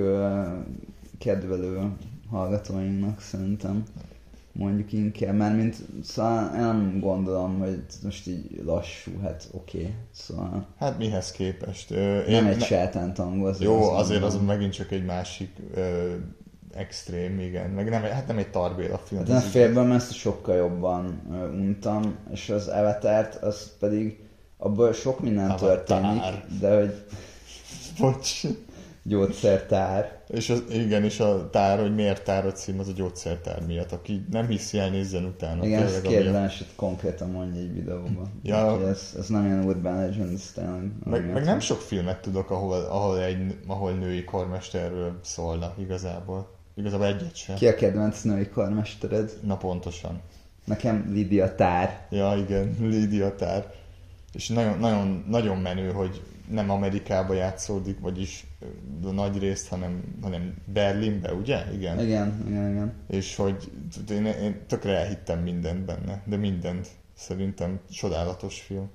kedvelő 1.20 1.92
hallgatóinknak 2.30 3.22
szerintem 3.22 3.84
mondjuk 4.52 4.94
inkább, 4.94 5.36
mert 5.36 5.56
mint 5.56 5.76
szóval 6.04 6.52
én 6.56 6.62
nem 6.62 7.00
gondolom, 7.00 7.60
hogy 7.60 7.84
most 8.04 8.28
így 8.28 8.62
lassú, 8.66 9.12
hát 9.22 9.48
oké, 9.52 9.78
okay. 9.78 9.94
szóval 10.12 10.66
Hát 10.78 10.98
mihez 10.98 11.32
képest? 11.32 11.92
Ö, 11.92 12.32
nem 12.32 12.46
egy 12.46 12.58
ne- 12.58 12.66
sátántangó, 12.66 13.46
azért 13.46 13.72
Jó, 13.72 13.92
azt 13.92 14.00
azért 14.00 14.24
az 14.24 14.40
megint 14.46 14.74
csak 14.74 14.92
egy 14.92 15.06
másik 15.06 15.56
ö, 15.74 16.14
extrém, 16.74 17.40
igen. 17.40 17.70
Meg 17.70 17.90
nem, 17.90 18.02
hát 18.02 18.28
nem 18.28 18.38
egy 18.38 18.52
tarbéla 18.52 18.98
film. 18.98 19.20
Hát 19.20 19.30
én 19.30 19.36
a 19.36 19.40
félben 19.40 19.92
ezt 19.92 20.14
sokkal 20.14 20.56
jobban 20.56 21.22
ö, 21.32 21.50
untam, 21.50 22.16
és 22.32 22.50
az 22.50 22.68
Avatárt, 22.68 23.36
az 23.44 23.72
pedig 23.80 24.20
abból 24.58 24.94
sok 24.94 25.20
minden 25.20 25.50
Avatar. 25.50 25.84
történik, 25.84 26.22
de 26.60 26.78
hogy 26.78 27.04
Bocs. 28.00 28.42
gyógyszertár. 29.04 30.19
És 30.34 30.50
az, 30.50 30.64
igen, 30.72 31.04
és 31.04 31.20
a 31.20 31.50
tár, 31.50 31.80
hogy 31.80 31.96
miért 31.96 32.24
tár 32.24 32.46
a 32.46 32.52
cím, 32.52 32.80
az 32.80 32.88
a 32.88 32.92
gyógyszertár 32.92 33.66
miatt. 33.66 33.92
Aki 33.92 34.26
nem 34.32 34.48
hiszi 34.48 34.78
el, 34.78 34.90
nézzen 34.90 35.26
utána. 35.26 35.66
Igen, 35.66 36.02
kérdem, 36.02 36.46
és 36.46 36.60
itt 36.60 36.76
konkrétan 36.76 37.30
mondja 37.30 37.62
egy 37.62 37.74
videóban. 37.74 38.32
Ja. 38.44 38.74
Úgyhogy 38.74 38.88
Ez, 38.88 39.14
ez 39.18 39.28
nem 39.28 39.46
ilyen 39.46 39.64
urban 39.64 39.96
legend, 39.96 40.34
ez 40.34 40.52
tényleg... 40.54 40.92
Meg, 41.04 41.32
meg 41.34 41.44
nem 41.44 41.60
sok 41.60 41.82
filmet 41.82 42.22
tudok, 42.22 42.52
ahol, 42.52 42.82
ahol, 42.82 43.24
egy, 43.24 43.58
ahol 43.68 43.92
női 43.92 44.24
kormesterről 44.24 45.20
szólna 45.24 45.74
igazából. 45.78 46.50
Igazából 46.76 47.06
egyet 47.06 47.36
sem. 47.36 47.56
Ki 47.56 47.68
a 47.68 47.76
kedvenc 47.76 48.22
női 48.22 48.50
karmestered? 48.50 49.32
Na 49.44 49.58
pontosan. 49.58 50.22
Nekem 50.66 51.12
Lydia 51.14 51.56
Tár. 51.56 52.08
Ja, 52.10 52.36
igen, 52.38 52.76
Lídia 52.80 53.36
Tár. 53.36 53.74
És 54.34 54.48
nagyon, 54.48 54.78
nagyon, 54.80 55.26
nagyon 55.30 55.58
menő, 55.58 55.92
hogy 55.92 56.22
nem 56.50 56.70
Amerikába 56.70 57.34
játszódik, 57.34 58.00
vagyis 58.00 58.48
nagy 59.12 59.40
részt, 59.40 59.68
hanem, 59.68 60.18
hanem 60.22 60.56
Berlinbe, 60.66 61.34
ugye? 61.34 61.74
Igen. 61.74 62.00
Igen, 62.00 62.44
igen, 62.48 62.72
igen. 62.72 62.94
És 63.08 63.36
hogy 63.36 63.72
én, 64.10 64.26
én 64.26 64.62
tökre 64.68 64.98
elhittem 64.98 65.40
mindent 65.40 65.86
benne, 65.86 66.24
de 66.26 66.36
mindent. 66.36 66.88
Szerintem 67.16 67.80
csodálatos 67.90 68.62
film. 68.62 68.90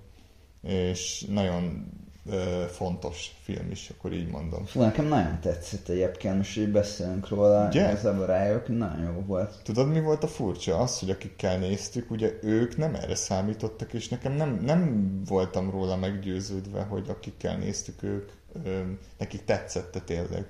És 0.63 1.27
nagyon 1.29 1.87
ö, 2.31 2.65
fontos 2.69 3.31
film 3.43 3.71
is, 3.71 3.91
akkor 3.91 4.13
így 4.13 4.29
mondom. 4.29 4.65
Fú, 4.65 4.81
nekem 4.81 5.07
nagyon 5.07 5.41
tetszett 5.41 5.89
egyébként, 5.89 6.37
most 6.37 6.57
így 6.57 6.69
beszélünk 6.69 7.29
róla, 7.29 7.67
Ugye? 7.67 7.91
igazából 7.91 8.27
rájövök, 8.27 8.69
nagyon 8.69 9.13
jó 9.15 9.23
volt. 9.27 9.63
Tudod, 9.63 9.89
mi 9.89 10.01
volt 10.01 10.23
a 10.23 10.29
furcsa? 10.29 10.79
Az, 10.79 10.99
hogy 10.99 11.11
akikkel 11.11 11.59
néztük, 11.59 12.11
ugye 12.11 12.33
ők 12.43 12.77
nem 12.77 12.95
erre 12.95 13.15
számítottak, 13.15 13.93
és 13.93 14.09
nekem 14.09 14.33
nem, 14.33 14.61
nem 14.65 15.11
voltam 15.27 15.71
róla 15.71 15.97
meggyőződve, 15.97 16.83
hogy 16.83 17.09
akikkel 17.09 17.57
néztük 17.57 18.03
ők, 18.03 18.31
ö, 18.65 18.81
nekik 19.19 19.45
tetszette 19.45 20.01
tényleg. 20.01 20.47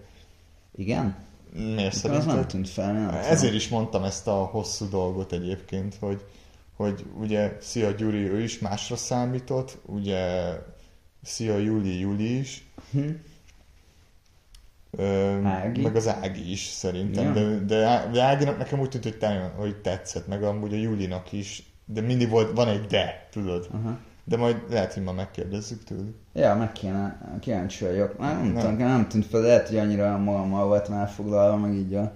Igen? 0.77 1.17
Miért 1.53 1.77
Nekem 1.77 1.91
az 1.93 2.03
nem 2.03 2.21
szerinted? 2.21 2.47
tűnt 2.47 2.69
fel, 2.69 2.93
nem 2.93 3.07
tudom. 3.09 3.21
Ezért 3.25 3.55
is 3.55 3.69
mondtam 3.69 4.05
ezt 4.05 4.27
a 4.27 4.45
hosszú 4.45 4.89
dolgot 4.89 5.33
egyébként, 5.33 5.97
hogy, 6.01 6.25
hogy 6.77 7.05
ugye 7.21 7.57
Szia 7.61 7.91
Gyuri, 7.91 8.31
ő 8.31 8.43
is 8.43 8.59
másra 8.59 8.97
számított, 8.97 9.79
ugye 9.87 10.53
Szia 11.23 11.57
Júli, 11.59 11.99
Júli 11.99 12.39
is, 12.39 12.65
Hm? 12.93 13.09
Ö, 14.91 15.43
Ági? 15.45 15.81
meg 15.83 15.97
az 15.97 16.09
Ági 16.09 16.51
is 16.51 16.61
szerintem, 16.61 17.25
Ja. 17.25 17.33
de, 17.33 17.59
de, 17.59 18.09
de 18.13 18.23
Áginak 18.23 18.59
nekem 18.59 18.81
úgy 18.81 18.89
tűnt, 18.89 19.05
hogy, 19.05 19.19
te, 19.19 19.53
hogy 19.57 19.77
tetszett, 19.77 20.27
meg 20.27 20.43
amúgy 20.43 20.73
a 20.73 20.77
Júlinak 20.77 21.33
is, 21.33 21.63
de 21.85 22.01
mindig 22.01 22.29
volt, 22.29 22.53
van 22.57 22.69
egy 22.69 22.87
de, 22.87 23.29
tudod. 23.31 23.69
Aha. 23.73 23.99
De 24.25 24.37
majd 24.37 24.57
lehet, 24.71 24.95
hogy 24.95 25.03
ma 25.03 25.13
megkérdezzük 25.13 25.85
tőlük. 25.85 26.17
Ja, 26.33 26.55
meg 26.55 26.73
kéne, 26.73 27.19
kíváncsi 27.41 27.85
vagyok. 27.85 28.19
Nem, 28.19 28.37
nem, 28.37 28.53
Nem. 28.53 28.63
tudom, 28.63 28.77
nem 28.77 29.09
tűnt 29.09 29.27
fel, 29.27 29.41
lehet, 29.41 29.69
hogy 29.69 29.77
annyira 29.77 30.19
magammal 30.19 30.67
voltam 30.67 30.95
elfoglalva, 30.95 31.57
meg 31.57 31.75
így 31.75 31.95
a, 31.95 32.13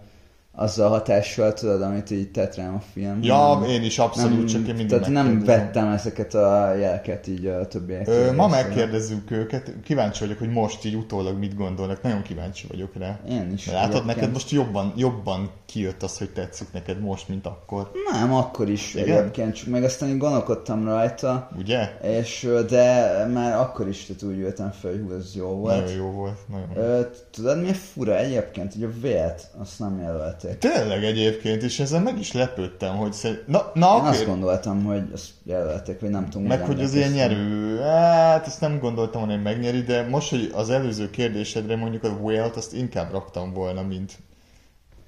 azzal 0.59 0.87
a 0.87 0.91
hatással, 0.91 1.53
tudod, 1.53 1.83
amit 1.83 2.11
így 2.11 2.31
tett 2.31 2.55
rám 2.55 2.75
a 2.75 2.83
film. 2.93 3.19
Ja, 3.23 3.59
Nem- 3.59 3.69
én 3.69 3.83
is 3.83 3.99
abszolút, 3.99 4.49
csak 4.49 4.61
én 4.61 4.75
mindig 4.75 4.87
Tehát 4.89 5.09
nem 5.09 5.45
vettem 5.45 5.89
ezeket 5.89 6.35
a 6.35 6.75
jeleket 6.75 7.27
így 7.27 7.47
a 7.47 7.67
többiek. 7.67 8.09
Ö, 8.09 8.33
ma 8.33 8.49
megkérdezzük 8.49 9.31
őket, 9.31 9.73
kíváncsi 9.85 10.21
vagyok, 10.25 10.39
hogy 10.39 10.51
most 10.51 10.85
így 10.85 10.95
utólag 10.95 11.39
mit 11.39 11.57
gondolnak, 11.57 12.03
nagyon 12.03 12.23
kíváncsi 12.23 12.67
vagyok 12.67 12.97
rá. 12.99 13.19
Én 13.29 13.53
is. 13.53 13.67
Látod, 13.67 13.83
egyébként. 13.91 14.05
neked 14.17 14.33
most 14.33 14.51
jobban, 14.51 14.93
jobban 14.97 15.51
kijött 15.67 16.03
az, 16.03 16.19
hogy 16.19 16.31
tetszik 16.31 16.69
neked 16.73 17.01
most, 17.01 17.29
mint 17.29 17.47
akkor. 17.47 17.91
Nem, 18.13 18.35
akkor 18.35 18.69
is 18.69 18.95
Igen? 18.95 19.19
egyébként, 19.19 19.55
csak 19.55 19.69
meg 19.69 19.85
aztán 19.85 20.09
így 20.09 20.19
gondolkodtam 20.19 20.85
rajta, 20.85 21.49
Ugye? 21.59 21.99
és 22.03 22.49
de 22.69 23.13
már 23.33 23.59
akkor 23.59 23.89
is 23.89 24.05
tehát 24.07 24.23
úgy 24.23 24.39
jöttem 24.39 24.71
fel, 24.71 24.91
hogy 24.91 25.17
ez 25.19 25.35
jó 25.37 25.49
volt. 25.49 25.81
Nagyon 25.81 25.97
jó 25.97 26.11
volt. 26.11 26.39
Nagyon. 26.49 26.85
Ö, 26.85 27.01
tudod 27.31 27.63
mi 27.63 27.73
fura 27.73 28.17
egyébként, 28.17 28.73
hogy 28.73 28.83
a 28.83 28.91
vért 29.01 29.47
azt 29.59 29.79
nem 29.79 30.01
jelölték. 30.49 30.71
Tényleg 30.71 31.05
egyébként, 31.05 31.63
és 31.63 31.81
ezzel 31.81 32.01
meg 32.01 32.19
is 32.19 32.33
lepődtem, 32.33 32.97
hogy 32.97 33.13
szer... 33.13 33.43
Na, 33.47 33.71
na 33.75 33.95
Én 33.95 34.01
oké. 34.01 34.09
azt 34.09 34.27
gondoltam, 34.27 34.85
hogy 34.85 35.03
azt 35.13 35.31
jelölték, 35.45 36.01
vagy 36.01 36.11
nem 36.11 36.29
tudom. 36.29 36.47
Meg 36.47 36.65
hogy 36.65 36.83
az 36.83 36.95
ilyen 36.95 37.11
nyerő, 37.11 37.79
hát 37.79 38.47
ezt 38.47 38.61
nem 38.61 38.79
gondoltam, 38.79 39.29
hogy 39.29 39.43
megnyeri, 39.43 39.83
de 39.83 40.09
most, 40.09 40.31
hogy 40.31 40.51
az 40.55 40.71
előző 40.71 41.11
kérdésedre 41.11 41.77
mondjuk 41.77 42.05
a 42.05 42.09
Whale-t, 42.09 42.57
azt 42.57 42.75
inkább 42.75 43.11
raktam 43.13 43.53
volna, 43.53 43.83
mint... 43.83 44.13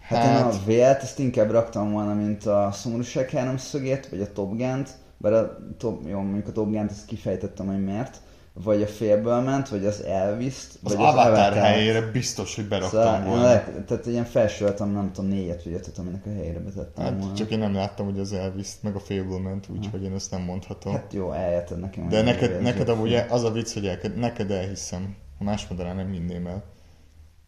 Hát, 0.00 0.24
én 0.24 0.44
a 0.44 0.64
vért, 0.66 1.02
ezt 1.02 1.18
inkább 1.18 1.50
raktam 1.50 1.92
volna, 1.92 2.14
mint 2.14 2.46
a 2.46 2.70
szomorúság 2.72 3.30
háromszögét, 3.30 4.08
vagy 4.08 4.20
a 4.20 4.32
Top 4.32 4.56
Gun-t, 4.56 4.90
bár 5.16 5.32
a 5.32 5.58
top, 5.78 6.08
jó, 6.08 6.20
mondjuk 6.20 6.48
a 6.48 6.52
Top 6.52 6.70
Gun-t 6.70 6.90
ezt 6.90 7.06
kifejtettem, 7.06 7.66
hogy 7.66 7.84
miért, 7.84 8.16
vagy 8.64 8.82
a 8.82 8.86
félből 8.86 9.40
ment, 9.40 9.68
vagy 9.68 9.86
az 9.86 10.02
Elvis-t, 10.04 10.78
Az 10.82 10.94
vagy 10.94 11.02
Avatar, 11.06 11.26
Avatar-t. 11.26 11.54
helyére 11.56 12.00
biztos, 12.00 12.54
hogy 12.54 12.68
beraktam 12.68 13.00
Szóval, 13.02 13.20
volna. 13.24 13.42
lehet, 13.42 13.84
tehát 13.86 14.06
ilyen 14.06 14.24
felsoroltam, 14.24 14.92
nem 14.92 15.12
tudom, 15.12 15.30
négyet 15.30 15.62
vagy 15.64 15.72
ötöt, 15.72 15.98
aminek 15.98 16.26
a 16.26 16.30
helyére 16.32 16.58
betettem 16.58 17.04
Hát 17.04 17.18
volna. 17.18 17.34
csak 17.34 17.50
én 17.50 17.58
nem 17.58 17.74
láttam, 17.74 18.06
hogy 18.06 18.18
az 18.18 18.32
elvis 18.32 18.68
meg 18.82 18.94
a 18.94 18.98
Fablement, 19.00 19.66
úgyhogy 19.68 20.02
én 20.02 20.14
ezt 20.14 20.30
nem 20.30 20.42
mondhatom. 20.42 20.92
Hát 20.92 21.12
jó, 21.12 21.32
eljötted 21.32 21.80
nekem. 21.80 22.08
De 22.08 22.22
neked, 22.22 22.60
neked 22.62 22.88
amúgy 22.88 23.14
az 23.28 23.44
a 23.44 23.50
vicc, 23.50 23.72
hogy 23.72 23.86
elke, 23.86 24.08
neked 24.16 24.50
elhiszem. 24.50 25.16
Ha 25.38 25.44
más 25.44 25.66
mondanám, 25.68 25.96
nem 25.96 26.10
hinném 26.12 26.46
el. 26.46 26.62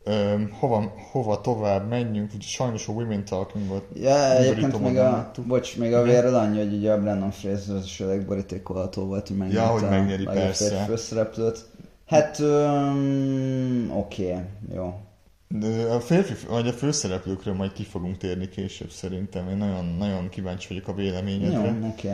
Öm, 0.05 0.51
hova, 0.59 0.93
hova 1.11 1.41
tovább 1.41 1.89
menjünk? 1.89 2.35
Ugye 2.35 2.47
sajnos 2.47 2.89
a 2.89 2.93
Women 2.93 3.25
Talking 3.25 3.69
volt. 3.69 3.85
Ja, 3.95 4.37
egyébként 4.37 4.81
még 4.81 4.93
nem 4.93 5.07
a, 5.07 5.11
láttuk. 5.11 5.47
bocs, 5.47 5.77
még 5.77 5.93
a 5.95 6.03
Igen. 6.05 6.09
vérről 6.09 6.35
annyi, 6.35 6.59
hogy 6.59 6.75
ugye 6.75 6.93
a 6.93 7.01
Brandon 7.01 7.31
Fraser 7.31 7.75
az 7.77 7.85
is 7.85 8.01
a 8.01 8.07
legborítékolható 8.07 9.05
volt, 9.05 9.29
hogy 9.29 9.37
megnyerte 9.37 9.69
hogy 9.69 9.83
megnyeri, 9.83 10.25
a 10.25 10.31
persze. 10.31 10.77
főszereplőt. 10.77 11.65
Hát, 12.07 12.39
um, 12.39 13.91
oké, 13.97 14.31
okay, 14.31 14.43
jó. 14.75 14.95
De 15.49 15.93
a 15.93 16.01
férfi, 16.01 16.47
vagy 16.49 16.69
a 16.69 16.73
főszereplőkről 16.73 17.55
majd 17.55 17.73
ki 17.73 17.83
fogunk 17.83 18.17
térni 18.17 18.49
később 18.49 18.91
szerintem. 18.91 19.49
Én 19.49 19.57
nagyon, 19.57 19.85
nagyon 19.99 20.29
kíváncsi 20.29 20.69
vagyok 20.69 20.89
a 20.89 20.91
Jó, 20.91 20.97
véleményedre. 20.97 21.75
oké. 21.89 22.09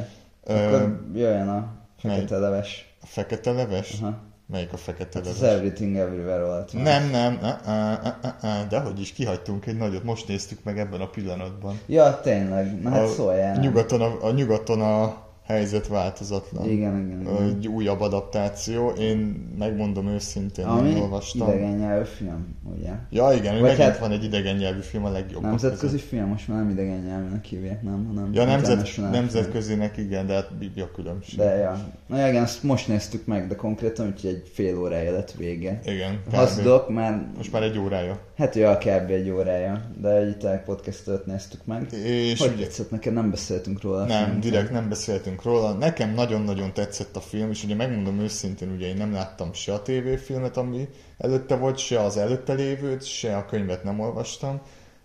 Ö, 0.45 0.53
Akkor 0.55 1.01
jöjjön 1.15 1.49
a 1.49 1.73
fekete 1.99 2.37
leves. 2.39 2.95
a 3.03 3.07
fekete 3.07 3.53
leves? 3.53 3.97
Aha. 4.01 4.19
Melyik 4.51 4.73
a 4.73 4.77
fekete 4.77 5.19
Hát 5.19 5.29
az? 5.29 5.43
Everything 5.43 5.97
Everywhere 5.97 6.45
volt. 6.45 6.73
már. 6.73 6.83
Nem, 6.83 7.11
nem, 7.11 7.39
uh, 7.43 7.49
uh, 7.67 8.07
uh, 8.23 8.61
uh, 8.63 8.69
de 8.69 8.81
hogy 8.81 9.01
is 9.01 9.13
kihagytunk 9.13 9.67
egy 9.67 9.77
nagyot, 9.77 10.05
most 10.05 10.29
néztük 10.29 10.65
meg 10.65 10.79
ebben 10.79 11.01
a 11.01 11.07
pillanatban. 11.07 11.81
Ja, 11.87 12.21
tényleg. 12.23 12.83
Na 12.83 12.91
hát 12.91 13.03
a, 13.03 13.07
szóljál. 13.07 13.59
nyugaton 13.59 14.01
a, 14.01 14.27
a 14.27 14.31
nyugaton 14.31 14.81
a 14.81 15.27
helyzet 15.49 15.87
változatlan. 15.87 16.69
Igen, 16.71 16.99
igen, 17.07 17.21
igen. 17.21 17.43
Egy 17.57 17.67
újabb 17.69 18.01
adaptáció. 18.01 18.89
Én 18.89 19.49
megmondom 19.59 20.09
őszintén, 20.09 20.65
Ami 20.65 20.91
nem 20.93 21.01
olvastam. 21.03 21.49
idegen 21.49 21.77
nyelvű 21.77 22.05
film, 22.05 22.57
ugye? 22.77 22.91
Ja, 23.11 23.33
igen, 23.33 23.61
Vagy 23.61 23.79
hát- 23.79 23.99
van 23.99 24.11
egy 24.13 24.25
idegen 24.25 24.57
nyelvű 24.57 24.81
film 24.81 25.05
a 25.05 25.11
legjobb. 25.11 25.43
Nemzetközi 25.43 25.99
film, 25.99 26.27
most 26.29 26.49
már 26.49 26.59
nem 26.59 26.71
idegen 26.71 26.99
nyelvűnek 27.01 27.45
hívják, 27.45 27.83
nem? 27.83 28.07
Hanem 28.07 28.33
Ja, 28.33 28.45
nemzet, 28.45 28.61
international 28.69 29.11
film. 29.11 29.23
nemzetközinek 29.25 29.97
igen, 29.97 30.27
de 30.27 30.35
hát 30.35 30.51
mi 30.75 30.81
a 30.81 30.91
különbség? 30.91 31.39
De 31.39 31.57
ja. 31.57 31.79
Na 32.07 32.29
igen, 32.29 32.43
ezt 32.43 32.63
most 32.63 32.89
néztük 32.89 33.27
meg, 33.27 33.47
de 33.49 33.55
konkrétan 33.55 34.07
úgyhogy 34.07 34.31
egy 34.31 34.51
fél 34.53 34.79
órája 34.79 35.13
lett 35.13 35.33
vége. 35.33 35.81
Igen. 35.85 36.21
Hazdok, 36.33 36.89
már 36.89 37.27
Most 37.37 37.53
már 37.53 37.63
egy 37.63 37.79
órája. 37.79 38.19
hát 38.37 38.55
ja, 38.55 38.79
kb. 38.79 39.11
egy 39.11 39.31
órája, 39.31 39.81
de 40.01 40.09
egy 40.09 40.61
podcast 40.65 41.11
néztük 41.27 41.65
meg. 41.65 41.93
És 41.93 42.41
Hogy 42.41 42.53
ugye, 42.55 42.65
tetszett 42.65 42.91
neked? 42.91 43.13
Nem 43.13 43.31
beszéltünk 43.31 43.83
róla. 43.83 44.05
nem, 44.05 44.41
direkt 44.41 44.71
nem 44.71 44.89
beszéltünk 44.89 45.38
róla. 45.43 45.73
Nekem 45.73 46.15
nagyon-nagyon 46.15 46.73
tetszett 46.73 47.17
a 47.17 47.21
film, 47.21 47.51
és 47.51 47.65
ugye 47.65 47.75
megmondom 47.75 48.19
őszintén, 48.19 48.71
ugye 48.71 48.87
én 48.87 48.97
nem 48.97 49.13
láttam 49.13 49.53
se 49.53 49.73
a 49.73 49.83
tévéfilmet, 49.83 50.57
ami 50.57 50.89
előtte 51.19 51.57
volt, 51.57 51.79
se 51.79 52.01
az 52.01 52.17
előtte 52.17 52.53
lévőt, 52.53 53.05
se 53.05 53.37
a 53.37 53.45
könyvet 53.47 53.85
nem 53.85 54.01
olvastam. 54.01 54.61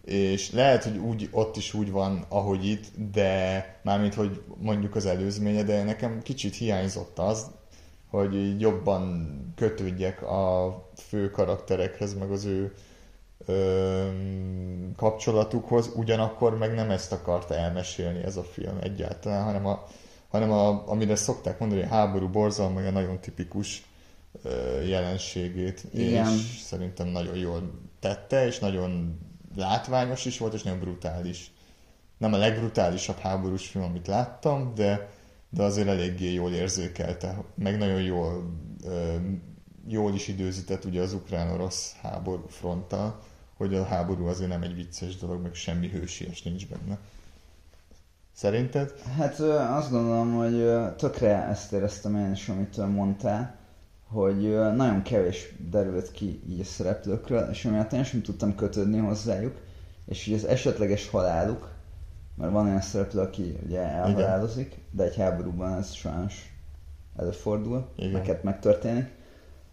És 0.05 0.51
lehet, 0.51 0.83
hogy 0.83 0.97
úgy, 0.97 1.29
ott 1.31 1.55
is 1.55 1.73
úgy 1.73 1.91
van, 1.91 2.25
ahogy 2.29 2.65
itt, 2.65 2.85
de 3.11 3.65
mármint, 3.83 4.13
hogy 4.13 4.41
mondjuk 4.57 4.95
az 4.95 5.05
előzménye, 5.05 5.63
de 5.63 5.83
nekem 5.83 6.21
kicsit 6.21 6.55
hiányzott 6.55 7.19
az, 7.19 7.51
hogy 8.09 8.61
jobban 8.61 9.27
kötődjek 9.55 10.21
a 10.21 10.75
fő 10.95 11.31
karakterekhez, 11.31 12.13
meg 12.13 12.31
az 12.31 12.45
ő 12.45 12.73
kapcsolatukhoz, 14.95 15.91
ugyanakkor 15.95 16.57
meg 16.57 16.73
nem 16.73 16.89
ezt 16.89 17.11
akarta 17.11 17.55
elmesélni 17.55 18.23
ez 18.23 18.37
a 18.37 18.43
film 18.43 18.77
egyáltalán, 18.81 19.43
hanem, 19.43 19.65
a, 19.65 19.83
hanem 20.33 20.51
a, 20.51 20.87
amire 20.87 21.15
szokták 21.15 21.59
mondani, 21.59 21.81
a 21.81 21.87
háború 21.87 22.29
borzalmaja 22.29 22.91
nagyon 22.91 23.19
tipikus 23.19 23.83
jelenségét, 24.85 25.83
Igen. 25.93 26.33
és 26.33 26.59
szerintem 26.59 27.07
nagyon 27.07 27.35
jól 27.35 27.71
tette, 27.99 28.45
és 28.45 28.59
nagyon 28.59 29.19
látványos 29.55 30.25
is 30.25 30.37
volt, 30.37 30.53
és 30.53 30.63
nagyon 30.63 30.79
brutális. 30.79 31.51
Nem 32.17 32.33
a 32.33 32.37
legbrutálisabb 32.37 33.17
háborús 33.17 33.67
film, 33.67 33.83
amit 33.83 34.07
láttam, 34.07 34.73
de, 34.75 35.09
de 35.49 35.63
azért 35.63 35.87
eléggé 35.87 36.33
jól 36.33 36.51
érzékelte, 36.51 37.43
meg 37.55 37.77
nagyon 37.77 38.01
jól, 38.01 38.53
jól 39.87 40.13
is 40.13 40.27
időzített 40.27 40.85
ugye 40.85 41.01
az 41.01 41.13
ukrán-orosz 41.13 41.95
háború 42.01 42.45
fronttal, 42.47 43.19
hogy 43.57 43.75
a 43.75 43.85
háború 43.85 44.25
azért 44.25 44.49
nem 44.49 44.61
egy 44.61 44.75
vicces 44.75 45.15
dolog, 45.15 45.41
meg 45.41 45.53
semmi 45.53 45.89
hősies 45.89 46.41
nincs 46.41 46.67
benne. 46.67 46.99
Szerinted? 48.33 48.93
Hát 49.17 49.39
azt 49.39 49.91
gondolom, 49.91 50.33
hogy 50.33 50.73
tökre 50.95 51.47
ezt 51.47 51.71
éreztem 51.71 52.15
én 52.15 52.31
is, 52.31 52.49
amit 52.49 52.77
mondtál, 52.77 53.55
hogy 54.07 54.57
nagyon 54.75 55.01
kevés 55.01 55.55
derült 55.69 56.11
ki 56.11 56.41
így 56.49 56.59
a 56.59 56.63
szereplőkről, 56.63 57.49
és 57.51 57.65
amiatt 57.65 57.93
én 57.93 58.03
sem 58.03 58.21
tudtam 58.21 58.55
kötődni 58.55 58.97
hozzájuk, 58.97 59.61
és 60.05 60.25
így 60.27 60.33
az 60.33 60.45
esetleges 60.45 61.09
haláluk, 61.09 61.71
mert 62.37 62.51
van 62.51 62.65
olyan 62.65 62.81
szereplő, 62.81 63.21
aki 63.21 63.57
ugye 63.65 63.79
elhalálozik, 63.79 64.77
de 64.91 65.03
egy 65.03 65.15
háborúban 65.15 65.77
ez 65.77 65.93
sajnos 65.93 66.53
előfordul, 67.15 67.89
Igen. 67.95 68.11
neked 68.11 68.43
megtörténik. 68.43 69.11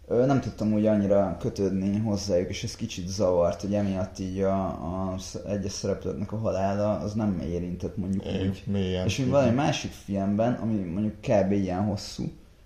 Nem 0.07 0.41
tudtam 0.41 0.73
úgy 0.73 0.85
annyira 0.85 1.37
kötődni 1.39 1.97
hozzájuk, 1.97 2.49
és 2.49 2.63
ez 2.63 2.75
kicsit 2.75 3.07
zavart, 3.07 3.61
hogy 3.61 3.73
emiatt 3.73 4.19
így 4.19 4.41
a, 4.41 4.63
a 4.65 5.15
egyes 5.47 5.71
szereplőknek 5.71 6.31
a 6.31 6.37
halála 6.37 6.99
az 6.99 7.13
nem 7.13 7.39
érintett 7.39 7.97
mondjuk 7.97 8.25
úgy. 8.25 8.47
Úgy, 8.47 8.63
mélyen. 8.65 9.05
És 9.05 9.17
még 9.17 9.29
valami 9.29 9.53
másik 9.53 9.91
filmben, 9.91 10.53
ami 10.53 10.73
mondjuk 10.73 11.15
kb. 11.21 11.51
ilyen 11.51 11.83
hosszú, 11.83 12.23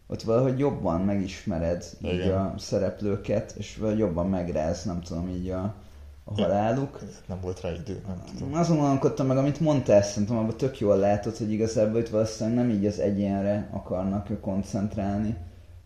ott 0.07 0.21
valahogy 0.21 0.59
jobban 0.59 1.01
megismered 1.01 1.85
így 2.01 2.13
Igen. 2.13 2.37
a 2.37 2.53
szereplőket, 2.57 3.53
és 3.57 3.77
valahogy 3.77 3.99
jobban 3.99 4.29
megráz, 4.29 4.83
nem 4.83 5.01
tudom, 5.01 5.29
így 5.29 5.49
a, 5.49 5.75
a 6.23 6.41
haláluk. 6.41 6.99
Nem 7.27 7.39
volt 7.41 7.61
rá 7.61 7.71
idő, 7.71 8.01
nem 8.07 8.21
tudom. 8.37 8.53
Azon 8.53 8.77
gondolkodtam 8.77 9.27
meg, 9.27 9.37
amit 9.37 9.59
mondtál, 9.59 10.01
szerintem 10.01 10.37
abban 10.37 10.57
tök 10.57 10.79
jól 10.79 10.97
látod, 10.97 11.37
hogy 11.37 11.51
igazából 11.51 11.99
itt 11.99 12.09
valószínűleg 12.09 12.57
nem 12.65 12.75
így 12.75 12.85
az 12.85 12.99
egyénre 12.99 13.69
akarnak 13.71 14.41
koncentrálni, 14.41 15.35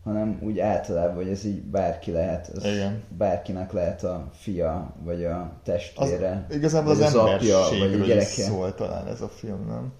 hanem 0.09 0.39
úgy 0.41 0.59
általában, 0.59 1.15
hogy 1.15 1.29
ez 1.29 1.45
így 1.45 1.61
bárki 1.61 2.11
lehet, 2.11 2.51
ez 2.55 2.65
Igen. 2.65 3.03
bárkinek 3.17 3.71
lehet 3.71 4.03
a 4.03 4.29
fia, 4.33 4.93
vagy 5.03 5.23
a 5.25 5.39
Az, 5.39 5.47
testvére, 5.63 6.45
igazából 6.51 6.93
vagy 6.95 7.03
az, 7.03 7.15
apja, 7.15 7.57
vagy 7.79 7.93
a 7.93 8.05
gyereke. 8.05 8.25
szól 8.25 8.75
talán 8.75 9.07
ez 9.07 9.21
a 9.21 9.27
film, 9.27 9.65
nem? 9.67 9.91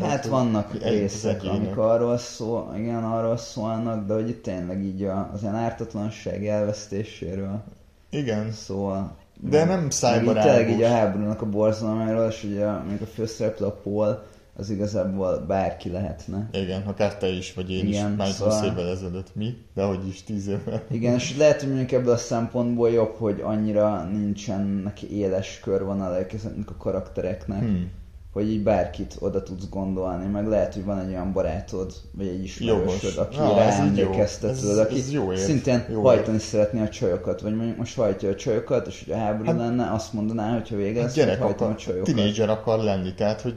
Hát 0.00 0.26
vannak 0.26 0.70
az 0.74 0.82
részek, 0.82 1.44
amik 1.44 1.76
arról 1.76 2.18
szól, 2.18 2.74
igen, 2.76 3.04
arról 3.04 3.36
szólnak, 3.36 4.06
de 4.06 4.14
hogy 4.14 4.28
itt 4.28 4.42
tényleg 4.42 4.84
így 4.84 5.02
a, 5.04 5.30
az 5.32 5.42
ilyen 5.42 5.54
ártatlanság 5.54 6.46
elvesztéséről 6.46 7.62
Igen, 8.10 8.52
szól. 8.52 9.16
De 9.40 9.64
nem 9.64 9.90
szájbarágos. 9.90 10.52
tényleg 10.52 10.70
így 10.70 10.82
a 10.82 10.88
háborúnak 10.88 11.42
a 11.42 11.46
borzalmáról, 11.46 12.28
és 12.28 12.44
ugye 12.44 12.70
még 12.70 13.02
a 13.02 13.06
főszereplő 13.06 13.66
a 13.66 13.72
Paul, 13.82 14.22
az 14.60 14.70
igazából 14.70 15.44
bárki 15.46 15.90
lehetne. 15.90 16.48
igen, 16.52 16.82
akár 16.86 17.16
te 17.16 17.28
is, 17.28 17.54
vagy 17.54 17.70
én 17.70 17.86
Igen, 17.86 18.10
is, 18.10 18.16
már 18.16 18.28
szóval- 18.28 18.54
20 18.60 18.70
évvel 18.70 18.88
ezelőtt. 18.90 19.34
Mi? 19.34 19.56
De 19.74 19.82
hogy 19.82 20.08
is 20.08 20.22
10 20.24 20.46
évvel. 20.48 20.82
Igen, 20.90 21.14
és 21.14 21.36
lehet, 21.36 21.60
hogy 21.60 21.68
mondjuk 21.68 21.92
ebből 21.92 22.12
a 22.12 22.16
szempontból 22.16 22.90
jobb, 22.90 23.14
hogy 23.16 23.40
annyira 23.44 24.02
nincsenek 24.04 25.02
éles 25.02 25.60
körvonalak 25.62 26.32
ezeknek 26.32 26.70
a 26.70 26.76
karaktereknek, 26.76 27.58
Hmm. 27.60 27.90
hogy 28.32 28.50
így 28.50 28.62
bárkit 28.62 29.16
oda 29.18 29.42
tudsz 29.42 29.68
gondolni, 29.68 30.26
meg 30.26 30.46
lehet, 30.48 30.74
hogy 30.74 30.84
van 30.84 30.98
egy 30.98 31.08
olyan 31.08 31.32
barátod, 31.32 31.92
vagy 32.12 32.26
egy 32.26 32.42
ismerősöd, 32.42 33.16
aki 33.18 33.36
Na, 33.36 33.54
rá 33.56 33.70
emlékeztetőd, 33.70 34.78
aki 34.78 34.98
ez 34.98 35.12
jó 35.12 35.32
érv. 35.32 35.40
szintén 35.40 35.84
Jó 35.90 36.02
hajtani 36.02 36.38
szeretné 36.38 36.80
a 36.80 36.88
csajokat, 36.88 37.40
vagy 37.40 37.54
mondjuk 37.56 37.76
most 37.76 37.96
hajtja 37.96 38.28
a 38.28 38.34
csajokat, 38.34 38.86
és 38.86 39.02
hogy 39.04 39.12
a 39.14 39.16
háború 39.16 39.44
Hát- 39.48 39.56
lenne, 39.58 39.90
azt 39.92 40.12
mondaná, 40.12 40.52
hogy 40.52 40.68
ha 40.68 40.76
vége 40.76 40.94
Hát 41.00 41.02
lesz, 41.02 41.14
hogy 41.14 41.24
gyerek 41.24 41.42
hajtom 41.42 41.66
a 41.66 41.70
akar, 41.70 41.82
csajokat. 41.82 42.04
tinédzser 42.14 42.48
akar 42.48 42.78
lenni, 42.78 43.14
tehát 43.14 43.40
hogy 43.40 43.54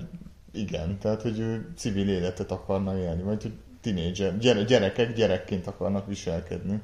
igen, 0.52 0.98
tehát 1.00 1.22
hogy 1.22 1.40
ő 1.40 1.74
civil 1.78 2.10
életet 2.10 2.52
akarna 2.52 2.98
élni, 2.98 3.22
vagy 3.22 3.42
hogy 3.42 3.54
tinédzser, 3.82 4.38
gyere, 4.38 4.64
gyerekek 4.64 5.14
gyerekként 5.14 5.68
akarnak 5.68 6.08
viselkedni. 6.08 6.82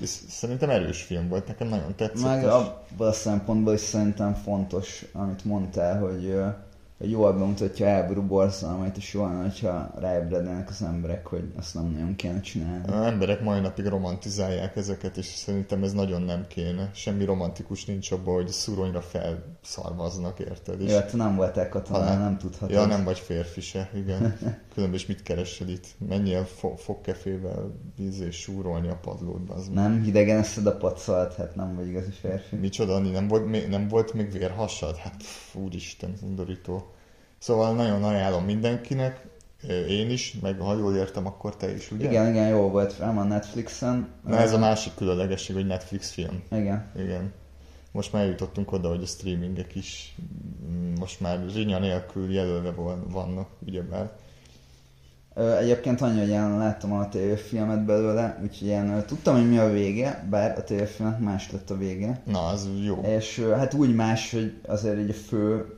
És 0.00 0.08
szerintem 0.28 0.70
erős 0.70 1.02
film 1.02 1.28
volt, 1.28 1.46
nekem 1.46 1.68
nagyon 1.68 1.94
tetszett. 1.96 2.26
Meg 2.26 2.42
és- 2.42 2.48
abban 2.48 3.08
a 3.08 3.12
szempontból 3.12 3.74
is 3.74 3.80
szerintem 3.80 4.34
fontos, 4.34 5.04
amit 5.12 5.44
mondtál, 5.44 5.98
hogy, 5.98 6.34
ö, 6.98 7.04
hogy 7.04 7.10
jól 7.10 7.32
bemutatja 7.32 7.86
a 7.86 7.90
háború 7.90 8.22
borzalmait, 8.22 8.96
és 8.96 9.14
jól 9.14 9.28
hogyha 9.28 9.90
ráébrednének 9.98 10.68
az 10.68 10.82
emberek, 10.82 11.26
hogy 11.26 11.52
azt 11.56 11.74
nem 11.74 11.84
nagyon 11.90 12.16
kéne 12.16 12.40
csinálni. 12.40 12.84
Az 12.92 13.06
emberek 13.06 13.40
mai 13.42 13.60
napig 13.60 13.86
romantizálják 13.86 14.76
ezeket, 14.76 15.16
és 15.16 15.26
szerintem 15.26 15.82
ez 15.82 15.92
nagyon 15.92 16.22
nem 16.22 16.44
kéne. 16.48 16.90
Semmi 16.94 17.24
romantikus 17.24 17.84
nincs 17.84 18.10
abban, 18.10 18.34
hogy 18.34 18.48
szuronyra 18.48 19.00
felszarvaznak, 19.00 20.38
érted? 20.38 20.80
És 20.80 20.92
Jó, 20.92 20.98
te 20.98 21.16
nem 21.16 21.36
voltál 21.36 21.68
katona, 21.68 21.98
Halál. 21.98 22.18
nem 22.18 22.38
tudhatod. 22.38 22.70
Ja, 22.70 22.86
nem 22.86 23.04
vagy 23.04 23.18
férfi 23.18 23.60
se, 23.60 23.90
igen. 23.94 24.38
Különben 24.74 24.98
is 24.98 25.06
mit 25.06 25.22
keresel 25.22 25.68
itt? 25.68 25.86
Menjél 26.08 26.44
fo- 26.44 26.80
fogkefével 26.80 27.72
víz 27.96 28.20
és 28.20 28.36
súrolni 28.40 28.88
a 28.88 28.98
padlót, 29.02 29.50
az 29.50 29.68
Nem, 29.68 30.02
hidegen 30.02 30.38
eszed 30.38 30.66
a 30.66 30.76
pacalt, 30.76 31.34
hát 31.34 31.54
nem 31.54 31.74
vagy 31.74 31.86
igazi 31.86 32.10
férfi. 32.10 32.56
Micsoda, 32.56 32.94
Ani, 32.94 33.10
nem 33.10 33.28
volt, 33.28 33.68
nem 33.68 33.88
volt 33.88 34.12
még 34.12 34.32
vérhasad? 34.32 34.96
Hát 34.96 35.16
pff, 35.16 35.54
úristen, 35.54 36.14
undorító. 36.22 36.85
Szóval 37.38 37.74
nagyon 37.74 38.04
ajánlom 38.04 38.44
mindenkinek, 38.44 39.26
én 39.88 40.10
is, 40.10 40.38
meg 40.42 40.58
ha 40.60 40.76
jól 40.76 40.94
értem, 40.96 41.26
akkor 41.26 41.56
te 41.56 41.74
is, 41.74 41.90
ugye? 41.90 42.08
Igen, 42.08 42.28
igen, 42.28 42.48
jó 42.48 42.68
volt, 42.68 42.92
fel 42.92 43.14
van 43.14 43.26
Netflixen. 43.26 44.08
Na 44.26 44.38
ez 44.38 44.52
a 44.52 44.58
másik 44.58 44.94
különlegesség, 44.94 45.54
hogy 45.54 45.66
Netflix 45.66 46.10
film. 46.10 46.42
Igen. 46.52 46.90
Igen. 46.96 47.32
Most 47.92 48.12
már 48.12 48.22
eljutottunk 48.22 48.72
oda, 48.72 48.88
hogy 48.88 49.02
a 49.02 49.06
streamingek 49.06 49.74
is 49.74 50.14
mm, 50.70 50.94
most 50.98 51.20
már 51.20 51.38
rinya 51.54 51.78
nélkül 51.78 52.32
jelölve 52.32 52.70
van- 52.70 53.08
vannak, 53.08 53.48
ugyebár. 53.66 54.10
Egyébként 55.60 56.00
annyi, 56.00 56.18
hogy 56.18 56.28
én 56.28 56.58
láttam 56.58 56.92
a 56.92 57.08
tévéfilmet 57.08 57.84
belőle, 57.84 58.38
úgyhogy 58.42 58.68
én 58.68 59.02
tudtam, 59.06 59.34
hogy 59.34 59.48
mi 59.48 59.58
a 59.58 59.70
vége, 59.70 60.26
bár 60.30 60.58
a 60.58 60.64
tévéfilmnek 60.64 61.18
más 61.18 61.52
lett 61.52 61.70
a 61.70 61.76
vége. 61.76 62.20
Na, 62.24 62.46
az 62.46 62.68
jó. 62.84 63.00
És 63.00 63.44
hát 63.56 63.74
úgy 63.74 63.94
más, 63.94 64.32
hogy 64.32 64.60
azért 64.66 64.98
így 64.98 65.10
a 65.10 65.14
fő 65.14 65.75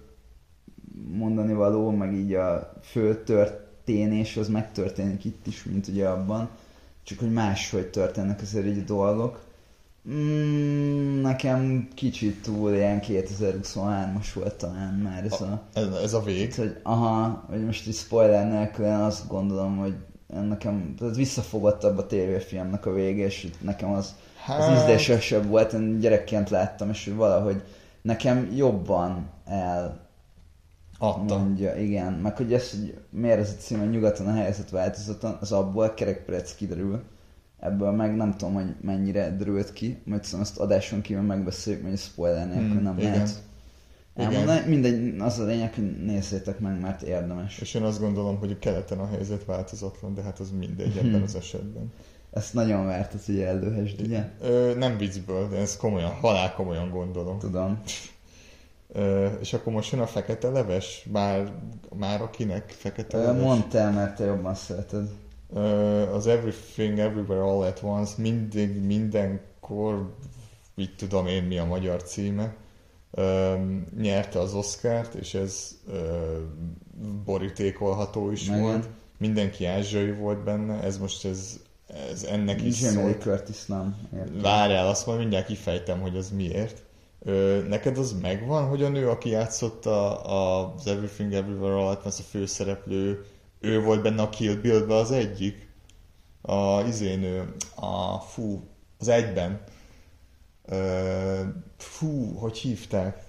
mondani 1.12 1.53
való, 1.53 1.90
meg 1.90 2.14
így 2.14 2.34
a 2.34 2.72
fő 2.82 3.22
történés 3.22 4.36
az 4.36 4.49
megtörténik 4.49 5.24
itt 5.24 5.46
is, 5.46 5.64
mint 5.64 5.88
ugye 5.88 6.09
abban. 6.09 6.49
Csak 7.03 7.18
hogy 7.18 7.32
máshogy 7.32 7.86
történnek 7.86 8.40
azért 8.40 8.66
így 8.66 8.78
a 8.78 8.82
dolgok. 8.82 9.40
Mm, 10.11 11.20
nekem 11.20 11.88
kicsit 11.94 12.42
túl 12.42 12.72
ilyen 12.72 13.01
2023-as 13.03 14.26
volt 14.34 14.55
talán 14.55 14.94
már 14.94 15.24
ez 15.24 15.40
a... 15.40 15.62
Ez, 15.72 15.86
ez 15.86 16.12
a 16.12 16.22
vég. 16.22 16.55
Hogy 16.55 16.76
aha, 16.82 17.44
hogy 17.49 17.64
most 17.64 17.86
egy 17.86 17.94
spoiler 17.94 18.49
nélkül 18.49 18.84
én 18.84 18.92
azt 18.92 19.28
gondolom, 19.28 19.76
hogy 19.76 19.94
nekem 20.49 20.94
tehát 20.99 21.16
visszafogottabb 21.16 21.99
a 21.99 22.07
tévéfilmnek 22.07 22.86
a 22.86 22.92
vége, 22.92 23.24
és 23.24 23.49
nekem 23.61 23.90
az, 23.90 24.14
az 24.46 24.53
Hát- 24.55 24.78
ízlésesebb 24.78 25.46
volt, 25.46 25.72
én 25.72 25.99
gyerekként 25.99 26.51
láttam, 26.51 26.90
és 26.90 27.05
hogy 27.05 27.14
valahogy 27.14 27.62
nekem 28.03 28.53
jobban 28.57 29.30
el 29.44 30.07
Adta. 30.99 31.38
mondja, 31.38 31.74
igen. 31.76 32.12
Meg 32.12 32.36
hogy 32.36 32.53
ez, 32.53 32.70
hogy 32.70 32.99
miért 33.11 33.38
ez 33.38 33.55
a 33.59 33.61
cím, 33.61 33.78
hogy 33.78 33.90
nyugaton 33.90 34.26
a 34.26 34.32
helyzet 34.32 34.70
változatlan, 34.70 35.36
az 35.40 35.53
abból 35.53 35.94
kerekperec 35.94 36.55
kiderül. 36.55 37.03
Ebből 37.61 37.90
meg 37.90 38.16
nem 38.16 38.36
tudom, 38.36 38.55
hogy 38.55 38.74
mennyire 38.80 39.36
derült 39.36 39.72
ki, 39.72 40.03
majd 40.05 40.24
szóval 40.24 40.40
azt 40.40 40.59
adáson 40.59 41.01
kívül 41.01 41.22
megbeszéljük, 41.22 41.86
hogy 41.88 41.99
spoiler 41.99 42.46
nélkül 42.49 42.68
Hmm, 42.70 42.82
nem 42.82 42.99
igen. 42.99 43.11
lehet. 43.12 43.42
Elmondani, 44.14 44.68
mindegy, 44.68 45.20
az 45.20 45.38
a 45.38 45.44
lényeg, 45.44 45.74
hogy 45.74 46.05
nézzétek 46.05 46.59
meg, 46.59 46.80
mert 46.80 47.03
érdemes. 47.03 47.59
És 47.59 47.74
én 47.74 47.82
azt 47.82 48.01
gondolom, 48.01 48.38
hogy 48.38 48.51
a 48.51 48.59
keleten 48.59 48.99
a 48.99 49.07
helyzet 49.07 49.44
változatlan, 49.44 50.14
de 50.14 50.22
hát 50.22 50.38
az 50.38 50.51
mindegy 50.59 50.92
Hmm. 50.99 51.09
ebben 51.09 51.22
az 51.22 51.34
esetben. 51.34 51.92
Ezt 52.32 52.55
nagyon 52.55 52.86
vártad, 52.86 53.20
hogy 53.24 53.40
eldőhesd, 53.40 54.01
ugye? 54.01 54.28
Ö, 54.40 54.74
nem 54.78 54.96
viccből, 54.96 55.49
de 55.49 55.57
ezt 55.57 55.78
komolyan, 55.78 56.11
halál 56.11 56.55
komolyan 56.55 56.90
gondolom. 56.90 57.38
Tudom. 57.38 57.80
És 59.41 59.53
akkor 59.53 59.72
most 59.72 59.93
jön 59.93 60.01
a 60.01 60.07
fekete 60.07 60.49
leves? 60.49 61.07
Már, 61.12 61.53
már 61.97 62.22
akinek 62.22 62.70
fekete 62.70 63.18
leves? 63.18 63.43
Mondd 63.43 63.76
el, 63.76 63.93
mert 63.93 64.16
te 64.16 64.24
jobban 64.24 64.55
szereted. 64.55 65.09
Az 66.12 66.26
Everything 66.26 66.99
Everywhere 66.99 67.43
All 67.43 67.62
at 67.62 67.82
Once 67.82 68.12
mindig, 68.16 68.84
mindenkor, 68.84 70.14
mit 70.74 70.97
tudom 70.97 71.26
én 71.26 71.43
mi 71.43 71.59
a 71.59 71.64
magyar 71.64 72.03
címe, 72.03 72.55
nyerte 74.01 74.39
az 74.39 74.55
Oscárt, 74.55 75.14
és 75.14 75.34
ez 75.34 75.78
borítékolható 77.24 78.30
is 78.30 78.47
Igen. 78.47 78.61
volt. 78.61 78.89
Mindenki 79.18 79.64
ázsiai 79.64 80.12
volt 80.12 80.45
benne, 80.45 80.82
ez 80.82 80.99
most 80.99 81.24
ez, 81.24 81.61
ez 82.12 82.24
ennek 82.24 82.62
is 82.62 82.80
Jamie 82.80 83.03
szólt. 83.03 83.22
Curtis 83.22 83.66
nem. 83.66 83.97
Értem. 84.14 84.41
Várjál, 84.41 84.89
azt 84.89 85.07
majd 85.07 85.18
mindjárt 85.18 85.47
kifejtem, 85.47 86.01
hogy 86.01 86.16
az 86.16 86.30
miért. 86.30 86.82
Ö, 87.21 87.62
neked 87.69 87.99
az 87.99 88.21
megvan, 88.21 88.69
hogy 88.69 88.83
a 88.83 88.89
nő, 88.89 89.09
aki 89.09 89.29
játszotta 89.29 90.23
a, 90.23 90.75
Everything 90.85 91.33
Everywhere 91.33 91.75
All 91.75 91.87
at 91.87 92.05
Once, 92.05 92.23
a 92.23 92.31
főszereplő, 92.31 93.25
ő 93.61 93.83
volt 93.83 94.03
benne 94.03 94.23
a 94.23 94.29
Kill 94.29 94.55
Bill-be 94.55 94.95
az 94.95 95.11
egyik? 95.11 95.69
A 96.43 96.81
izénő, 96.81 97.55
a 97.75 98.19
fú, 98.19 98.62
az 98.99 99.09
egyben. 99.09 99.61
Ö, 100.64 101.43
fú, 101.77 102.35
hogy 102.35 102.59
hívták? 102.59 103.27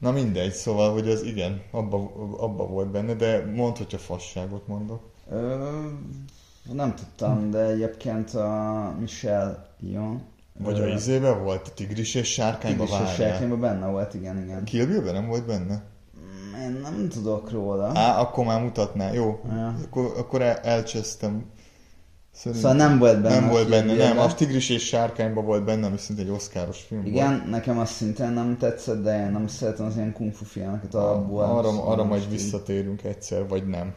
Na 0.00 0.10
mindegy, 0.10 0.52
szóval, 0.52 0.92
hogy 0.92 1.08
az 1.08 1.22
igen, 1.22 1.62
abba, 1.70 1.96
abba 2.36 2.66
volt 2.66 2.90
benne, 2.90 3.14
de 3.14 3.44
mondd, 3.44 3.76
hogyha 3.76 3.98
fasságot 3.98 4.66
mondok. 4.66 5.10
Ö, 5.30 5.88
nem 6.72 6.94
tudtam, 6.94 7.50
de 7.50 7.58
egyébként 7.58 8.34
a 8.34 8.94
Michelle 8.98 9.74
Ion. 9.80 10.22
Vagy 10.62 10.80
a 10.80 10.86
izébe 10.86 11.32
volt, 11.32 11.68
a 11.68 11.74
tigris 11.74 12.14
és 12.14 12.32
sárkányba 12.32 12.84
Tigris 12.84 13.00
és 13.08 13.14
sárkányban 13.14 13.60
benne 13.60 13.86
volt, 13.86 14.14
igen, 14.14 14.42
igen. 14.42 14.64
Kill 14.64 14.86
Bill-ben 14.86 15.14
nem 15.14 15.26
volt 15.26 15.46
benne? 15.46 15.82
Én 16.62 16.78
nem 16.82 17.08
tudok 17.08 17.50
róla. 17.50 17.90
Á, 17.94 18.20
akkor 18.20 18.44
már 18.44 18.62
mutatná. 18.62 19.12
Jó, 19.12 19.40
Ja. 19.48 19.74
akkor, 19.84 20.12
akkor 20.18 20.42
el, 20.42 20.56
elcsesztem. 20.56 21.44
Szerintem 22.32 22.70
Szóval 22.70 22.88
nem 22.88 22.98
volt 22.98 23.20
benne 23.22 23.40
Nem 23.40 23.48
volt 23.48 23.68
benne, 23.68 23.94
nem. 23.94 24.18
A 24.18 24.34
Tigris 24.34 24.68
és 24.68 24.86
Sárkányban 24.86 25.44
volt 25.44 25.64
benne, 25.64 25.86
ami 25.86 25.96
szinte 25.98 26.22
egy 26.22 26.28
oszkáros 26.30 26.80
film 26.80 27.06
Igen, 27.06 27.46
nekem 27.50 27.78
az 27.78 27.90
szintén 27.90 28.30
nem 28.30 28.56
tetszett, 28.58 29.02
de 29.02 29.24
én 29.24 29.30
nem 29.30 29.46
szeretem 29.46 29.86
az 29.86 29.96
ilyen 29.96 30.12
kung 30.12 30.32
fu 30.32 30.44
filmeket 30.44 30.92
volt. 30.92 31.04
alapból. 31.04 31.42
Arra, 31.42 31.84
arra 31.86 32.04
majd 32.04 32.30
visszatérünk 32.30 33.04
egyszer, 33.04 33.48
vagy 33.48 33.66
nem. 33.66 33.94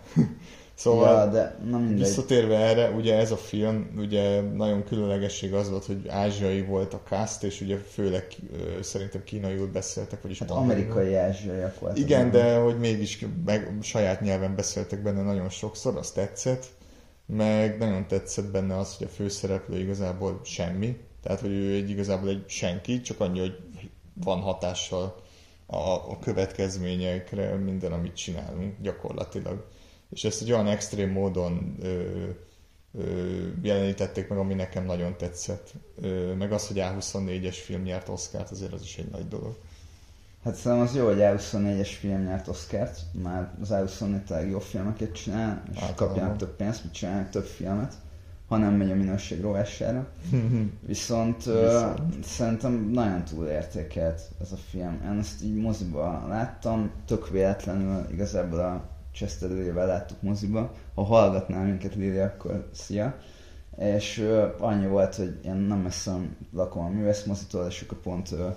Szóval, 0.75 1.25
ja, 1.25 1.31
de 1.31 1.57
na 1.69 1.77
mindegy. 1.77 1.97
Visszatérve 1.97 2.57
erre, 2.57 2.89
ugye 2.89 3.17
ez 3.17 3.31
a 3.31 3.37
film, 3.37 3.93
ugye 3.97 4.41
nagyon 4.41 4.83
különlegesség 4.83 5.53
az 5.53 5.69
volt, 5.69 5.85
hogy 5.85 6.07
ázsiai 6.07 6.61
volt 6.61 6.93
a 6.93 7.01
cast, 7.07 7.43
és 7.43 7.61
ugye 7.61 7.77
főleg 7.77 8.27
szerintem 8.81 9.23
kínaiul 9.23 9.67
beszéltek, 9.67 10.21
vagyis 10.21 10.39
Hát 10.39 10.51
amerikai 10.51 11.15
ázsiaiak 11.15 11.79
voltak. 11.79 11.99
Igen, 11.99 12.31
de 12.31 12.57
hogy 12.57 12.79
mégis 12.79 13.25
meg, 13.45 13.77
saját 13.81 14.21
nyelven 14.21 14.55
beszéltek 14.55 15.01
benne 15.01 15.21
nagyon 15.21 15.49
sokszor, 15.49 15.97
az 15.97 16.11
tetszett. 16.11 16.65
Meg 17.25 17.77
nagyon 17.77 18.07
tetszett 18.07 18.51
benne 18.51 18.77
az, 18.77 18.97
hogy 18.97 19.07
a 19.07 19.15
főszereplő 19.15 19.79
igazából 19.79 20.39
semmi. 20.43 20.97
Tehát, 21.23 21.39
hogy 21.39 21.51
ő 21.51 21.73
egy 21.73 21.89
igazából 21.89 22.29
egy 22.29 22.43
senki, 22.47 23.01
csak 23.01 23.19
annyi, 23.19 23.39
hogy 23.39 23.57
van 24.23 24.39
hatással 24.39 25.15
a, 25.65 25.77
a 25.77 26.19
következményekre 26.21 27.55
minden, 27.55 27.91
amit 27.91 28.15
csinálunk 28.15 28.75
gyakorlatilag. 28.81 29.65
És 30.13 30.23
ezt 30.23 30.41
egy 30.41 30.51
olyan 30.51 30.67
extrém 30.67 31.11
módon 31.11 31.75
ö, 31.81 32.11
ö, 32.97 33.47
jelenítették 33.61 34.27
meg, 34.27 34.37
ami 34.37 34.53
nekem 34.53 34.85
nagyon 34.85 35.17
tetszett. 35.17 35.73
Ö, 36.01 36.33
meg 36.33 36.51
az, 36.51 36.67
hogy 36.67 36.77
A24-es 36.79 37.57
film 37.65 37.81
nyert 37.81 38.09
Oscárt, 38.09 38.51
azért 38.51 38.73
az 38.73 38.81
is 38.81 38.97
egy 38.97 39.09
nagy 39.11 39.27
dolog. 39.27 39.55
Hát 40.43 40.55
szerintem 40.55 40.87
az 40.87 40.95
jó, 40.95 41.05
hogy 41.05 41.19
A24-es 41.19 41.89
film 41.99 42.23
nyert 42.23 42.47
Oscárt, 42.47 42.99
már 43.23 43.51
az 43.61 43.69
A24 43.71 44.23
tényleg 44.23 44.49
jó 44.49 44.59
filmeket 44.59 45.11
csinál, 45.11 45.63
és 45.71 45.75
Általában. 45.81 46.07
kapjanak 46.07 46.37
több 46.37 46.55
pénzt, 46.55 46.83
mit 46.83 46.93
csinálnak 46.93 47.29
több 47.29 47.45
filmet, 47.45 47.93
ha 48.47 48.57
nem 48.57 48.73
megy 48.73 48.91
a 48.91 48.95
minőség 48.95 49.41
rovására. 49.41 50.07
Viszont, 50.87 51.43
Viszont. 51.43 52.23
szerintem 52.23 52.89
nagyon 52.93 53.23
túlértékelt 53.23 54.21
ez 54.41 54.51
a 54.51 54.57
film. 54.69 55.01
Én 55.11 55.17
ezt 55.19 55.43
így 55.43 55.55
moziba 55.55 56.27
láttam, 56.27 56.91
tök 57.05 57.29
véletlenül 57.29 58.07
igazából 58.11 58.59
a 58.59 58.92
Chester 59.13 59.49
Lily-vel 59.49 59.87
láttuk 59.87 60.21
moziba. 60.21 60.71
Ha 60.95 61.03
hallgatnál 61.03 61.65
minket 61.65 61.95
Lili, 61.95 62.19
akkor 62.19 62.69
szia. 62.71 63.17
És 63.77 64.17
ö, 64.17 64.47
annyi 64.57 64.87
volt, 64.87 65.15
hogy 65.15 65.39
én 65.45 65.55
nem 65.55 65.79
messze 65.79 66.15
lakom 66.53 66.85
a 66.85 66.89
művészmozitól, 66.89 67.65
és 67.65 67.81
akkor 67.81 67.97
pont 67.97 68.31
ö, 68.31 68.47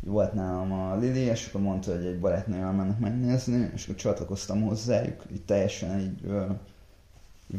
volt 0.00 0.32
nálam 0.32 0.72
a 0.72 0.96
Lili, 0.96 1.20
és 1.20 1.46
akkor 1.48 1.60
mondta, 1.60 1.92
hogy 1.96 2.04
egy 2.04 2.20
barátnővel 2.20 2.72
mennek 2.72 2.98
megnézni, 2.98 3.70
és 3.74 3.84
akkor 3.84 3.94
csatlakoztam 3.94 4.62
hozzájuk, 4.62 5.24
így 5.32 5.44
teljesen 5.44 6.00
így, 6.00 6.20
ö, 6.24 6.44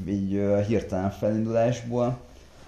így 0.07 0.33
ö, 0.33 0.61
hirtelen 0.61 1.09
felindulásból. 1.09 2.19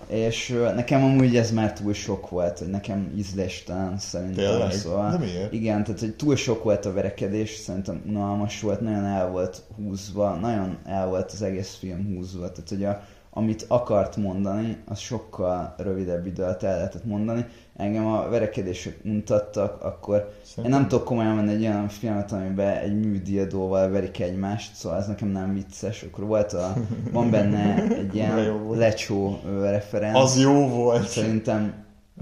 És 0.07 0.59
nekem 0.75 1.03
amúgy 1.03 1.35
ez 1.35 1.51
már 1.51 1.73
túl 1.73 1.93
sok 1.93 2.29
volt, 2.29 2.59
hogy 2.59 2.67
nekem 2.67 3.13
ízléstelen 3.17 3.97
szerintem. 3.97 4.45
Tényleg? 4.45 4.71
Szóval, 4.71 5.11
De 5.11 5.17
miért? 5.17 5.53
Igen, 5.53 5.83
tehát 5.83 5.99
hogy 5.99 6.15
túl 6.15 6.35
sok 6.35 6.63
volt 6.63 6.85
a 6.85 6.93
verekedés, 6.93 7.55
szerintem 7.55 8.01
unalmas 8.07 8.61
volt, 8.61 8.81
nagyon 8.81 9.05
el 9.05 9.29
volt 9.29 9.61
húzva, 9.75 10.35
nagyon 10.35 10.77
el 10.85 11.07
volt 11.07 11.31
az 11.31 11.41
egész 11.41 11.75
film 11.79 12.15
húzva, 12.15 12.51
tehát 12.51 12.69
hogy 12.69 12.83
a, 12.83 13.03
amit 13.35 13.65
akart 13.67 14.15
mondani, 14.15 14.77
az 14.85 14.99
sokkal 14.99 15.73
rövidebb 15.77 16.25
idő 16.25 16.43
alatt 16.43 16.63
el 16.63 16.75
lehetett 16.75 17.05
mondani. 17.05 17.45
Engem 17.75 18.05
a 18.05 18.29
verekedések 18.29 18.99
untattak, 19.05 19.83
akkor 19.83 20.15
én 20.17 20.25
Szerintem- 20.43 20.79
nem 20.79 20.87
tudok 20.89 21.05
komolyan 21.05 21.35
venni 21.35 21.53
egy 21.53 21.61
olyan 21.61 21.87
filmet, 21.87 22.31
amiben 22.31 22.77
egy 22.77 22.99
műdiadóval 22.99 23.89
verik 23.89 24.19
egymást, 24.19 24.75
szóval 24.75 24.97
ez 24.97 25.07
nekem 25.07 25.27
nem 25.27 25.53
vicces. 25.53 26.03
Akkor 26.03 26.25
volt 26.25 26.53
a, 26.53 26.73
van 27.11 27.29
benne 27.29 27.83
egy 27.87 28.15
ilyen 28.15 28.59
lecsó 28.83 29.39
referenc. 29.61 30.17
Az 30.17 30.39
jó 30.39 30.67
volt! 30.67 31.07
Szerintem 31.07 31.73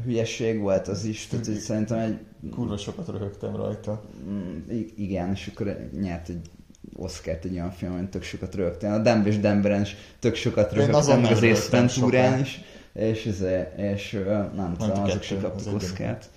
hülyeség 0.04 0.60
volt 0.60 0.88
az 0.88 1.04
is, 1.06 1.28
tehát 1.28 1.46
hogy 1.46 1.56
szerintem 1.58 2.00
egy 2.00 2.20
Kurva 2.52 2.78
sokat 2.78 3.08
röhögtem 3.08 3.56
rajta. 3.56 4.02
Mm, 4.30 4.58
igen, 4.96 5.32
és 5.32 5.52
akkor 5.54 5.90
nyert 6.02 6.30
egy 6.30 6.50
Oscárt 6.96 7.46
egy 7.46 7.54
olyan 7.54 7.72
film, 7.72 7.92
hogy 7.98 8.10
tök 8.10 8.24
sokat 8.24 8.56
rögtön. 8.56 8.92
A 8.92 8.98
Dumb 8.98 9.28
és 9.28 9.40
Demberen 9.40 9.82
is 9.82 9.96
tök 10.20 10.36
sokat 10.36 10.74
rögtön, 10.74 11.18
meg 11.20 11.32
az 11.32 11.44
Ace 11.44 11.70
Venturán 11.70 12.40
is, 12.40 12.62
és, 12.94 13.26
ez, 13.26 13.44
és 13.78 14.12
nem 14.56 14.76
tudom, 14.80 15.04
azok 15.04 15.22
se 15.22 15.38
kaptak. 15.38 15.76
Oscárt. 15.76 16.30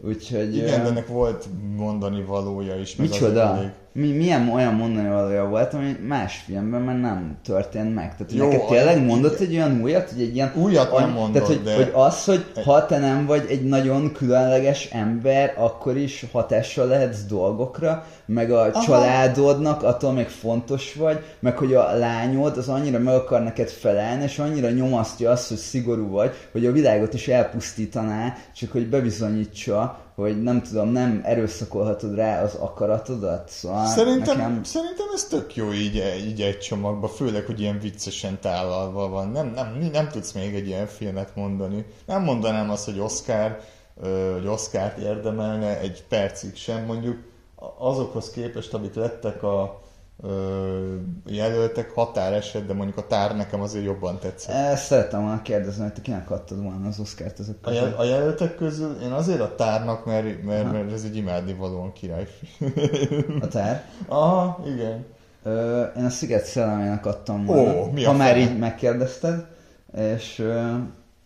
Úgyhogy... 0.00 0.56
Igen, 0.56 0.82
de 0.82 0.88
ennek 0.88 1.06
volt 1.06 1.46
mondani 1.76 2.22
valója 2.22 2.76
is. 2.76 2.96
meg 2.96 3.08
Micsoda? 3.08 3.56
elég- 3.56 3.70
Mi, 3.92 4.12
milyen 4.12 4.48
olyan 4.48 4.74
mondani 4.74 5.08
valója 5.08 5.44
volt, 5.44 5.74
ami 5.74 5.96
más 6.06 6.36
filmben 6.36 6.80
már 6.80 7.00
nem 7.00 7.38
történt 7.44 7.94
meg. 7.94 8.16
Tehát 8.16 8.32
Jó, 8.32 8.44
neked 8.44 8.66
tényleg 8.66 9.04
mondott 9.04 9.38
egy 9.38 9.54
olyan 9.54 9.80
újat, 9.82 10.10
hogy 10.10 10.22
egy 10.22 10.34
ilyen... 10.34 10.52
Újat 10.56 10.98
nem 10.98 11.10
mondott, 11.10 11.32
Tehát, 11.32 11.46
hogy, 11.46 11.62
de- 11.62 11.74
hogy 11.74 11.90
az, 11.94 12.24
hogy 12.24 12.44
ha 12.64 12.86
te 12.86 12.98
nem 12.98 13.26
vagy 13.26 13.46
egy 13.48 13.64
nagyon 13.64 14.12
különleges 14.12 14.84
ember, 14.84 15.54
akkor 15.56 15.96
is 15.96 16.26
hatással 16.32 16.86
lehetsz 16.86 17.22
dolgokra, 17.28 18.04
meg 18.26 18.50
a 18.50 18.60
Aha. 18.60 18.82
családodnak 18.84 19.82
attól 19.82 20.12
még 20.12 20.28
fontos 20.28 20.94
vagy, 20.94 21.24
meg 21.40 21.56
hogy 21.56 21.74
a 21.74 21.92
lányod 21.92 22.56
az 22.56 22.68
annyira 22.68 22.98
meg 22.98 23.14
akar 23.14 23.42
neked 23.42 23.68
felelni, 23.68 24.22
és 24.22 24.38
annyira 24.38 24.70
nyomasztja 24.70 25.30
azt, 25.30 25.48
hogy 25.48 25.56
szigorú 25.56 26.08
vagy, 26.08 26.34
hogy 26.52 26.66
a 26.66 26.72
világot 26.72 27.14
is 27.14 27.28
elpusztítaná, 27.28 28.34
csak 28.54 28.72
hogy 28.72 28.88
bebizonyítsa, 28.88 30.06
hogy 30.22 30.42
nem 30.42 30.62
tudom, 30.62 30.88
nem 30.88 31.20
erőszakolhatod 31.24 32.14
rá 32.14 32.42
az 32.42 32.54
akaratodat. 32.54 33.48
Szóval 33.48 33.86
Szerintem, 33.86 34.36
nekem... 34.36 34.62
szerintem 34.62 35.06
ez 35.14 35.24
tök 35.24 35.56
jó 35.56 35.72
így, 35.72 36.02
így 36.26 36.40
egy 36.40 36.58
csomagba, 36.58 37.08
főleg, 37.08 37.44
hogy 37.44 37.60
ilyen 37.60 37.78
viccesen 37.78 38.38
tálalva 38.40 39.08
van. 39.08 39.28
Nem, 39.28 39.52
nem, 39.54 39.88
nem 39.92 40.08
tudsz 40.08 40.32
még 40.32 40.54
egy 40.54 40.66
ilyen 40.66 40.86
filmet 40.86 41.36
mondani. 41.36 41.84
Nem 42.06 42.22
mondanám 42.22 42.70
azt, 42.70 42.84
hogy 42.84 42.98
Oscar, 42.98 43.58
hogy 44.32 44.46
Oscárt 44.46 44.98
érdemelne 44.98 45.80
egy 45.80 46.04
percig 46.08 46.56
sem, 46.56 46.84
mondjuk 46.84 47.18
azokhoz 47.78 48.30
képest, 48.30 48.74
amik 48.74 48.94
lettek 48.94 49.42
a, 49.42 49.80
jelöltek 51.26 51.90
határeset, 51.90 52.66
de 52.66 52.72
mondjuk 52.72 52.96
a 52.98 53.06
tár 53.06 53.36
nekem 53.36 53.60
azért 53.60 53.84
jobban 53.84 54.18
tetszett. 54.18 54.54
Ezt 54.54 54.84
szerettem 54.84 55.20
volna 55.20 55.42
kérdezni, 55.42 55.82
hogy 55.82 55.92
te 55.92 56.00
kinek 56.00 56.30
adtad 56.30 56.62
volna 56.62 56.88
az 56.88 56.98
Oscárt 57.00 57.40
ezek 57.40 57.54
A, 57.62 57.68
közül. 57.68 57.82
jel- 57.82 57.98
a 57.98 58.04
jelöltek 58.04 58.54
közül 58.56 58.96
én 59.02 59.10
azért 59.12 59.40
a 59.40 59.54
tárnak, 59.54 60.04
mert, 60.06 60.42
mert, 60.44 60.64
Aha. 60.64 60.72
mert 60.72 60.92
ez 60.92 61.02
egy 61.04 61.16
imádnivalóan 61.16 61.92
királyfilm. 61.92 63.38
A 63.40 63.46
tár. 63.48 63.84
Aha, 64.08 64.62
igen. 64.66 65.04
Ö, 65.42 65.82
én 65.82 66.04
a 66.04 66.08
Sziget 66.10 66.44
szellemének 66.44 67.06
adtam 67.06 67.44
volna, 67.44 67.80
Ó, 67.80 67.90
mi 67.90 68.04
a 68.04 68.10
ha 68.10 68.16
már 68.16 68.32
fene? 68.32 68.40
így 68.40 68.58
megkérdezted, 68.58 69.46
és 69.96 70.38
ö, 70.38 70.74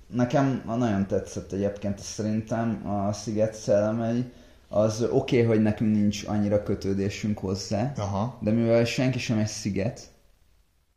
nekem 0.06 0.62
nagyon 0.66 1.06
tetszett 1.06 1.52
egyébként 1.52 1.98
szerintem 1.98 2.82
a 3.08 3.12
Sziget 3.12 3.54
szellemei, 3.54 4.32
az 4.72 5.02
oké, 5.02 5.36
okay, 5.36 5.42
hogy 5.42 5.62
nekünk 5.62 5.94
nincs 5.94 6.24
annyira 6.26 6.62
kötődésünk 6.62 7.38
hozzá, 7.38 7.92
Aha, 7.96 8.38
de 8.40 8.50
mivel 8.50 8.84
senki 8.84 9.18
sem 9.18 9.38
egy 9.38 9.46
sziget, 9.46 10.10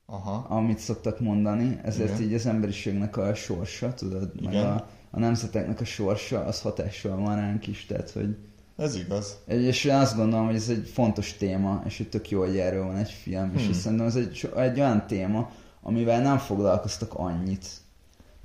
aha. 0.05 0.45
amit 0.49 0.79
szoktak 0.79 1.19
mondani, 1.19 1.79
ezért 1.83 2.09
Igen. 2.09 2.21
így 2.21 2.33
az 2.33 2.45
emberiségnek 2.45 3.17
a 3.17 3.33
sorsa, 3.33 3.93
tudod, 3.93 4.41
meg 4.41 4.53
Igen. 4.53 4.65
a, 4.65 4.87
a 5.11 5.19
nemzeteknek 5.19 5.81
a 5.81 5.85
sorsa, 5.85 6.43
az 6.43 6.61
hatással 6.61 7.17
van 7.17 7.35
ránk 7.35 7.67
is, 7.67 7.85
tehát 7.85 8.09
hogy 8.09 8.37
Ez 8.77 8.95
igaz. 8.95 9.37
és 9.47 9.83
én 9.83 9.93
azt 9.95 10.15
gondolom, 10.15 10.45
hogy 10.45 10.55
ez 10.55 10.69
egy 10.69 10.87
fontos 10.93 11.33
téma, 11.37 11.81
és 11.85 11.97
hogy 11.97 12.09
tök 12.09 12.29
jó, 12.29 12.39
hogy 12.39 12.57
erről 12.57 12.85
van 12.85 12.95
egy 12.95 13.11
film, 13.11 13.51
és 13.55 13.63
Hmm. 13.63 13.73
szerintem 13.73 14.07
ez 14.07 14.15
egy, 14.15 14.49
egy 14.55 14.79
olyan 14.79 15.07
téma, 15.07 15.49
amivel 15.81 16.21
nem 16.21 16.37
foglalkoztak 16.37 17.13
annyit. 17.13 17.65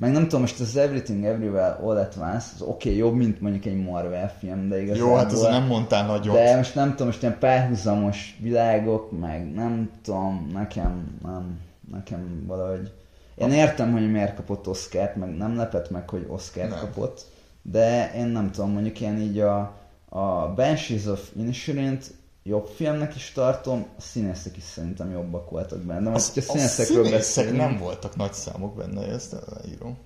Meg 0.01 0.13
nem 0.13 0.23
tudom, 0.23 0.41
most 0.41 0.61
az 0.61 0.77
Everything 0.77 1.25
Everywhere 1.25 1.79
All 1.83 1.97
at 1.97 2.17
Once, 2.21 2.47
az 2.55 2.61
oké, 2.61 2.89
okay, 2.89 2.97
jobb, 2.97 3.15
mint 3.15 3.41
mondjuk 3.41 3.65
egy 3.65 3.85
Marvel 3.85 4.33
film, 4.39 4.69
de 4.69 4.83
igazából... 4.83 5.11
Jó, 5.11 5.17
hát 5.17 5.33
azon 5.33 5.51
nem 5.51 5.67
mondtál 5.67 6.07
nagyot. 6.07 6.35
De 6.35 6.57
most 6.57 6.75
nem 6.75 6.91
tudom, 6.91 7.07
most 7.07 7.23
ilyen 7.23 7.39
párhuzamos 7.39 8.39
világok, 8.41 9.21
meg 9.21 9.53
nem 9.55 9.91
tudom, 10.03 10.51
nekem, 10.53 11.19
nem, 11.23 11.61
nekem 11.91 12.45
valahogy... 12.47 12.93
Én 13.35 13.51
értem, 13.51 13.93
hogy 13.93 14.11
miért 14.11 14.35
kapott 14.35 14.69
Oscárt, 14.69 15.17
meg 15.17 15.37
nem 15.37 15.57
lepett 15.57 15.91
meg, 15.91 16.09
hogy 16.09 16.27
Oscárt 16.29 16.71
Nem. 16.71 16.79
kapott, 16.79 17.27
de 17.63 18.13
én 18.17 18.27
nem 18.27 18.51
tudom, 18.51 18.71
mondjuk 18.71 19.01
ilyen 19.01 19.19
így 19.19 19.39
a, 19.39 19.59
a 20.09 20.55
Banshees 20.55 21.07
of 21.07 21.31
Inisherin 21.37 21.99
jobb 22.51 22.67
filmnek 22.75 23.15
is 23.15 23.33
tartom, 23.33 23.87
a 23.99 24.01
színészek 24.01 24.57
is 24.57 24.63
szerintem 24.63 25.11
jobbak 25.11 25.51
voltak 25.51 25.79
benne. 25.79 26.01
De 26.01 26.11
most, 26.11 26.37
a, 26.37 26.41
a 26.41 26.43
színészekről 26.43 27.05
színészek 27.05 27.19
beszélünk, 27.19 27.57
nem 27.57 27.79
voltak 27.79 28.17
nagy 28.17 28.33
számok 28.33 28.77
benne, 28.77 29.07
ezt 29.07 29.37
leírom. 29.63 29.97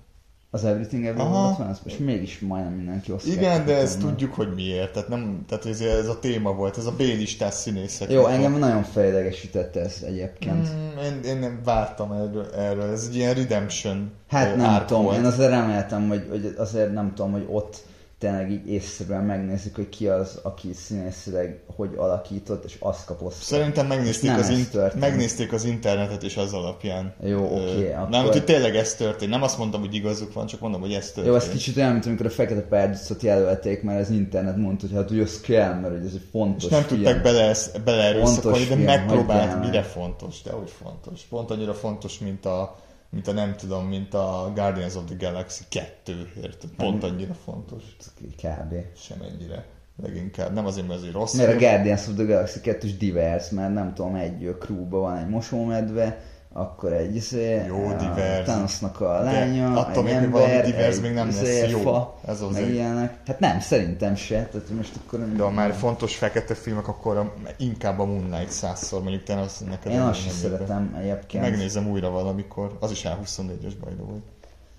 az 0.51 0.63
Everything 0.63 1.05
Everywhere 1.05 1.37
Aha. 1.37 1.63
At 1.63 1.79
és 1.83 1.97
mégis 1.97 2.39
majdnem 2.39 2.73
mindenki 2.73 3.11
Oscárt 3.11 3.35
Igen, 3.35 3.65
de 3.65 3.75
ezt 3.75 3.99
tudjuk, 3.99 4.33
hogy 4.33 4.53
miért. 4.55 4.93
Tehát, 4.93 5.09
nem, 5.09 5.45
tehát 5.47 5.65
ez, 5.65 5.81
ez 5.81 6.07
a 6.07 6.19
téma 6.19 6.53
volt, 6.53 6.77
ez 6.77 6.85
a 6.85 6.91
B-listás 6.91 7.53
színészek. 7.53 8.11
Jó, 8.11 8.25
engem 8.27 8.57
nagyon 8.57 8.83
fejlegesítette 8.83 9.79
ez 9.79 10.03
egyébként. 10.05 10.67
Mm, 10.75 10.97
én, 11.03 11.23
én 11.23 11.37
nem 11.37 11.61
vártam 11.63 12.11
erről, 12.11 12.49
erről. 12.55 12.91
Ez 12.91 13.05
egy 13.09 13.15
ilyen 13.15 13.33
redemption 13.33 14.11
Hát 14.27 14.55
nem 14.55 14.85
tudom, 14.85 15.03
volt. 15.03 15.17
én 15.17 15.25
azért 15.25 15.49
reméltem, 15.49 16.07
hogy, 16.07 16.25
hogy 16.29 16.53
azért 16.57 16.93
nem 16.93 17.13
tudom, 17.15 17.31
hogy 17.31 17.45
ott 17.49 17.83
tényleg 18.19 18.51
így 18.51 18.69
észszerűen 18.69 19.23
megnézzük, 19.23 19.75
hogy 19.75 19.89
ki 19.89 20.07
az, 20.07 20.39
aki 20.43 20.73
színészileg 20.73 21.63
hogy 21.75 21.89
alakított, 21.95 22.63
és 22.63 22.75
azt 22.79 23.05
kap 23.05 23.21
Oscart. 23.21 23.43
Szerintem 23.43 23.87
megnézték 23.87 24.29
Nem 24.29 24.39
az, 24.39 24.49
in- 24.49 24.69
történt. 24.69 25.01
megnézték 25.01 25.53
az 25.53 25.63
internetet, 25.65 26.23
és 26.23 26.37
az 26.37 26.53
alapján. 26.53 27.13
Jó, 27.23 27.45
oké, 27.45 27.89
Nem, 27.89 28.03
akkor- 28.13 28.31
hogy 28.33 28.43
tényleg 28.45 28.75
ez 28.75 28.95
történt. 28.95 29.31
Nem 29.31 29.43
azt 29.43 29.57
mondtam, 29.57 29.79
hogy 29.79 29.93
igazuk 29.93 30.33
van, 30.33 30.45
csak 30.45 30.59
mondom, 30.59 30.81
hogy 30.81 30.93
ez 30.93 31.05
történt. 31.05 31.25
Jó, 31.27 31.35
ez 31.35 31.49
kicsit 31.49 31.77
olyan, 31.77 31.91
mint 31.91 32.05
amikor 32.05 32.25
a 32.25 32.29
Fekete 32.29 32.61
Párducot 32.61 33.21
jelölték, 33.21 33.83
mert 33.83 33.99
az 33.99 34.09
internet 34.09 34.57
mondta, 34.57 34.87
hogy 34.87 34.95
hát 34.95 35.09
hogy 35.09 35.19
az 35.19 35.41
kell, 35.41 35.73
mert 35.73 35.93
ez 36.05 36.13
egy 36.13 36.27
fontos 36.31 36.63
és 36.63 36.69
nem 36.69 36.81
film. 36.81 37.01
tudták 37.01 37.21
bele, 37.23 37.55
beleerőszakolni, 37.85 38.65
de 38.65 38.75
megpróbált, 38.75 39.65
mire 39.65 39.81
fontos, 39.81 40.41
de 40.41 40.51
hogy 40.51 40.69
fontos. 40.83 41.21
Pont 41.29 41.51
annyira 41.51 41.73
fontos, 41.73 42.19
mint 42.19 42.45
a, 42.45 42.75
mint 43.15 43.27
a 43.27 43.31
nem 43.31 43.55
tudom, 43.55 43.87
mint 43.87 44.13
a 44.13 44.51
Guardians 44.55 44.95
of 44.95 45.03
the 45.05 45.15
Galaxy 45.19 45.63
2, 45.69 46.31
érted? 46.41 46.69
Pont 46.77 47.03
annyira 47.03 47.33
fontos. 47.33 47.83
Kb. 48.17 48.73
Sem 48.95 49.21
ennyire. 49.21 49.65
Leginkább. 50.03 50.53
Nem 50.53 50.65
azért, 50.65 50.87
mert 50.87 50.99
azért 50.99 51.13
rossz. 51.13 51.33
Mert 51.33 51.55
a. 51.55 51.57
Guardians 51.57 52.07
of 52.07 52.15
the 52.15 52.23
Galaxy 52.23 52.59
2 52.59 52.87
divers, 52.97 53.49
mert 53.49 53.73
nem 53.73 53.93
tudom, 53.93 54.15
egy 54.15 54.55
crewba 54.59 54.99
van 54.99 55.17
egy 55.17 55.27
mosómedve, 55.27 56.21
akkor 56.57 56.93
egy 56.93 57.15
izé, 57.15 57.63
Jó, 57.67 57.87
a. 57.87 57.95
Thanosnak 58.43 59.01
a 59.01 59.23
De 59.23 59.31
lánya, 59.31 59.79
attól 59.79 59.97
egy 59.97 60.03
még, 60.03 60.13
hogy 60.13 60.23
ember, 60.23 60.41
valami 60.41 60.61
divers 60.61 60.95
egy 60.95 61.01
még 61.01 61.13
nem 61.13 61.27
lesz 61.27 61.41
izé, 61.41 61.69
jó. 61.69 61.79
Fa, 61.79 62.19
Ez 62.27 62.41
az 62.41 62.53
meg 62.53 62.69
ilyenek. 62.69 63.17
Hát 63.25 63.39
nem, 63.39 63.59
szerintem 63.59 64.15
se. 64.15 64.47
Tehát 64.51 64.69
most 64.69 64.95
akkor... 65.05 65.19
De 65.35 65.43
ha 65.43 65.49
már 65.49 65.73
fontos 65.73 66.15
fekete 66.15 66.53
filmek, 66.55 66.87
akkor 66.87 67.17
a, 67.17 67.33
inkább 67.57 67.99
a 67.99 68.05
Moon 68.05 68.23
Knight 68.23 68.49
százszor, 68.51 69.01
mondjuk 69.01 69.23
te 69.23 69.39
azt 69.39 69.65
neked 69.69 69.91
Én 69.91 69.97
nem 69.97 70.07
azt 70.07 70.29
szeretem 70.29 70.95
egyébként. 70.99 71.43
Megnézem 71.43 71.89
újra 71.89 72.09
valamikor. 72.09 72.77
Az 72.79 72.91
is 72.91 73.01
A24-es 73.03 73.73
bajda 73.81 74.03
volt. 74.03 74.23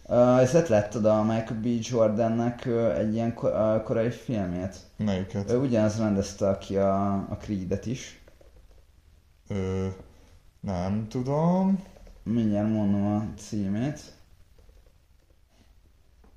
Uh, 0.09 0.41
ezt 0.41 0.53
lett 0.53 0.69
láttad 0.69 1.05
a 1.05 1.23
Michael 1.23 1.61
B. 1.63 1.67
Jordannek 1.81 2.63
uh, 2.67 2.99
egy 2.99 3.15
ilyen 3.15 3.35
ko- 3.35 3.53
uh, 3.53 3.83
korai 3.83 4.11
filmét? 4.11 4.77
Melyiket? 4.97 5.51
Ő 5.51 5.59
ugyanaz 5.59 5.99
rendezte, 5.99 6.49
aki 6.49 6.77
a, 6.77 7.13
a 7.13 7.37
Creed-et 7.41 7.87
is. 7.87 8.21
Ö, 9.49 9.87
nem 10.67 11.07
tudom. 11.09 11.83
Mindjárt 12.23 12.69
mondom 12.69 13.07
a 13.07 13.25
címét. 13.37 14.01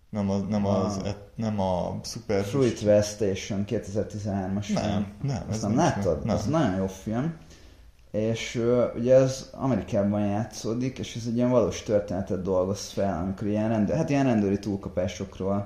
Nem, 0.09 0.29
a, 0.29 0.37
nem, 0.37 0.65
az, 0.65 0.97
Ah. 0.97 1.07
et- 1.07 1.31
nem 1.35 1.59
a 1.59 1.99
Super... 2.03 2.43
Fruitvale 2.43 3.01
Station 3.01 3.63
2013-as 3.67 4.65
film. 4.65 4.79
Nem, 4.81 5.13
nem. 5.21 5.35
Ezt 5.35 5.49
ez 5.49 5.61
nem 5.61 5.71
nem 5.71 5.79
láttad? 5.85 6.25
Nem. 6.25 6.35
Ez 6.35 6.45
nagyon 6.45 6.75
jó 6.75 6.87
film. 6.87 7.33
És 8.11 8.55
uh, 8.55 8.83
ugye 8.95 9.15
ez 9.15 9.49
Amerikában 9.53 10.21
játszódik, 10.25 10.99
és 10.99 11.15
ez 11.15 11.25
egy 11.27 11.35
ilyen 11.35 11.49
valós 11.49 11.83
történetet 11.83 12.41
dolgoz 12.41 12.89
fel, 12.89 13.17
amikor 13.23 13.47
ilyen, 13.47 13.69
rendőr, 13.69 13.95
hát 13.95 14.09
ilyen 14.09 14.25
rendőri 14.25 14.59
túlkapásokról 14.59 15.63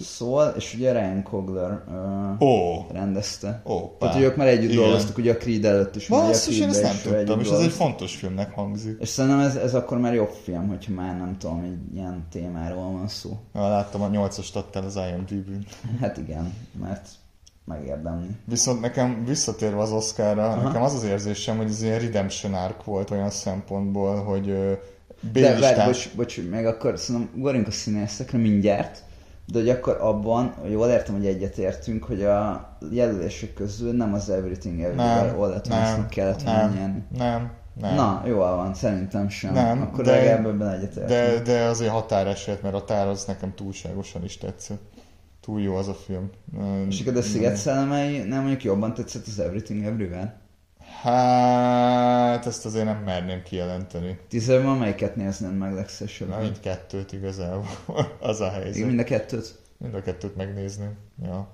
Ó, 0.00 0.04
szól, 0.04 0.54
és 0.56 0.74
ugye 0.74 0.92
Ryan 0.92 1.22
Coogler 1.22 1.82
uh, 2.40 2.42
ó, 2.42 2.86
rendezte. 2.92 3.62
Tehát, 3.98 4.14
hogy 4.14 4.22
ők 4.22 4.36
már 4.36 4.46
együtt 4.46 4.70
Igen. 4.70 4.82
dolgoztak 4.82 5.18
ugye 5.18 5.32
a 5.32 5.36
Creed 5.36 5.64
előtt 5.64 5.96
is. 5.96 6.08
Basszus, 6.08 6.58
én 6.58 6.68
ezt 6.68 6.82
nem 6.82 6.96
tudtam, 7.02 7.40
és 7.40 7.50
ez 7.50 7.58
egy 7.58 7.72
fontos 7.72 8.16
filmnek 8.16 8.54
hangzik. 8.54 8.96
És 9.00 9.08
szerintem 9.08 9.40
ez, 9.40 9.56
ez 9.56 9.74
akkor 9.74 9.98
már 9.98 10.14
jobb 10.14 10.32
film, 10.42 10.68
hogyha 10.68 10.92
már 10.92 11.16
nem 11.18 11.36
tudom, 11.38 11.62
egy 11.62 11.94
ilyen 11.94 12.26
témáról 12.30 12.92
van 12.92 13.08
szó. 13.08 13.38
Ja, 13.54 13.68
láttam, 13.68 14.02
a 14.02 14.10
8-as 14.10 14.52
adtál 14.52 14.84
az 14.84 14.96
IMDb-n. 14.96 15.66
Hát 16.00 16.16
igen, 16.16 16.54
mert 16.80 17.08
megérdemli. 17.64 18.28
Viszont 18.44 18.80
nekem 18.80 19.24
visszatérve 19.24 19.80
az 19.80 19.92
Oscarra, 19.92 20.44
Aha. 20.44 20.62
nekem 20.62 20.82
az 20.82 20.94
az 20.94 21.04
érzésem, 21.04 21.56
hogy 21.56 21.70
ez 21.70 21.82
ilyen 21.82 21.98
redemption 21.98 22.54
arc 22.54 22.84
volt 22.84 23.10
olyan 23.10 23.30
szempontból, 23.30 24.22
hogy 24.22 24.48
ö, 24.48 24.72
De 25.32 25.40
várj, 25.40 25.56
B-listás... 25.56 25.86
bocs, 25.86 26.14
bocs, 26.16 26.48
meg 26.50 26.66
akkor 26.66 26.98
szerintem 26.98 27.30
ugorjunk 27.36 27.66
a 27.66 27.70
színészekre 27.70 28.38
mindjárt, 28.38 29.02
de 29.46 29.58
hogy 29.58 29.68
akkor 29.68 29.96
abban, 30.00 30.54
hogy 30.60 30.70
jól 30.70 30.88
értem, 30.88 31.14
hogy 31.14 31.26
egyetértünk, 31.26 32.04
hogy 32.04 32.22
a 32.22 32.68
jelölések 32.90 33.54
közül 33.54 33.92
nem 33.92 34.14
az 34.14 34.30
Everything 34.30 34.80
Everywhere 34.80 35.26
nem, 35.26 35.40
All 35.40 35.52
at 35.52 35.68
Once-nak 35.70 36.10
kellett 36.10 36.44
nem, 36.44 36.72
nyerni. 36.74 37.02
nem, 37.16 37.50
nem. 37.80 37.94
Na, 37.94 38.22
jól 38.26 38.56
van, 38.56 38.74
szerintem 38.74 39.28
sem. 39.28 39.52
Nem, 39.52 39.82
akkor 39.82 40.04
de- 40.04 40.10
legalább 40.10 40.46
ebben 40.46 40.68
egyetértünk. 40.68 41.08
De, 41.08 41.40
de 41.42 41.64
azért 41.64 41.90
határeset, 41.90 42.62
mert 42.62 42.74
a 42.74 42.84
tár 42.84 43.06
az 43.06 43.24
nekem 43.24 43.54
túlságosan 43.54 44.24
is 44.24 44.38
tetszett. 44.38 44.82
Túl 45.40 45.60
jó 45.60 45.74
az 45.74 45.88
a 45.88 45.94
film. 45.94 46.30
És 46.88 47.00
akkor 47.00 47.16
a 47.16 47.22
Sziget 47.22 47.56
szellemei 47.56 48.18
nem 48.18 48.38
mondjuk 48.40 48.64
jobban 48.64 48.94
tetszett 48.94 49.26
az 49.26 49.38
Everything 49.38 49.84
Everywhere? 49.84 50.40
Hát, 51.06 52.46
ezt 52.46 52.64
azért 52.66 52.84
nem 52.84 52.96
merném 53.04 53.42
kijelenteni. 53.42 54.18
Tízerben 54.28 54.76
melyiket 54.76 55.16
nézned 55.16 55.56
meg 55.58 55.70
Na, 55.70 55.74
legszívesebben? 55.74 56.40
mindkettőt 56.40 57.12
igazából. 57.12 57.66
az 58.20 58.40
a 58.40 58.50
helyzet. 58.50 58.74
Igen, 58.74 58.86
mind 58.88 59.00
a 59.00 59.04
kettőt? 59.04 59.58
Mind 59.78 59.94
a 59.94 60.02
kettőt 60.02 60.36
megnézném. 60.36 60.92
Ja. 61.24 61.48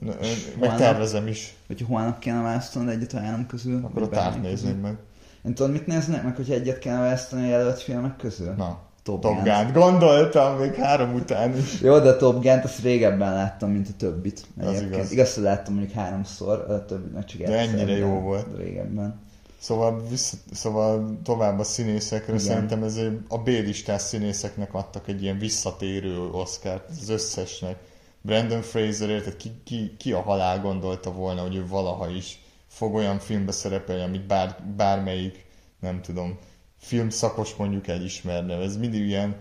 N- 0.00 0.08
ö, 0.08 0.12
Meg 0.20 0.58
holnap? 0.58 0.76
tervezem 0.78 1.26
is. 1.26 1.54
Hogyha 1.66 1.86
holnap 1.86 2.18
kéne 2.18 2.40
választanod 2.42 2.88
egyet 2.88 3.12
a 3.12 3.18
három 3.20 3.46
közül? 3.46 3.84
Akkor 3.84 4.02
a 4.02 4.08
tárt 4.08 4.42
nézném 4.42 4.78
meg. 4.78 4.96
Én 5.44 5.54
tudod, 5.54 5.72
mit 5.72 5.86
néznek 5.86 6.22
meg, 6.22 6.36
hogyha 6.36 6.54
egyet 6.54 6.78
kéne 6.78 6.98
választani 6.98 7.42
a 7.42 7.48
jelölt 7.48 7.82
filmek 7.82 8.16
közül? 8.16 8.52
Na, 8.52 8.78
Top, 9.04 9.20
Top 9.20 9.42
Gun. 9.42 9.42
Gun. 9.44 9.72
Gondoltam 9.72 10.56
még 10.56 10.74
három 10.74 11.14
után 11.14 11.56
is. 11.56 11.80
Jó, 11.80 11.98
de 11.98 12.08
a 12.08 12.16
Top 12.16 12.42
Gun-t 12.42 12.64
azt 12.64 12.82
régebben 12.82 13.32
láttam, 13.32 13.70
mint 13.70 13.88
a 13.88 13.92
többit. 13.96 14.46
Az 14.60 14.66
Egyébként. 14.66 14.94
igaz. 14.94 15.12
igaz, 15.12 15.34
hogy 15.34 15.42
láttam 15.42 15.74
mondjuk 15.74 15.94
háromszor, 15.94 16.58
a 16.68 16.84
többit 16.84 17.12
meg 17.12 17.24
csak 17.24 17.40
De 17.40 17.58
egyszer, 17.58 17.78
ennyire 17.78 17.96
jó 17.96 18.14
de 18.14 18.20
volt. 18.20 18.46
Régebben. 18.56 19.22
Szóval, 19.58 20.02
vissza, 20.08 20.36
szóval 20.52 21.18
tovább 21.22 21.58
a 21.58 21.64
színészekről, 21.64 22.36
Igen. 22.36 22.48
szerintem 22.48 22.82
ez 22.82 23.00
a 23.28 23.38
B-listás 23.38 24.02
színészeknek 24.02 24.74
adtak 24.74 25.08
egy 25.08 25.22
ilyen 25.22 25.38
visszatérő 25.38 26.28
Oscárt, 26.32 26.88
az 27.00 27.08
összesnek. 27.08 27.76
Brandon 28.20 28.62
Fraserért, 28.62 29.24
tehát 29.24 29.38
ki, 29.38 29.50
ki, 29.64 29.94
ki 29.98 30.12
a 30.12 30.20
halál 30.20 30.60
gondolta 30.60 31.12
volna, 31.12 31.40
hogy 31.40 31.54
ő 31.56 31.66
valaha 31.66 32.08
is 32.08 32.42
fog 32.68 32.94
olyan 32.94 33.18
filmbe 33.18 33.52
szerepelni, 33.52 34.02
amit 34.02 34.26
bár, 34.26 34.56
bármelyik, 34.76 35.44
nem 35.80 36.02
tudom, 36.02 36.38
filmszakos 36.84 37.54
mondjuk 37.56 37.88
elismerne. 37.88 38.54
Ez 38.54 38.76
mindig 38.76 39.06
ilyen 39.06 39.34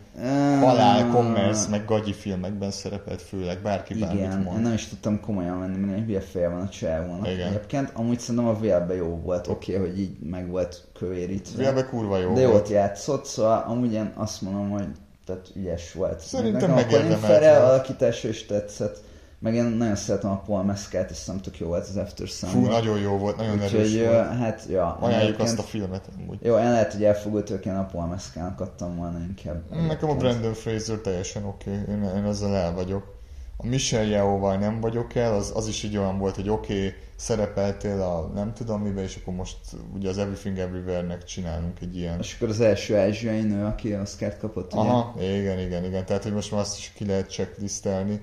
halál, 0.60 1.10
commerce, 1.10 1.70
meg 1.70 1.86
gagyi 1.86 2.14
filmekben 2.14 2.72
szerepelt 2.72 3.22
főleg, 3.22 3.62
bárki 3.62 3.94
bármit 3.94 4.24
Igen, 4.24 4.42
mond. 4.42 4.62
nem 4.62 4.74
is 4.74 4.88
tudtam 4.88 5.20
komolyan 5.20 5.60
venni, 5.60 5.78
mert 5.78 5.98
egy 5.98 6.04
hülye 6.06 6.20
fél 6.20 6.50
van 6.50 6.62
a 6.62 6.70
csávónak. 6.70 7.28
Egyébként 7.28 7.92
amúgy 7.94 8.20
szerintem 8.20 8.50
a 8.50 8.60
vélbe 8.60 8.96
jó 8.96 9.20
volt, 9.24 9.48
oké, 9.48 9.76
okay, 9.76 9.90
hogy 9.90 10.00
így 10.00 10.20
meg 10.20 10.50
volt 10.50 10.88
kövérítve. 10.94 11.64
Vélbe 11.64 11.86
kurva 11.86 12.18
jó 12.18 12.34
De 12.34 12.42
jót 12.42 12.52
volt. 12.52 12.70
játszott, 12.70 13.26
szóval 13.26 13.66
amúgy 13.68 13.94
én 13.94 14.12
azt 14.16 14.42
mondom, 14.42 14.70
hogy 14.70 14.88
tehát 15.26 15.52
ügyes 15.56 15.94
volt. 15.94 16.20
Szerintem 16.20 16.70
Nekem 16.74 16.76
megérdemelt 16.76 17.40
volt. 17.44 17.70
alakítása 17.70 18.28
is 18.28 18.46
tetszett. 18.46 18.98
Meg 19.44 19.56
én 19.56 19.64
nagyon 19.64 19.96
szeretem 19.96 20.32
a 20.32 20.42
Paul 20.46 20.64
Mescal-t, 20.64 21.10
és 21.10 21.18
szerintem 21.18 21.52
tök 21.52 21.62
jó 21.62 21.68
volt 21.68 21.88
az 21.88 21.98
After 21.98 22.28
Fú, 22.28 22.48
Sun. 22.48 22.62
nagyon 22.62 23.00
jó 23.00 23.18
volt, 23.18 23.36
nagyon 23.38 23.60
erős 23.60 23.74
Úgyhogy, 23.74 23.98
ö, 23.98 24.12
volt. 24.12 24.28
hát, 24.28 24.66
ja. 24.70 24.98
Ajánljuk 25.00 25.40
azt 25.40 25.60
a 25.60 25.62
filmet 25.62 26.10
amúgy. 26.18 26.38
Jó, 26.42 26.58
én 26.58 26.72
lehet, 26.72 26.94
hogy 26.94 27.04
elfogult 27.04 27.50
én 27.50 27.76
a 27.76 27.86
Paul 27.86 28.08
Mescal-nak 28.08 28.60
adtam 28.60 28.96
volna 28.98 29.20
inkább. 29.20 29.62
Nekem 29.88 30.10
a. 30.10 30.16
Brandon 30.16 30.54
Fraser 30.54 30.98
teljesen 30.98 31.46
oké, 31.46 31.70
okay. 31.70 31.96
én, 31.96 32.04
én 32.04 32.24
ezzel 32.24 32.56
el 32.56 32.74
vagyok. 32.74 33.22
A 33.58 33.68
Michelle 33.68 34.10
Yeoh-val 34.10 34.58
nem 34.58 34.80
vagyok 34.80 35.16
el, 35.16 35.34
az, 35.34 35.52
az 35.56 35.68
is 35.68 35.84
így 35.84 35.98
olyan 35.98 36.18
volt, 36.18 36.36
hogy 36.36 36.50
oké, 36.50 36.74
okay, 36.74 36.94
szerepeltél 37.16 38.02
a 38.02 38.32
nem 38.36 38.54
tudom 38.54 38.82
miben, 38.82 39.04
és 39.04 39.18
akkor 39.22 39.34
most 39.34 39.58
ugye 39.94 40.10
az 40.10 40.18
Everything 40.18 40.58
Everywhere-nek 40.58 41.24
csinálunk 41.24 41.80
egy 41.82 41.98
ilyen... 41.98 42.20
És 42.20 42.36
akkor 42.36 42.50
az 42.50 42.62
első 42.62 42.98
ázsiai 42.98 43.42
nő, 43.42 43.66
aki 43.66 43.96
Oscar-t 43.96 44.40
kapott, 44.40 44.74
ugye? 44.74 44.82
Aha, 44.82 45.16
igen, 45.22 45.60
igen, 45.60 45.84
igen. 45.84 46.06
Tehát, 46.06 46.24
hogy 46.24 46.34
most 46.34 46.52
már 46.52 46.62
azt 46.62 46.78
is 46.78 46.92
ki 46.96 47.06
lehet 47.06 47.32
checklistelni. 47.32 48.22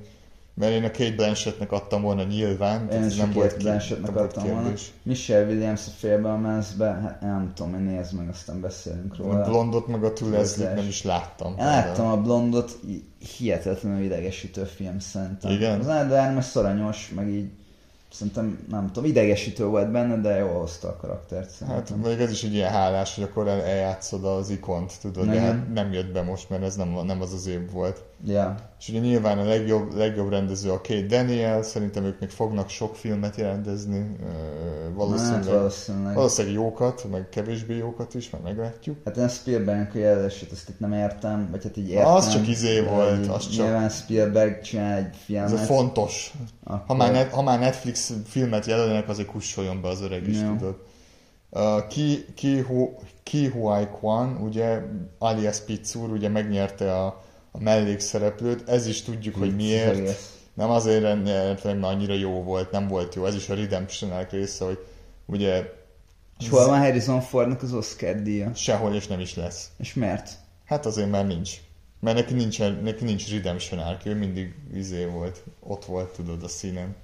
Mert 0.55 0.73
én 0.73 0.85
a 0.85 0.91
Kate 0.91 1.15
Blanchettnek 1.15 1.73
adtam 1.73 2.03
volna 2.03 2.23
nyilván, 2.23 2.89
Én 2.91 3.03
ez 3.03 3.17
nem 3.17 3.29
a 3.31 3.33
volt, 3.33 3.53
két 3.53 3.63
Blanchettnek 3.63 4.17
adtam 4.17 4.45
volna. 4.45 4.61
kérdés. 4.63 4.93
Michelle 5.03 5.47
Williams 5.47 5.87
a 5.87 5.91
félbelemezbe, 5.99 6.87
hát 6.87 7.21
nem 7.21 7.53
tudom, 7.55 7.73
hogy 7.73 7.85
nézd 7.85 8.15
meg, 8.15 8.29
aztán 8.29 8.61
beszélünk 8.61 9.13
A 9.19 9.23
róla. 9.23 9.45
blondot 9.45 9.87
meg 9.87 10.05
a 10.05 10.13
Tudás. 10.13 10.55
nem 10.55 10.87
is 10.89 11.03
láttam. 11.03 11.55
Én 11.59 11.65
láttam 11.65 12.07
a 12.07 12.17
blondot, 12.17 12.79
hihetetlenül 13.39 14.05
idegesítő 14.05 14.65
film 14.65 14.99
szerintem. 14.99 15.51
Igen? 15.51 15.81
Az 15.81 15.89
Ádám 15.89 16.41
szoranyos, 16.41 17.13
meg 17.17 17.29
így 17.29 17.49
szerintem 18.13 18.59
nem 18.71 18.87
tudom, 18.87 19.05
idegesítő 19.11 19.65
volt 19.65 19.91
benne, 19.91 20.21
de 20.21 20.37
jól 20.37 20.59
hozta 20.59 20.89
a 20.89 20.97
karaktert 20.97 21.45
Hát 21.67 21.87
szerintem. 21.87 21.99
még 22.11 22.21
ez 22.21 22.31
is 22.31 22.43
egy 22.43 22.55
ilyen 22.55 22.71
hálás, 22.71 23.15
hogy 23.15 23.25
akkor 23.25 23.49
el- 23.49 23.63
eljátszod 23.65 24.25
az 24.25 24.51
ikont, 24.51 24.93
tudod, 25.01 25.27
de 25.29 25.41
hát 25.41 25.73
nem 25.75 25.93
jött 25.93 26.13
be 26.13 26.23
most, 26.23 26.51
mert 26.51 26.63
ez 26.63 26.77
nem, 26.77 26.89
nem 27.05 27.21
az 27.21 27.33
az 27.33 27.47
év 27.47 27.71
volt. 27.71 28.03
Ja, 28.27 28.55
És 28.81 28.89
ugye 28.89 28.99
nyilván 28.99 29.39
a 29.39 29.45
legjobb, 29.45 29.95
legjobb 29.97 30.31
rendező 30.31 30.71
a 30.71 30.81
Kate 30.81 31.07
Daniel, 31.07 31.63
szerintem 31.63 32.05
ők 32.05 32.21
még 32.21 32.29
fognak 32.31 32.69
sok 32.69 32.97
filmet 32.97 33.37
rendezni, 33.37 34.17
ö, 34.21 34.25
hát 34.25 34.93
valószínűleg, 34.95 35.45
valószínűleg. 35.45 36.15
valószínűleg 36.15 36.57
jókat, 36.57 37.07
meg 37.11 37.29
kevésbé 37.29 37.77
jókat 37.77 38.15
is, 38.15 38.31
meg 38.31 38.43
meglátjuk. 38.43 38.97
Hát 39.05 39.17
én 39.17 39.29
Spielbergnek 39.29 39.95
a 39.95 39.99
jelölését 39.99 40.53
azt 40.53 40.69
itt 40.69 40.79
nem 40.81 40.93
értem, 40.93 41.49
vagy 41.51 41.63
hát 41.63 41.77
így 41.77 41.89
értem. 41.91 42.13
Az 42.15 42.33
csak 42.33 42.49
izé 42.49 42.81
volt, 42.81 43.27
az 43.27 43.49
csak- 43.49 43.65
Nyilván 43.65 43.89
Spielberg 43.89 44.61
csinál 44.61 44.99
egy 44.99 45.05
Ez 45.07 45.19
filmet. 45.25 45.53
a 45.53 45.57
fontos. 45.57 46.33
akkor- 46.65 46.83
Ha 46.87 46.95
már, 46.95 47.13
net, 47.13 47.33
ha 47.33 47.43
már 47.43 47.59
Netflix 47.59 48.13
filmet 48.27 48.67
jelölnek, 48.67 49.09
azért 49.09 49.29
kussoljon 49.29 49.81
be 49.83 49.89
az 49.89 50.01
öreg 50.01 50.29
is, 50.29 50.41
Jó. 50.41 50.57
tudod. 50.57 50.77
Uh, 51.53 51.87
Ki, 51.87 52.25
Ki, 52.35 52.59
Hu, 52.61 52.89
Ki 53.23 53.47
Huai 53.49 53.87
Kwan, 53.87 54.37
ugye, 54.43 54.81
alias 55.19 55.61
Pizzur, 55.61 56.11
ugye 56.11 56.29
megnyerte 56.29 56.97
a, 56.97 57.23
a 57.51 57.59
mellékszereplőt, 57.63 58.69
ez 58.69 58.87
is 58.87 59.03
tudjuk, 59.03 59.35
hogy 59.35 59.55
miért. 59.55 60.19
Nem 60.55 60.71
azért, 60.71 61.03
mert 61.03 61.65
mert 61.65 61.83
annyira 61.83 62.15
jó 62.15 62.43
volt, 62.43 62.71
nem 62.71 62.89
volt 62.89 63.15
jó. 63.15 63.25
Ez 63.25 63.35
is 63.35 63.49
a 63.49 63.55
redemption 63.55 64.27
része, 64.31 64.65
hogy 64.65 64.79
ugye 65.27 65.73
És 66.39 66.49
hol 66.49 66.67
van 66.67 66.79
Harrison 66.79 67.21
Fordnak 67.21 67.63
az 67.63 67.73
Oscar 67.73 68.23
díja? 68.23 68.51
sehol 68.55 68.95
és 68.95 69.07
nem 69.07 69.21
is 69.21 69.35
lesz. 69.35 69.69
És 69.79 69.95
miért? 69.95 70.31
Hát 70.65 70.87
azért 70.87 71.11
már 71.11 71.27
nincs. 71.27 71.51
Mert 72.01 72.17
neki 72.17 72.35
nincs, 72.35 72.59
neki 72.59 73.05
nincs 73.05 73.31
redemption 73.31 73.81
arc, 73.81 74.07
ő 74.07 74.15
mindig 74.15 74.55
izé 74.75 75.05
volt, 75.05 75.43
ott 75.61 75.85
volt, 75.85 76.09
tudod, 76.09 76.43
a 76.43 76.49
színen. 76.49 76.95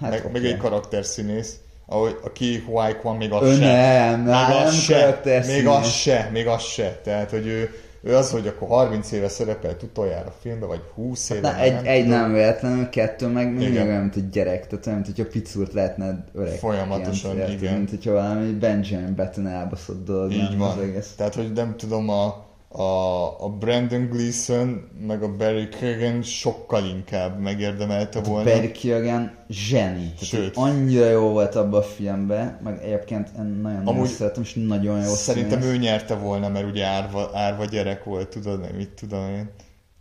Hát 0.00 0.10
meg, 0.10 0.20
oké. 0.24 0.32
meg 0.32 0.44
egy 0.44 0.56
karakterszínész, 0.56 1.56
ahogy 1.86 2.18
a 2.24 2.32
Ki 2.32 2.58
Huai 2.66 2.94
Kwan 2.94 3.16
még 3.16 3.32
az 3.32 3.48
Ő 3.48 3.54
se. 3.54 3.60
nem, 3.60 4.20
még 4.20 4.28
nem 4.28 4.66
az 4.66 4.74
se, 4.80 4.98
karakterszínész. 5.00 5.56
még 5.58 5.66
az 5.66 5.90
se, 5.92 6.28
még 6.32 6.46
az 6.46 6.62
se. 6.62 7.00
Tehát, 7.04 7.30
hogy 7.30 7.46
ő, 7.46 7.82
ő 8.02 8.16
az, 8.16 8.30
hogy 8.30 8.46
akkor 8.46 8.68
30 8.68 9.12
éve 9.12 9.28
szerepelt 9.28 9.82
utoljára 9.82 10.34
filmbe, 10.40 10.66
vagy 10.66 10.82
20 10.94 11.30
éve. 11.30 11.40
Na, 11.40 11.50
már 11.50 11.62
egy, 11.62 11.86
egy 11.86 12.02
tudom. 12.02 12.18
nem 12.18 12.32
véletlenül, 12.32 12.88
kettő 12.88 13.26
meg 13.26 13.46
mindig 13.46 13.68
Igen. 13.68 13.86
olyan, 13.86 14.00
mint 14.00 14.16
egy 14.16 14.28
gyerek, 14.28 14.66
tehát 14.66 14.86
olyan, 14.86 15.02
mint 15.04 15.16
hogyha 15.16 15.62
lehetne 15.72 16.24
öreg. 16.34 16.52
Folyamatosan, 16.58 17.50
igen. 17.50 17.74
Mint 17.74 17.90
hogyha 17.90 18.12
valami 18.12 18.52
Benjamin 18.52 19.14
Button 19.14 19.46
elbaszott 19.46 20.04
dolog 20.04 20.32
Így 20.32 20.56
van. 20.58 20.70
az 20.70 20.82
egész. 20.82 21.12
Tehát, 21.16 21.34
hogy 21.34 21.52
nem 21.52 21.76
tudom, 21.76 22.08
a, 22.08 22.47
a, 22.68 23.44
a 23.44 23.48
Brandon 23.58 24.08
Gleeson 24.08 24.88
meg 25.06 25.22
a 25.22 25.36
Barry 25.36 25.68
Keoghan 25.68 26.22
sokkal 26.22 26.84
inkább 26.84 27.40
megérdemelte 27.40 28.20
volna. 28.20 28.50
Barry 28.50 28.70
Keoghan 28.72 29.30
zseni. 29.48 30.12
Sőt. 30.20 30.56
Annyira 30.56 31.08
jó 31.08 31.28
volt 31.28 31.54
abban 31.54 31.80
a 31.80 31.82
filmben, 31.82 32.58
meg 32.64 32.82
egyébként 32.82 33.28
én 33.38 33.44
nagyon, 33.44 33.86
Amúgy 33.86 34.08
szeretem, 34.08 34.42
és 34.42 34.54
nagyon 34.66 35.02
jó 35.04 35.14
Szerintem 35.14 35.60
színész. 35.60 35.76
ő 35.76 35.78
nyerte 35.78 36.14
volna, 36.14 36.48
mert 36.48 36.66
ugye 36.66 36.84
árva, 36.84 37.30
árva 37.34 37.64
gyerek 37.64 38.04
volt, 38.04 38.28
tudod, 38.28 38.60
nem 38.60 38.74
mit 38.76 38.88
tudom 38.88 39.28
én. 39.28 39.50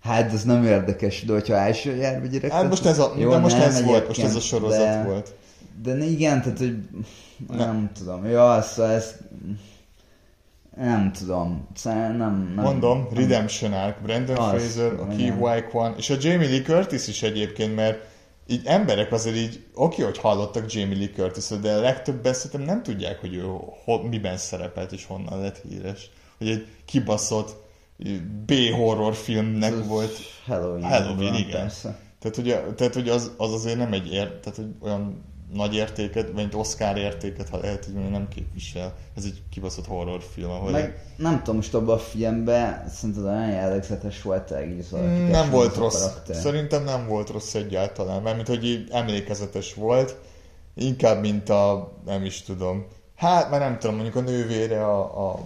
Hát 0.02 0.34
ez 0.34 0.44
nem 0.44 0.64
érdekes, 0.66 1.24
de 1.24 1.34
hogyha 1.34 1.56
első 1.56 1.96
járva 1.96 2.26
gyerek... 2.26 2.52
Hát 2.52 2.70
most 2.70 2.86
ez, 2.86 3.00
a, 3.00 3.14
Jó, 3.18 3.30
de 3.30 3.38
most 3.38 3.58
nem, 3.58 3.68
ez 3.68 3.84
volt, 3.84 4.08
most 4.08 4.24
ez 4.24 4.36
a 4.36 4.40
sorozat 4.40 4.80
de, 4.80 5.04
volt. 5.04 5.36
De 5.84 6.06
igen, 6.06 6.42
tehát 6.42 6.58
hogy 6.58 6.78
nem, 7.48 7.58
Nem. 7.58 7.90
tudom. 7.98 8.26
Ja, 8.26 8.62
szóval 8.62 8.92
ez... 8.92 9.16
Nem 10.78 11.12
tudom. 11.12 11.68
Nem, 11.84 12.18
nem, 12.18 12.64
Mondom, 12.64 12.98
nem, 12.98 13.14
Redemption 13.14 13.74
Arc, 13.74 13.96
Brandon 14.04 14.38
Az, 14.38 14.50
Fraser, 14.50 14.94
a. 14.94 15.34
Huai 15.38 15.62
Kwan, 15.62 15.94
és 15.98 16.10
a 16.10 16.16
Jamie 16.20 16.50
Lee 16.50 16.62
Curtis 16.62 17.08
is 17.08 17.24
egyébként, 17.24 17.76
mert 17.76 18.06
így 18.48 18.62
emberek 18.66 19.12
azért 19.12 19.36
így, 19.36 19.66
oké, 19.74 20.04
hogy 20.04 20.18
hallottak 20.18 20.74
Jamie 20.74 20.98
Lee 20.98 21.10
curtis 21.10 21.48
de 21.62 21.74
a 21.74 21.80
legtöbben 21.80 22.34
szerintem 22.34 22.62
nem 22.62 22.84
tudják, 22.84 23.20
hogy 23.20 23.36
ő 23.36 23.44
ho, 23.84 23.98
miben 23.98 24.38
szerepelt 24.38 24.92
és 24.92 25.06
honnan 25.06 25.42
lett 25.42 25.62
híres. 25.70 26.10
Hogy 26.38 26.50
egy 26.50 26.68
kibaszott 26.86 27.56
B-horror 28.46 29.16
filmnek 29.16 29.72
Ez 29.72 29.88
volt. 29.88 30.18
Halloween. 30.46 30.84
Halloween, 30.84 31.34
igen. 31.34 31.62
Persze. 31.62 32.00
Tehát, 32.20 32.36
hogy, 32.36 32.76
tehát, 32.76 32.94
hogy 32.94 33.10
az, 33.10 33.32
az 33.38 33.54
azért 33.54 33.78
nem 33.78 33.94
egy 33.94 34.14
ér, 34.14 34.40
tehát, 34.40 34.56
hogy 34.56 34.76
olyan 34.82 35.24
nagy 35.54 35.76
értéket, 35.76 36.32
vagy 36.32 36.44
egy 36.44 36.56
Oscar 36.56 36.98
értéket, 36.98 37.50
ha 37.50 37.58
lehet 37.58 37.86
így 37.88 37.94
mondani, 37.94 38.16
nem 38.16 38.28
képvisel. 38.28 38.94
Ez 39.16 39.24
egy 39.24 39.42
kibaszott 39.50 39.86
horrorfilm, 39.86 40.50
ahol 40.50 40.72
Meg 40.72 41.04
nem 41.18 41.38
tudom, 41.38 41.56
most 41.56 41.74
abban 41.74 41.96
a 41.96 42.00
filmben 42.00 42.90
szerinted 42.90 43.24
olyan 43.24 43.50
jellegzetes 43.50 44.22
volt 44.22 44.52
egész 44.52 44.90
nem 45.32 45.50
volt 45.50 45.76
rossz. 45.76 46.02
karakter. 46.02 46.36
Szerintem 46.36 46.84
nem 46.84 47.08
volt 47.08 47.30
rossz 47.30 47.54
egyáltalán. 47.54 48.22
Mármint, 48.22 48.48
hogy 48.48 48.66
így 48.66 48.88
emlékezetes 48.92 49.74
volt. 49.74 50.16
Inkább, 50.76 51.22
mint 51.22 51.50
a, 51.50 51.94
nem 52.06 52.26
is 52.26 52.42
tudom. 52.42 52.86
Hát, 53.18 53.50
már 53.50 53.60
nem 53.60 53.78
tudom, 53.80 53.96
mondjuk 53.96 54.16
a 54.16 54.22
nővére, 54.22 54.86
a, 54.86 55.30
a 55.30 55.40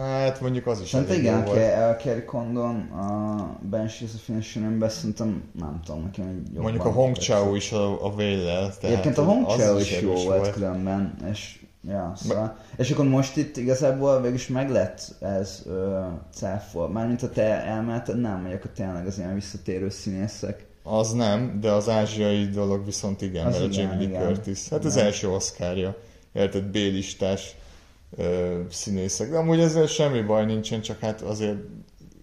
hát 0.00 0.40
mondjuk 0.40 0.66
az 0.66 0.80
is 0.80 0.88
Szerintem 0.88 1.16
jó 1.16 1.22
igen, 1.22 1.44
volt. 1.44 1.56
Ke- 1.58 1.90
a 1.90 1.96
Kerry 1.96 2.24
Condon, 2.24 2.76
a 2.80 3.58
Banshees 3.70 4.14
of 4.14 4.28
Inisherin-ben 4.28 4.88
szerintem 4.88 5.42
nem 5.58 5.80
tudom, 5.84 6.02
nekem 6.02 6.26
egy 6.26 6.46
jobban 6.46 6.62
Mondjuk 6.62 6.84
a 6.84 6.90
Hong. 6.90 7.16
Chao 7.16 7.54
is 7.54 7.72
a, 7.72 8.04
a 8.04 8.14
Véllel. 8.14 8.72
Egyébként 8.80 9.18
a 9.18 9.22
Hong 9.24 9.46
az 9.46 9.56
Chao 9.60 9.78
is 9.78 10.00
jó 10.00 10.10
erős 10.10 10.24
volt 10.24 10.50
különben, 10.50 11.14
és 11.30 11.60
ja, 11.88 12.12
szóval. 12.16 12.56
És 12.76 12.90
akkor 12.90 13.04
most 13.04 13.36
itt 13.36 13.56
igazából 13.56 14.20
végülis 14.20 14.48
meg 14.48 14.70
lett 14.70 15.14
ez 15.20 15.62
ö, 15.66 16.00
cáfol. 16.34 16.88
Mármint 16.88 17.20
ha 17.20 17.30
te 17.30 17.64
elmeheted, 17.64 18.20
nem, 18.20 18.42
vagy 18.42 18.52
akkor 18.52 18.70
tényleg 18.70 19.06
az 19.06 19.18
ilyen 19.18 19.34
visszatérő 19.34 19.88
színészek. 19.88 20.66
Az 20.82 21.12
nem, 21.12 21.58
de 21.60 21.70
az 21.70 21.88
ázsiai 21.88 22.44
dolog 22.48 22.84
viszont 22.84 23.22
igen, 23.22 23.46
Az 23.46 23.58
mert 23.58 23.72
igen, 23.72 23.88
a 23.88 23.92
Jamie 23.92 24.08
Lee. 24.08 24.26
Curtis. 24.26 24.68
Hát 24.68 24.84
az 24.84 24.94
Igen. 24.94 25.06
első 25.06 25.28
oszkárja. 25.28 25.96
Érted, 26.32 26.64
B-listás 26.64 27.54
ö, 28.16 28.60
színészek. 28.70 29.30
De 29.30 29.36
amúgy 29.36 29.60
ezzel 29.60 29.86
semmi 29.86 30.20
baj 30.20 30.44
nincsen, 30.44 30.80
csak 30.80 31.00
hát 31.00 31.20
azért 31.20 31.58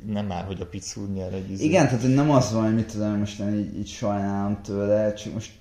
nem 0.05 0.26
már, 0.26 0.43
hogy 0.45 0.62
a 0.62 0.66
Picur 0.66 1.10
nyer 1.10 1.34
egy 1.34 1.51
izé. 1.51 1.64
Igen, 1.64 1.86
tehát 1.88 2.16
nem 2.16 2.32
az 2.32 2.53
van, 2.53 2.64
hogy 2.64 2.76
mit 2.76 2.91
tudom, 2.91 3.18
most 3.18 3.39
én 3.39 3.53
így, 3.53 3.78
így 3.78 3.88
sajnálom 3.88 4.62
tőle, 4.62 5.14
csak 5.14 5.34
most 5.34 5.51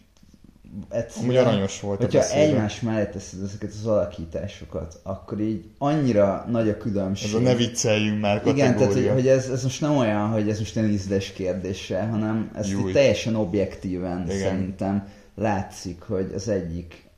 egyszerűen, 0.89 1.37
Amúgy 1.37 1.47
aranyos 1.53 1.81
volt 1.81 1.99
a 1.99 2.03
hogyha 2.03 2.19
beszéde. 2.19 2.41
egymás 2.41 2.81
mellé 2.81 3.05
teszed 3.05 3.43
ezeket 3.43 3.73
az 3.81 3.87
alakításokat, 3.87 5.01
akkor 5.03 5.41
így 5.41 5.65
annyira 5.79 6.45
nagy 6.51 6.69
a 6.69 6.77
különbség. 6.77 7.29
Ez 7.29 7.35
a 7.35 7.41
ne 7.41 7.55
vicceljünk 7.55 8.21
már 8.21 8.43
Igen, 8.45 8.57
tehát 8.57 8.77
hogy, 8.77 8.87
kategória. 8.87 9.13
hogy 9.13 9.29
ez, 9.29 9.49
ez 9.49 9.63
most 9.63 9.81
nem 9.81 9.97
olyan, 9.97 10.29
hogy 10.29 10.49
ez 10.49 10.59
most 10.59 10.77
egy 10.77 10.91
ízles 10.93 11.33
kérdése, 11.33 12.03
hanem 12.03 12.51
ez 12.55 12.69
teljesen 12.93 13.35
objektíven 13.35 14.25
Igen. 14.25 14.39
szerintem 14.39 15.09
látszik, 15.35 16.01
hogy 16.01 16.33
az 16.35 16.49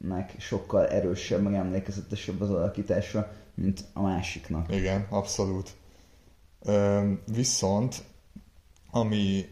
egyiknek 0.01 0.41
sokkal 0.41 0.87
erősebb, 0.87 1.43
meg 1.43 1.55
emlékezetesebb 1.55 2.41
az 2.41 2.51
alakítása, 2.51 3.33
mint 3.55 3.85
a 3.93 4.03
másiknak. 4.03 4.75
Igen, 4.75 5.07
abszolút. 5.11 5.71
Üm, 6.67 7.23
viszont, 7.33 8.03
ami, 8.91 9.45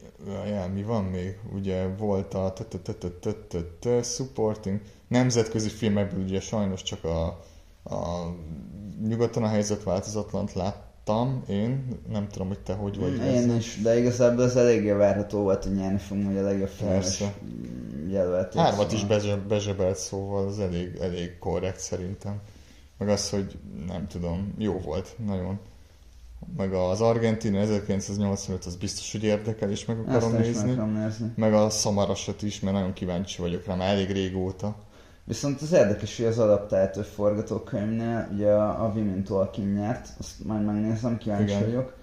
ja, 0.46 0.66
mi 0.66 0.82
van 0.82 1.04
még? 1.04 1.38
Ugye 1.52 1.86
volt 1.86 2.34
a 2.34 2.52
supporting, 4.02 4.80
nemzetközi 5.08 5.68
filmekből 5.68 6.24
ugye 6.24 6.40
sajnos 6.40 6.82
csak 6.82 7.04
a, 7.04 7.26
a 7.84 8.34
nyugaton 9.06 9.42
a 9.42 9.48
helyzet 9.48 9.82
változatlant 9.82 10.52
láttam, 11.08 11.26
vártam 11.36 11.42
én, 11.56 11.88
nem 12.12 12.28
tudom, 12.28 12.48
hogy 12.48 12.58
te 12.58 12.72
hogy 12.72 12.98
vagy 12.98 13.12
Én 13.14 13.20
ezzel. 13.20 13.56
is, 13.56 13.78
de 13.82 13.98
igazából 13.98 14.42
az 14.44 14.56
eléggé 14.56 14.90
várható 14.90 15.42
volt, 15.42 15.64
hogy 15.64 15.74
nyerni 15.74 15.98
fogunk, 15.98 16.26
hogy 16.26 16.36
a 16.36 16.42
legjobb 16.42 16.68
filmes 16.68 17.22
jelölt. 18.10 18.54
Hármat 18.54 18.92
is 18.92 19.04
bezse- 19.04 19.46
bezsebelt, 19.46 19.96
szóval 19.96 20.46
az 20.46 20.58
elég, 20.58 20.96
elég 21.00 21.38
korrekt 21.38 21.80
szerintem. 21.80 22.40
Meg 22.98 23.08
az, 23.08 23.30
hogy 23.30 23.58
nem 23.86 24.06
tudom, 24.06 24.54
jó 24.58 24.78
volt, 24.78 25.16
nagyon. 25.26 25.58
Meg 26.56 26.72
az 26.72 27.00
Argentina 27.00 27.58
1985, 27.58 28.64
az 28.64 28.76
biztos, 28.76 29.12
hogy 29.12 29.22
érdekel, 29.24 29.70
és 29.70 29.84
meg 29.84 29.98
akarom 29.98 30.28
is 30.28 30.32
meg 30.32 30.40
nézni. 30.40 30.70
akarom 30.70 30.92
nézni. 30.92 31.32
Meg 31.36 31.52
a 31.54 31.70
Szamarasot 31.70 32.42
is, 32.42 32.60
mert 32.60 32.76
nagyon 32.76 32.92
kíváncsi 32.92 33.40
vagyok 33.40 33.66
rá, 33.66 33.74
már 33.74 33.88
elég 33.94 34.10
régóta. 34.10 34.76
Viszont 35.28 35.60
az 35.60 35.72
érdekes, 35.72 36.16
hogy 36.16 36.26
az 36.26 36.38
adaptált 36.38 37.06
forgatókönyvnél, 37.06 38.28
ugye 38.32 38.50
a, 38.50 38.84
a 38.84 38.92
Women 38.94 39.24
Talking 39.24 39.76
nyert, 39.76 40.08
azt 40.18 40.44
majd 40.44 40.64
megnézem, 40.64 41.18
kíváncsi 41.18 41.44
Igen. 41.44 41.64
vagyok, 41.64 41.96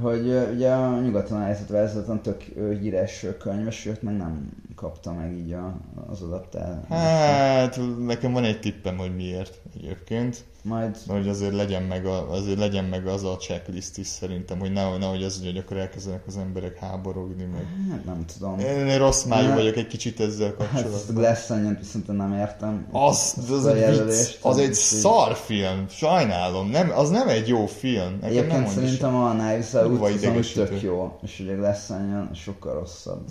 hogy 0.00 0.48
ugye 0.54 0.72
a 0.72 1.00
nyugaton 1.00 1.38
állított 1.38 1.68
vezetetlen 1.68 2.22
tök 2.22 2.42
híres 2.80 3.26
könyves, 3.38 3.86
őt 3.86 4.02
meg 4.02 4.16
nem 4.16 4.50
kapta 4.74 5.12
meg 5.12 5.32
így 5.32 5.52
a, 5.52 5.76
az 6.10 6.22
adaptál. 6.22 6.84
Hát, 6.88 7.80
nekem 7.98 8.32
van 8.32 8.44
egy 8.44 8.60
tippem, 8.60 8.96
hogy 8.96 9.16
miért 9.16 9.60
egyébként. 9.74 10.44
Majd 10.68 10.96
Hogy 11.06 11.28
azért 11.28 11.54
legyen 11.54 11.82
meg, 11.82 12.06
a, 12.06 12.30
azért 12.30 12.58
legyen 12.58 12.84
meg 12.84 13.06
az 13.06 13.24
a 13.24 13.36
checklist 13.36 13.98
is 13.98 14.06
szerintem, 14.06 14.58
hogy 14.58 14.72
nehogy, 14.72 14.98
nehogy 14.98 15.22
az, 15.22 15.40
hogy 15.44 15.56
akkor 15.56 15.76
elkezdenek 15.76 16.22
az 16.26 16.36
emberek 16.36 16.78
háborogni 16.78 17.44
meg. 17.44 17.66
hát 17.90 18.04
nem 18.04 18.24
tudom. 18.36 18.58
Én, 18.58 18.86
én 18.86 18.98
rossz 18.98 19.24
májú 19.24 19.54
vagyok 19.54 19.76
egy 19.76 19.86
kicsit 19.86 20.20
ezzel 20.20 20.46
Hát 20.46 20.56
kapcsolatban. 20.56 21.14
Glass 21.14 21.50
onion 21.50 21.76
viszont 21.80 22.06
nem 22.06 22.32
értem. 22.32 22.86
Az, 22.92 23.34
Ezt 23.38 23.50
az 23.50 23.66
egy 23.66 23.74
vicc, 23.74 23.82
jelölést, 23.82 24.38
az 24.42 24.58
egy 24.58 24.74
szar 24.74 25.34
film, 25.34 25.84
sajnálom, 25.88 26.70
nem, 26.70 26.92
az 26.94 27.10
nem 27.10 27.28
egy 27.28 27.48
jó 27.48 27.66
film. 27.66 27.94
Nekem 27.94 28.18
nem 28.20 28.30
Egyébként 28.30 28.60
mondj 28.60 28.74
szerintem 28.74 29.14
a 29.16 29.30
Knives 29.30 29.74
Out 29.74 30.02
az 30.40 30.50
tök 30.54 30.82
jó, 30.82 31.18
és 31.22 31.40
ugye 31.40 31.54
Glass 31.54 31.90
sokkal 32.34 32.74
rosszabb. 32.74 33.24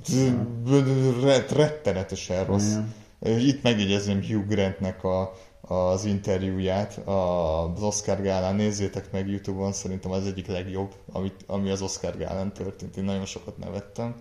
Ret- 1.24 1.52
rettenetesen 1.52 2.46
rossz. 2.46 2.74
Itt 3.22 3.64
megjegyezném 3.64 4.22
Hugh 4.22 4.48
Grantnek 4.48 5.04
a, 5.04 5.34
az 5.68 6.06
interjúját 6.06 6.98
a- 7.08 7.74
az 7.74 7.82
Oscar 7.82 8.22
gálán. 8.22 8.56
Nézzétek 8.56 9.12
meg 9.12 9.30
Youtube-on, 9.30 9.74
szerintem 9.74 10.12
az 10.12 10.26
egyik 10.26 10.48
legjobb, 10.48 10.94
amit, 11.12 11.44
ami 11.48 11.70
az 11.70 11.82
Oscar 11.82 12.18
gálán 12.18 12.54
történt. 12.54 12.98
Én 12.98 13.04
nagyon 13.04 13.26
sokat 13.26 13.58
nevettem, 13.58 14.16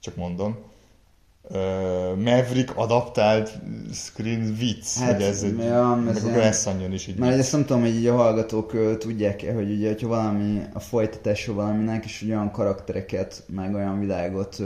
csak 0.00 0.16
mondom. 0.16 0.56
Maverick 2.16 2.76
adaptált 2.76 3.58
screen 3.92 4.54
vicc, 4.58 4.98
Hát, 4.98 5.12
hogy 5.14 5.22
ez 5.22 5.42
egy, 5.42 5.58
ja, 5.58 6.02
ez 6.08 6.22
meg 6.22 6.34
a 6.34 6.38
Glass 6.38 6.66
Onion 6.66 6.92
is 6.92 7.06
így 7.06 7.18
Mert 7.18 7.38
ezt 7.38 7.52
nem 7.52 7.64
tudom, 7.64 7.82
hogy 7.82 7.94
így 7.94 8.06
a 8.06 8.16
hallgatók 8.16 8.98
tudják-e, 8.98 9.52
hogy 9.52 9.70
ugye, 9.70 9.88
hogyha 9.88 10.08
valami 10.08 10.62
a 10.72 10.80
folytatása 10.80 11.52
valaminek, 11.52 12.04
és 12.04 12.24
olyan 12.28 12.50
karaktereket, 12.50 13.42
meg 13.46 13.74
olyan 13.74 14.00
világot 14.00 14.56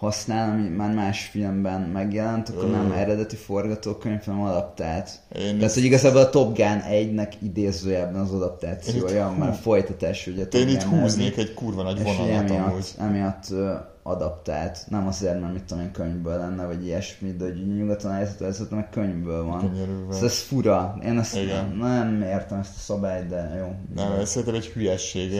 használ, 0.00 0.50
ami 0.50 0.68
már 0.68 0.94
más 0.94 1.24
filmben 1.24 1.80
megjelent, 1.80 2.48
akkor 2.48 2.64
Ö. 2.64 2.70
nem 2.70 2.92
eredeti 2.92 3.36
forgatókönyv, 3.36 4.24
hanem 4.24 4.40
adaptált. 4.40 5.10
Én 5.38 5.58
Tehát, 5.58 5.74
hogy 5.74 5.84
igazából 5.84 6.20
a 6.20 6.30
Top 6.30 6.56
Gun 6.56 6.82
1-nek 6.90 7.32
idézőjelben 7.42 8.20
az 8.20 8.32
adaptációja, 8.32 9.32
itt 9.36 9.40
a 9.40 9.44
hú- 9.44 9.54
folytatás 9.56 10.26
ugye 10.26 10.44
Én 10.44 10.68
itt 10.68 10.82
húznék 10.82 11.36
egy 11.36 11.54
kurva 11.54 11.82
nagy 11.82 12.02
vonalat 12.02 12.28
amúgy. 12.28 12.50
emiatt, 12.50 12.94
emiatt 12.98 13.44
ö, 13.50 13.72
adaptált. 14.10 14.84
Nem 14.88 15.06
azért, 15.06 15.40
mert 15.40 15.52
mit 15.52 15.64
tudom 15.64 15.82
én, 15.82 15.92
könyvből 15.92 16.38
lenne, 16.38 16.66
vagy 16.66 16.86
ilyesmi, 16.86 17.32
de 17.32 17.44
hogy 17.44 17.76
nyugaton 17.76 18.12
helyzet, 18.12 18.40
ez 18.40 18.66
meg 18.70 18.90
könyvből 18.90 19.44
van. 19.44 19.60
Könyörűvel. 19.60 20.24
Ez, 20.24 20.38
fura. 20.38 20.98
Én 21.04 21.18
ezt 21.18 21.36
Igen. 21.36 21.76
nem 21.76 22.22
értem 22.22 22.58
ezt 22.58 22.76
a 22.76 22.80
szabályt, 22.80 23.28
de 23.28 23.54
jó. 23.58 23.74
Nem, 23.94 24.12
ez 24.12 24.28
szerintem 24.28 24.54
egy 24.54 24.66
hülyesség, 24.66 25.32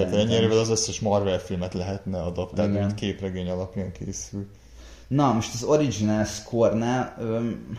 is. 0.53 0.59
az 0.59 0.71
összes 0.71 1.01
Marvel 1.01 1.39
filmet 1.39 1.75
lehetne 1.75 2.23
adaptálni, 2.23 2.79
mint 2.79 2.95
képregény 2.95 3.51
alapján 3.51 3.93
készül. 3.93 4.47
Na, 5.11 5.33
most 5.33 5.55
az 5.55 5.63
original 5.63 6.25
score-nál, 6.25 7.15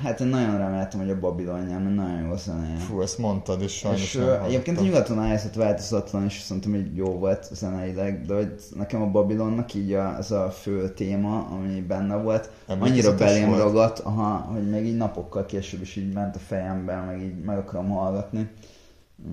hát 0.04 0.20
én 0.20 0.28
nagyon 0.28 0.58
reméltem, 0.58 1.00
hogy 1.00 1.10
a 1.10 1.20
Babylon 1.20 1.60
nyer, 1.60 1.82
mert 1.82 1.96
nagyon 1.96 2.22
jó 2.28 2.36
zenéje. 2.36 2.76
Fú, 2.76 3.02
ezt 3.02 3.18
mondtad, 3.18 3.62
és 3.62 3.72
sajnos 3.72 4.02
és 4.02 4.14
nem 4.14 4.44
egyébként 4.44 4.80
a 4.80 4.82
nyugaton 4.82 5.22
helyzet 5.22 5.56
változatlan, 5.56 6.26
és 6.26 6.40
szerintem 6.40 6.76
így 6.76 6.96
jó 6.96 7.06
volt 7.06 7.50
zeneileg, 7.52 8.26
de 8.26 8.34
hogy 8.36 8.54
nekem 8.76 9.02
a 9.02 9.06
Babylonnak 9.06 9.74
így 9.74 9.94
a, 9.94 10.18
ez 10.18 10.32
a 10.32 10.50
fő 10.50 10.90
téma, 10.90 11.48
ami 11.52 11.82
benne 11.82 12.16
volt, 12.16 12.50
annyira 12.68 13.16
belém 13.16 13.48
volt. 13.48 13.62
ragadt, 13.62 14.00
aha, 14.00 14.38
hogy 14.52 14.70
még 14.70 14.86
így 14.86 14.98
napokkal 14.98 15.46
később 15.46 15.82
is 15.82 15.96
így 15.96 16.14
ment 16.14 16.36
a 16.36 16.40
fejemben, 16.40 17.06
meg 17.06 17.22
így 17.22 17.44
meg 17.44 17.58
akarom 17.58 17.90
hallgatni. 17.90 18.50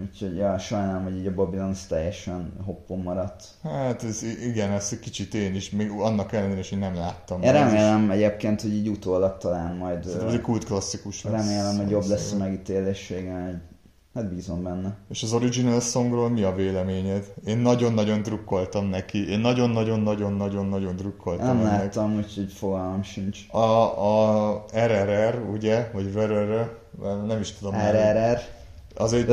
Úgyhogy 0.03 0.37
ja, 0.37 0.59
sajnálom, 0.59 1.03
hogy 1.03 1.17
így 1.19 1.27
a 1.27 1.35
Babylon 1.35 1.75
teljesen 1.89 2.53
hoppon 2.65 2.99
maradt. 2.99 3.45
Hát 3.63 4.03
ez, 4.03 4.23
igen, 4.47 4.71
ezt 4.71 4.93
egy 4.93 4.99
kicsit 5.01 5.35
én 5.35 5.55
is, 5.55 5.71
még 5.71 5.91
annak 5.91 6.33
ellenére 6.33 6.59
is, 6.59 6.69
hogy 6.69 6.79
nem 6.79 6.95
láttam. 6.95 7.43
Én 7.43 7.49
Ez 7.49 7.55
is- 7.55 7.73
remélem 7.73 8.11
egyébként, 8.11 8.61
hogy 8.61 8.73
így 8.75 8.89
utólag 8.89 9.37
talán 9.39 9.77
majd 9.77 10.03
Szerintem 10.05 10.29
ez 10.29 10.35
egy 10.35 10.41
kult 10.41 10.65
klasszikus 10.65 11.25
lesz. 11.25 11.33
remélem, 11.33 11.77
hogy 11.77 11.91
jobb 11.91 12.07
lesz 12.07 12.33
a 12.33 12.37
megítéléssége, 12.37 13.63
hát 14.15 14.35
bízom 14.35 14.63
benne. 14.63 14.97
És 15.11 15.23
az 15.23 15.33
original 15.33 15.81
songról 15.81 16.29
mi 16.29 16.43
a 16.43 16.55
véleményed? 16.55 17.33
Én 17.47 17.59
nagyon-nagyon 17.59 18.23
drukkoltam 18.23 18.87
neki. 18.87 19.31
Én 19.31 19.39
nagyon-nagyon-nagyon-nagyon-nagyon 19.41 20.97
drukkoltam 20.97 21.47
Nem 21.47 21.67
ennek. 21.67 21.81
láttam, 21.81 22.17
úgyhogy 22.17 22.53
fogalmam 22.53 23.03
sincs. 23.03 23.39
A, 23.51 23.59
a 24.49 24.65
RRR, 24.75 25.49
ugye? 25.53 25.91
Vagy 25.93 26.13
RRR, 26.15 26.71
nem 27.27 27.41
is 27.41 27.53
tudom. 27.53 27.75
már. 27.75 28.57
Az 29.01 29.13
egy, 29.13 29.27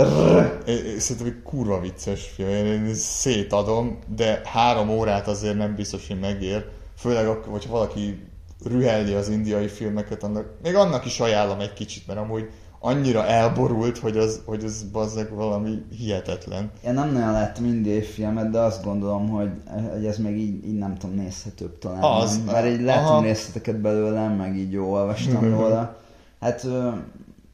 szerintem 1.00 1.26
egy 1.26 1.42
kurva 1.44 1.80
vicces 1.80 2.32
film, 2.36 2.50
én, 2.50 2.66
én 2.66 2.94
szétadom, 2.94 4.00
de 4.16 4.42
három 4.44 4.90
órát 4.90 5.28
azért 5.28 5.58
nem 5.58 5.76
biztos, 5.76 6.08
hogy 6.08 6.20
megér. 6.20 6.66
Főleg, 6.98 7.28
hogyha 7.28 7.72
valaki 7.72 8.24
rühelli 8.64 9.14
az 9.14 9.30
indiai 9.30 9.68
filmeket, 9.68 10.24
annak, 10.24 10.46
még 10.64 10.76
annak 10.76 11.06
is 11.06 11.20
ajánlom 11.20 11.60
egy 11.60 11.74
kicsit, 11.74 12.08
mert 12.08 12.20
amúgy 12.20 12.50
annyira 12.80 13.26
elborult, 13.26 13.98
hogy 13.98 14.18
az, 14.18 14.42
hogy 14.46 14.64
az 14.64 14.84
bazzeg 14.92 15.34
valami 15.34 15.86
hihetetlen. 15.98 16.72
Én 16.86 16.94
nem 16.94 17.12
nagyon 17.12 17.32
láttam 17.32 17.66
indiai 17.66 18.02
filmet, 18.02 18.50
de 18.50 18.60
azt 18.60 18.84
gondolom, 18.84 19.30
hogy, 19.30 19.50
hogy 19.94 20.06
ez 20.06 20.18
még 20.18 20.38
így, 20.38 20.66
így 20.66 20.78
nem 20.78 20.98
tudom, 20.98 21.16
nézhetőbb 21.16 21.78
talán. 21.78 22.02
Az, 22.02 22.44
Mert 22.46 22.68
így 22.68 22.88
aha. 22.88 23.02
láttam 23.02 23.24
részleteket 23.24 23.76
belőlem, 23.82 24.32
meg 24.32 24.58
így 24.58 24.72
jó 24.72 24.92
olvastam 24.92 25.50
róla. 25.58 25.98
Hát, 26.40 26.68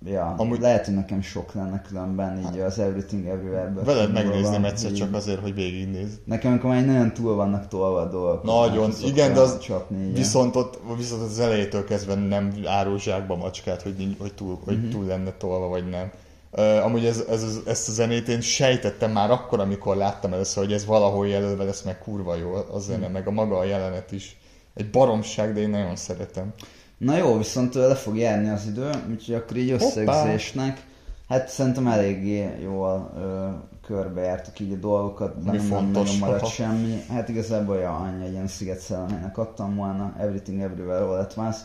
ja, 0.05 0.33
Amúgy- 0.37 0.59
lehet, 0.59 0.85
hogy 0.85 0.93
nekem 0.95 1.21
sok 1.21 1.53
lenne 1.53 1.81
különben 1.81 2.37
így 2.53 2.59
az 2.59 2.79
Everything 2.79 3.25
Everywhere-ből. 3.27 3.83
Veled 3.83 4.11
megnézném 4.11 4.65
egyszer 4.65 4.89
így- 4.91 4.97
csak 4.97 5.13
azért, 5.13 5.39
hogy 5.41 5.53
végignézd. 5.53 6.19
Nekem, 6.25 6.51
amikor 6.51 6.69
már 6.69 6.85
nagyon 6.85 7.13
túl 7.13 7.35
vannak 7.35 7.67
tolva 7.67 7.99
a 7.99 8.09
dolgok. 8.09 8.43
Nagyon, 8.43 8.89
akkor 8.91 9.07
igen, 9.09 9.33
de 9.33 9.39
az 9.39 9.59
csapni, 9.59 9.97
igen. 10.01 10.13
Viszont 10.13 10.55
ott 10.55 10.79
viszont 10.97 11.21
az 11.21 11.39
elejétől 11.39 11.83
kezdve 11.83 12.15
nem 12.15 12.53
árul 12.65 12.99
zsákba 12.99 13.35
macskát, 13.35 13.81
hogy, 13.81 14.15
hogy, 14.19 14.33
túl, 14.33 14.59
hogy 14.65 14.77
Mhm. 14.81 14.89
túl 14.89 15.05
lenne 15.05 15.31
tolva, 15.31 15.67
vagy 15.67 15.89
nem. 15.89 16.11
Uh, 16.57 16.85
amúgy 16.85 17.05
ez, 17.05 17.23
ez, 17.29 17.43
ez, 17.43 17.59
ezt 17.65 17.89
a 17.89 17.91
zenét 17.91 18.27
én 18.27 18.41
sejtettem 18.41 19.11
már 19.11 19.31
akkor, 19.31 19.59
amikor 19.59 19.95
láttam 19.95 20.33
először, 20.33 20.63
hogy 20.63 20.73
ez 20.73 20.85
valahol 20.85 21.27
jelölve 21.27 21.63
lesz, 21.63 21.81
meg 21.81 21.99
kurva 21.99 22.35
jó 22.35 22.53
a 22.73 22.79
zene, 22.79 23.03
Mhm. 23.03 23.11
meg 23.11 23.27
a 23.27 23.31
maga 23.31 23.57
a 23.57 23.63
jelenet 23.63 24.11
is. 24.11 24.39
Egy 24.73 24.89
baromság, 24.89 25.53
de 25.53 25.59
én 25.59 25.69
nagyon 25.69 25.95
szeretem. 25.95 26.53
Na 27.01 27.17
jó, 27.17 27.37
viszont 27.37 27.73
le 27.73 27.95
fog 27.95 28.17
járni 28.17 28.49
az 28.49 28.65
idő, 28.67 28.89
úgyhogy 29.09 29.35
akkor 29.35 29.57
így 29.57 29.71
összegzésnek. 29.71 30.85
Hát 31.27 31.47
szerintem 31.49 31.87
eléggé 31.87 32.49
jól 32.61 33.11
ö, 33.17 33.47
körbejártuk 33.87 34.59
így 34.59 34.73
a 34.73 34.75
dolgokat, 34.75 35.43
de 35.43 35.51
Mi 35.51 35.57
nem, 35.57 35.85
nagyon 35.91 36.17
maradt 36.19 36.47
semmi. 36.47 37.01
Hát 37.09 37.29
igazából 37.29 37.77
ja, 37.77 37.95
annyi 37.95 38.25
egy 38.25 38.31
ilyen 38.31 38.47
sziget 38.47 38.79
szellemének 38.79 39.37
adtam 39.37 39.75
volna, 39.75 40.13
Everything 40.19 40.61
Everywhere 40.61 41.03
All 41.03 41.19
at 41.19 41.33
Once. 41.37 41.59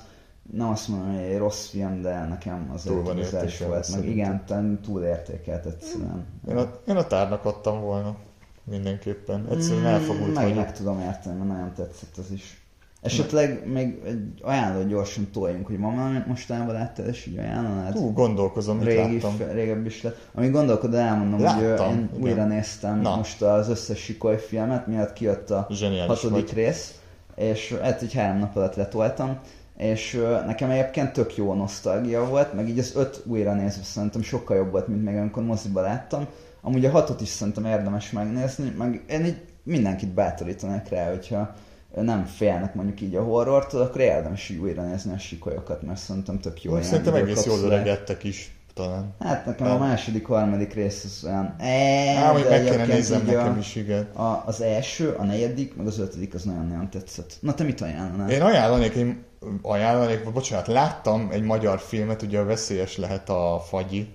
Nem 0.53 0.69
azt 0.69 0.89
mondom, 0.89 1.15
hogy 1.15 1.23
egy 1.23 1.39
rossz 1.39 1.69
film, 1.69 2.03
de 2.03 2.27
nekem 2.27 2.71
az 2.75 2.83
Túl 2.83 3.03
van 3.03 3.19
értékelve 3.19 3.57
volt. 3.59 3.71
Meg 3.75 3.85
szerintem. 3.85 4.11
igen, 4.13 4.43
talán 4.47 4.81
túl 4.83 5.03
értékelt 5.03 5.65
egyszerűen. 5.67 6.25
Én 6.49 6.57
a, 6.57 6.81
én 6.87 6.97
a 6.97 7.07
tárnak 7.07 7.45
adtam 7.45 7.81
volna. 7.81 8.17
Mindenképpen. 8.65 9.47
Egyszerűen 9.51 9.83
Mm, 9.83 9.87
elfogult 9.87 10.35
meg, 10.35 10.43
vagyok. 10.43 10.57
meg 10.57 10.73
tudom 10.73 11.01
érteni, 11.01 11.37
mert 11.39 11.49
nagyon 11.51 11.73
tetszett 11.75 12.17
az 12.17 12.31
is. 12.31 12.66
Esetleg 13.07 13.67
még 13.73 14.01
egy 14.07 14.21
ajánló 14.43 14.87
gyorsan 14.89 15.29
toljunk, 15.33 15.67
hogy 15.67 15.81
valami 15.81 16.19
mostanában 16.27 16.75
láttál, 16.75 17.07
és 17.07 17.27
így 17.27 17.39
ajánlanád? 17.39 17.93
Hú, 17.97 18.13
gondolkozom, 18.13 18.77
mit 18.77 18.87
Régi, 18.87 19.13
láttam. 19.13 19.31
f- 19.37 19.53
régebb 19.53 19.87
is 19.87 20.03
lett. 20.03 20.29
Ami 20.35 20.49
gondolkodom, 20.49 21.01
elmondom, 21.01 21.33
hogy 21.33 21.65
Láttam, 21.67 21.91
én 21.93 22.09
igen. 22.15 22.23
újra 22.23 22.45
néztem 22.45 23.01
Na. 23.01 23.17
most 23.17 23.43
az 23.43 23.69
összes 23.69 23.99
Sikoly 23.99 24.39
filmet, 24.39 24.87
miatt 24.87 25.13
kijött 25.13 25.51
a 25.51 25.67
Zseniális 25.71 26.07
hatodik 26.23 26.47
vagy. 26.47 26.55
rész, 26.55 26.95
és 27.37 27.75
hát 27.83 28.03
egy 28.03 28.15
három 28.15 28.39
nap 28.39 28.57
alatt 28.57 28.75
letoltam, 28.75 29.39
és 29.77 30.23
nekem 30.47 30.71
egyébként 30.71 31.13
tök 31.13 31.37
jó 31.37 31.55
nosztalgia 31.55 32.25
volt, 32.29 32.53
meg 32.55 32.69
így 32.69 32.79
az 32.79 32.93
öt 32.97 33.23
újra 33.27 33.55
nézve 33.55 33.83
szerintem 33.83 34.23
sokkal 34.23 34.57
jobb 34.57 34.71
volt, 34.71 34.89
mint 34.89 35.05
még 35.05 35.17
amikor 35.17 35.43
moziba 35.43 35.81
láttam. 35.81 36.27
Amúgy 36.63 36.85
a 36.85 36.91
hatot 36.91 37.21
is 37.21 37.29
szerintem 37.29 37.65
érdemes 37.65 38.11
megnézni, 38.11 38.75
meg 38.79 39.03
én 39.11 39.25
így 39.25 39.41
mindenkit 39.63 40.09
bátorítanék 40.09 40.89
rá, 40.89 41.09
hogyha 41.09 41.55
nem 42.03 42.25
félnek 42.25 42.75
mondjuk 42.75 43.01
így 43.01 43.15
a 43.15 43.23
horrortól, 43.23 43.81
akkor 43.81 44.01
érdemes 44.01 44.49
így 44.49 44.59
újra 44.59 44.83
nézni 44.83 45.13
a 45.13 45.19
sikolyokat, 45.19 45.83
mert 45.83 45.99
szerintem 45.99 46.41
tök 46.41 46.63
jó. 46.63 46.81
Szerintem 46.83 47.15
egész 47.15 47.45
jól 47.45 47.59
öregedtek 47.59 48.25
is. 48.25 48.51
talán. 48.75 49.15
Hát 49.21 49.47
nekem 49.47 49.67
a 49.67 49.71
Nem. 49.71 49.79
második, 49.79 50.27
harmadik 50.27 50.75
rész 50.75 51.05
az 51.05 51.25
olyan... 51.29 51.55
Eee, 51.59 52.19
Á, 52.19 52.33
hogy 52.33 52.47
meg 52.51 52.65
kéne 52.65 52.87
nézem 52.87 53.21
a- 53.21 53.31
nekem 53.31 53.59
is, 53.59 53.75
igen. 53.75 54.03
A, 54.15 54.43
az 54.47 54.61
első, 54.61 55.11
a 55.19 55.25
negyedik, 55.25 55.77
meg 55.77 55.87
az 55.87 55.99
ötödik 55.99 56.35
az 56.35 56.43
nagyon-nagyon 56.43 56.91
tetszett. 56.91 57.37
Na 57.41 57.55
te 57.55 57.65
mit 57.65 57.81
ajánlanál? 57.81 58.31
Én 58.31 58.43
ajánlanék, 58.43 58.95
én 58.95 59.25
ajánlanék, 59.63 60.33
bocsánat, 60.33 60.67
láttam 60.67 61.29
egy 61.33 61.43
magyar 61.43 61.79
filmet, 61.81 62.23
ugye 62.23 62.39
a 62.39 62.45
veszélyes 62.45 62.97
lehet 62.97 63.29
a 63.29 63.63
fagyi, 63.69 64.09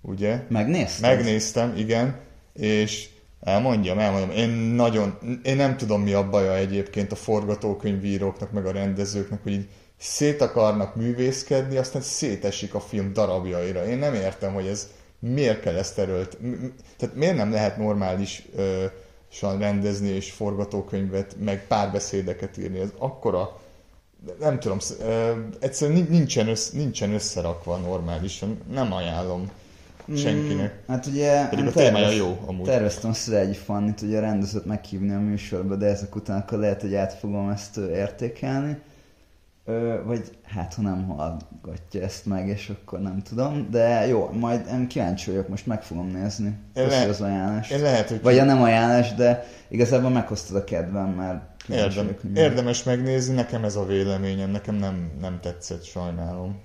ugye? 0.00 0.42
Megnézted? 0.48 1.16
Megnéztem, 1.16 1.72
igen, 1.76 2.16
és 2.52 3.08
elmondjam, 3.40 3.98
elmondjam, 3.98 4.30
én 4.30 4.48
nagyon, 4.50 5.18
én 5.42 5.56
nem 5.56 5.76
tudom 5.76 6.02
mi 6.02 6.12
a 6.12 6.28
baja 6.28 6.56
egyébként 6.56 7.12
a 7.12 7.16
forgatókönyvíróknak, 7.16 8.50
meg 8.50 8.66
a 8.66 8.72
rendezőknek, 8.72 9.42
hogy 9.42 9.52
így 9.52 9.68
szét 9.98 10.40
akarnak 10.40 10.94
művészkedni, 10.94 11.76
aztán 11.76 12.02
szétesik 12.02 12.74
a 12.74 12.80
film 12.80 13.12
darabjaira. 13.12 13.86
Én 13.86 13.98
nem 13.98 14.14
értem, 14.14 14.54
hogy 14.54 14.66
ez 14.66 14.88
miért 15.18 15.60
kell 15.60 15.76
ezt 15.76 15.98
erőlt, 15.98 16.38
tehát 16.96 17.14
miért 17.14 17.36
nem 17.36 17.52
lehet 17.52 17.76
normális 17.76 18.46
ö, 18.56 18.84
san 19.30 19.58
rendezni 19.58 20.08
és 20.08 20.30
forgatókönyvet, 20.30 21.36
meg 21.38 21.66
párbeszédeket 21.66 22.58
írni. 22.58 22.78
Ez 22.78 22.88
akkora, 22.98 23.60
nem 24.40 24.60
tudom, 24.60 24.78
egyszerűen 25.60 25.96
nin- 25.96 26.10
nincsen, 26.10 26.48
össz, 26.48 26.70
nincsen 26.70 27.12
összerakva 27.12 27.76
normálisan. 27.76 28.60
Nem 28.70 28.92
ajánlom 28.92 29.50
senkinek. 30.16 30.72
Mm, 30.74 30.92
hát 30.92 31.06
ugye 31.06 31.48
Pedig 31.48 31.64
én 31.64 31.70
a 31.70 31.72
témája 31.72 31.92
tervez- 31.92 32.16
jó, 32.16 32.38
amúgy. 32.46 32.64
Terveztem 32.64 33.12
Szilágyi 33.12 33.54
Fannit, 33.54 34.00
ugye 34.02 34.18
a 34.18 34.20
rendezőt 34.20 34.64
meghívni 34.64 35.14
a 35.14 35.18
műsorba, 35.20 35.76
de 35.76 35.86
ezek 35.86 36.14
után 36.16 36.40
akkor 36.40 36.58
lehet, 36.58 36.80
hogy 36.80 36.94
át 36.94 37.12
fogom 37.14 37.48
ezt 37.48 37.76
értékelni. 37.76 38.76
Ö, 39.64 39.94
vagy 40.04 40.30
hát, 40.44 40.74
ha 40.74 40.82
nem 40.82 41.04
hallgatja 41.08 42.02
ezt 42.02 42.26
meg, 42.26 42.48
és 42.48 42.68
akkor 42.82 43.00
nem 43.00 43.22
tudom. 43.22 43.68
De 43.70 44.06
jó, 44.06 44.30
majd 44.32 44.66
én 44.72 44.86
kíváncsi 44.88 45.30
vagyok, 45.30 45.48
most 45.48 45.66
meg 45.66 45.82
fogom 45.82 46.06
nézni. 46.06 46.56
Köszi 46.74 46.88
le- 46.88 47.08
az 47.08 47.20
ajánlást. 47.20 47.72
Én 47.72 47.82
lehet, 47.82 48.08
hogy 48.08 48.22
Vagy 48.22 48.38
a 48.38 48.44
nem 48.44 48.62
ajánlás, 48.62 49.14
de 49.14 49.44
igazából 49.68 50.10
meghoztad 50.10 50.56
a 50.56 50.64
kedvem, 50.64 51.08
mert 51.08 51.42
Érdem, 51.70 52.04
vagyok, 52.04 52.20
hogy 52.20 52.30
mi- 52.30 52.38
érdemes 52.38 52.82
megnézni, 52.82 53.34
nekem 53.34 53.64
ez 53.64 53.76
a 53.76 53.84
véleményem, 53.84 54.50
nekem 54.50 54.74
nem, 54.74 55.10
nem 55.20 55.38
tetszett, 55.40 55.84
sajnálom. 55.84 56.60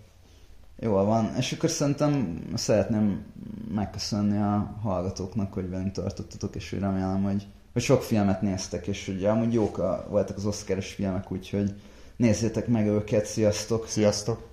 Jól 0.84 1.06
van, 1.06 1.36
és 1.38 1.52
akkor 1.52 1.70
szerintem 1.70 2.42
szeretném 2.56 3.26
megköszönni 3.74 4.38
a 4.38 4.80
hallgatóknak, 4.82 5.54
hogy 5.54 5.70
velünk 5.70 5.92
tartottatok, 5.92 6.56
és 6.56 6.70
hogy 6.70 6.80
remélem, 6.80 7.24
hogy, 7.24 7.48
hogy 7.74 7.82
sok 7.82 8.04
filmet 8.04 8.42
néztek, 8.42 8.88
és 8.88 9.06
hogy 9.06 9.26
amúgy 9.26 9.54
jók 9.54 9.78
a, 9.78 10.06
voltak 10.10 10.38
az 10.38 10.46
oszkáros 10.46 10.94
filmek, 10.94 11.32
úgyhogy 11.32 11.74
nézzétek 12.16 12.68
meg 12.68 12.88
őket, 12.88 13.26
sziasztok! 13.26 13.88
Sziasztok! 13.88 14.42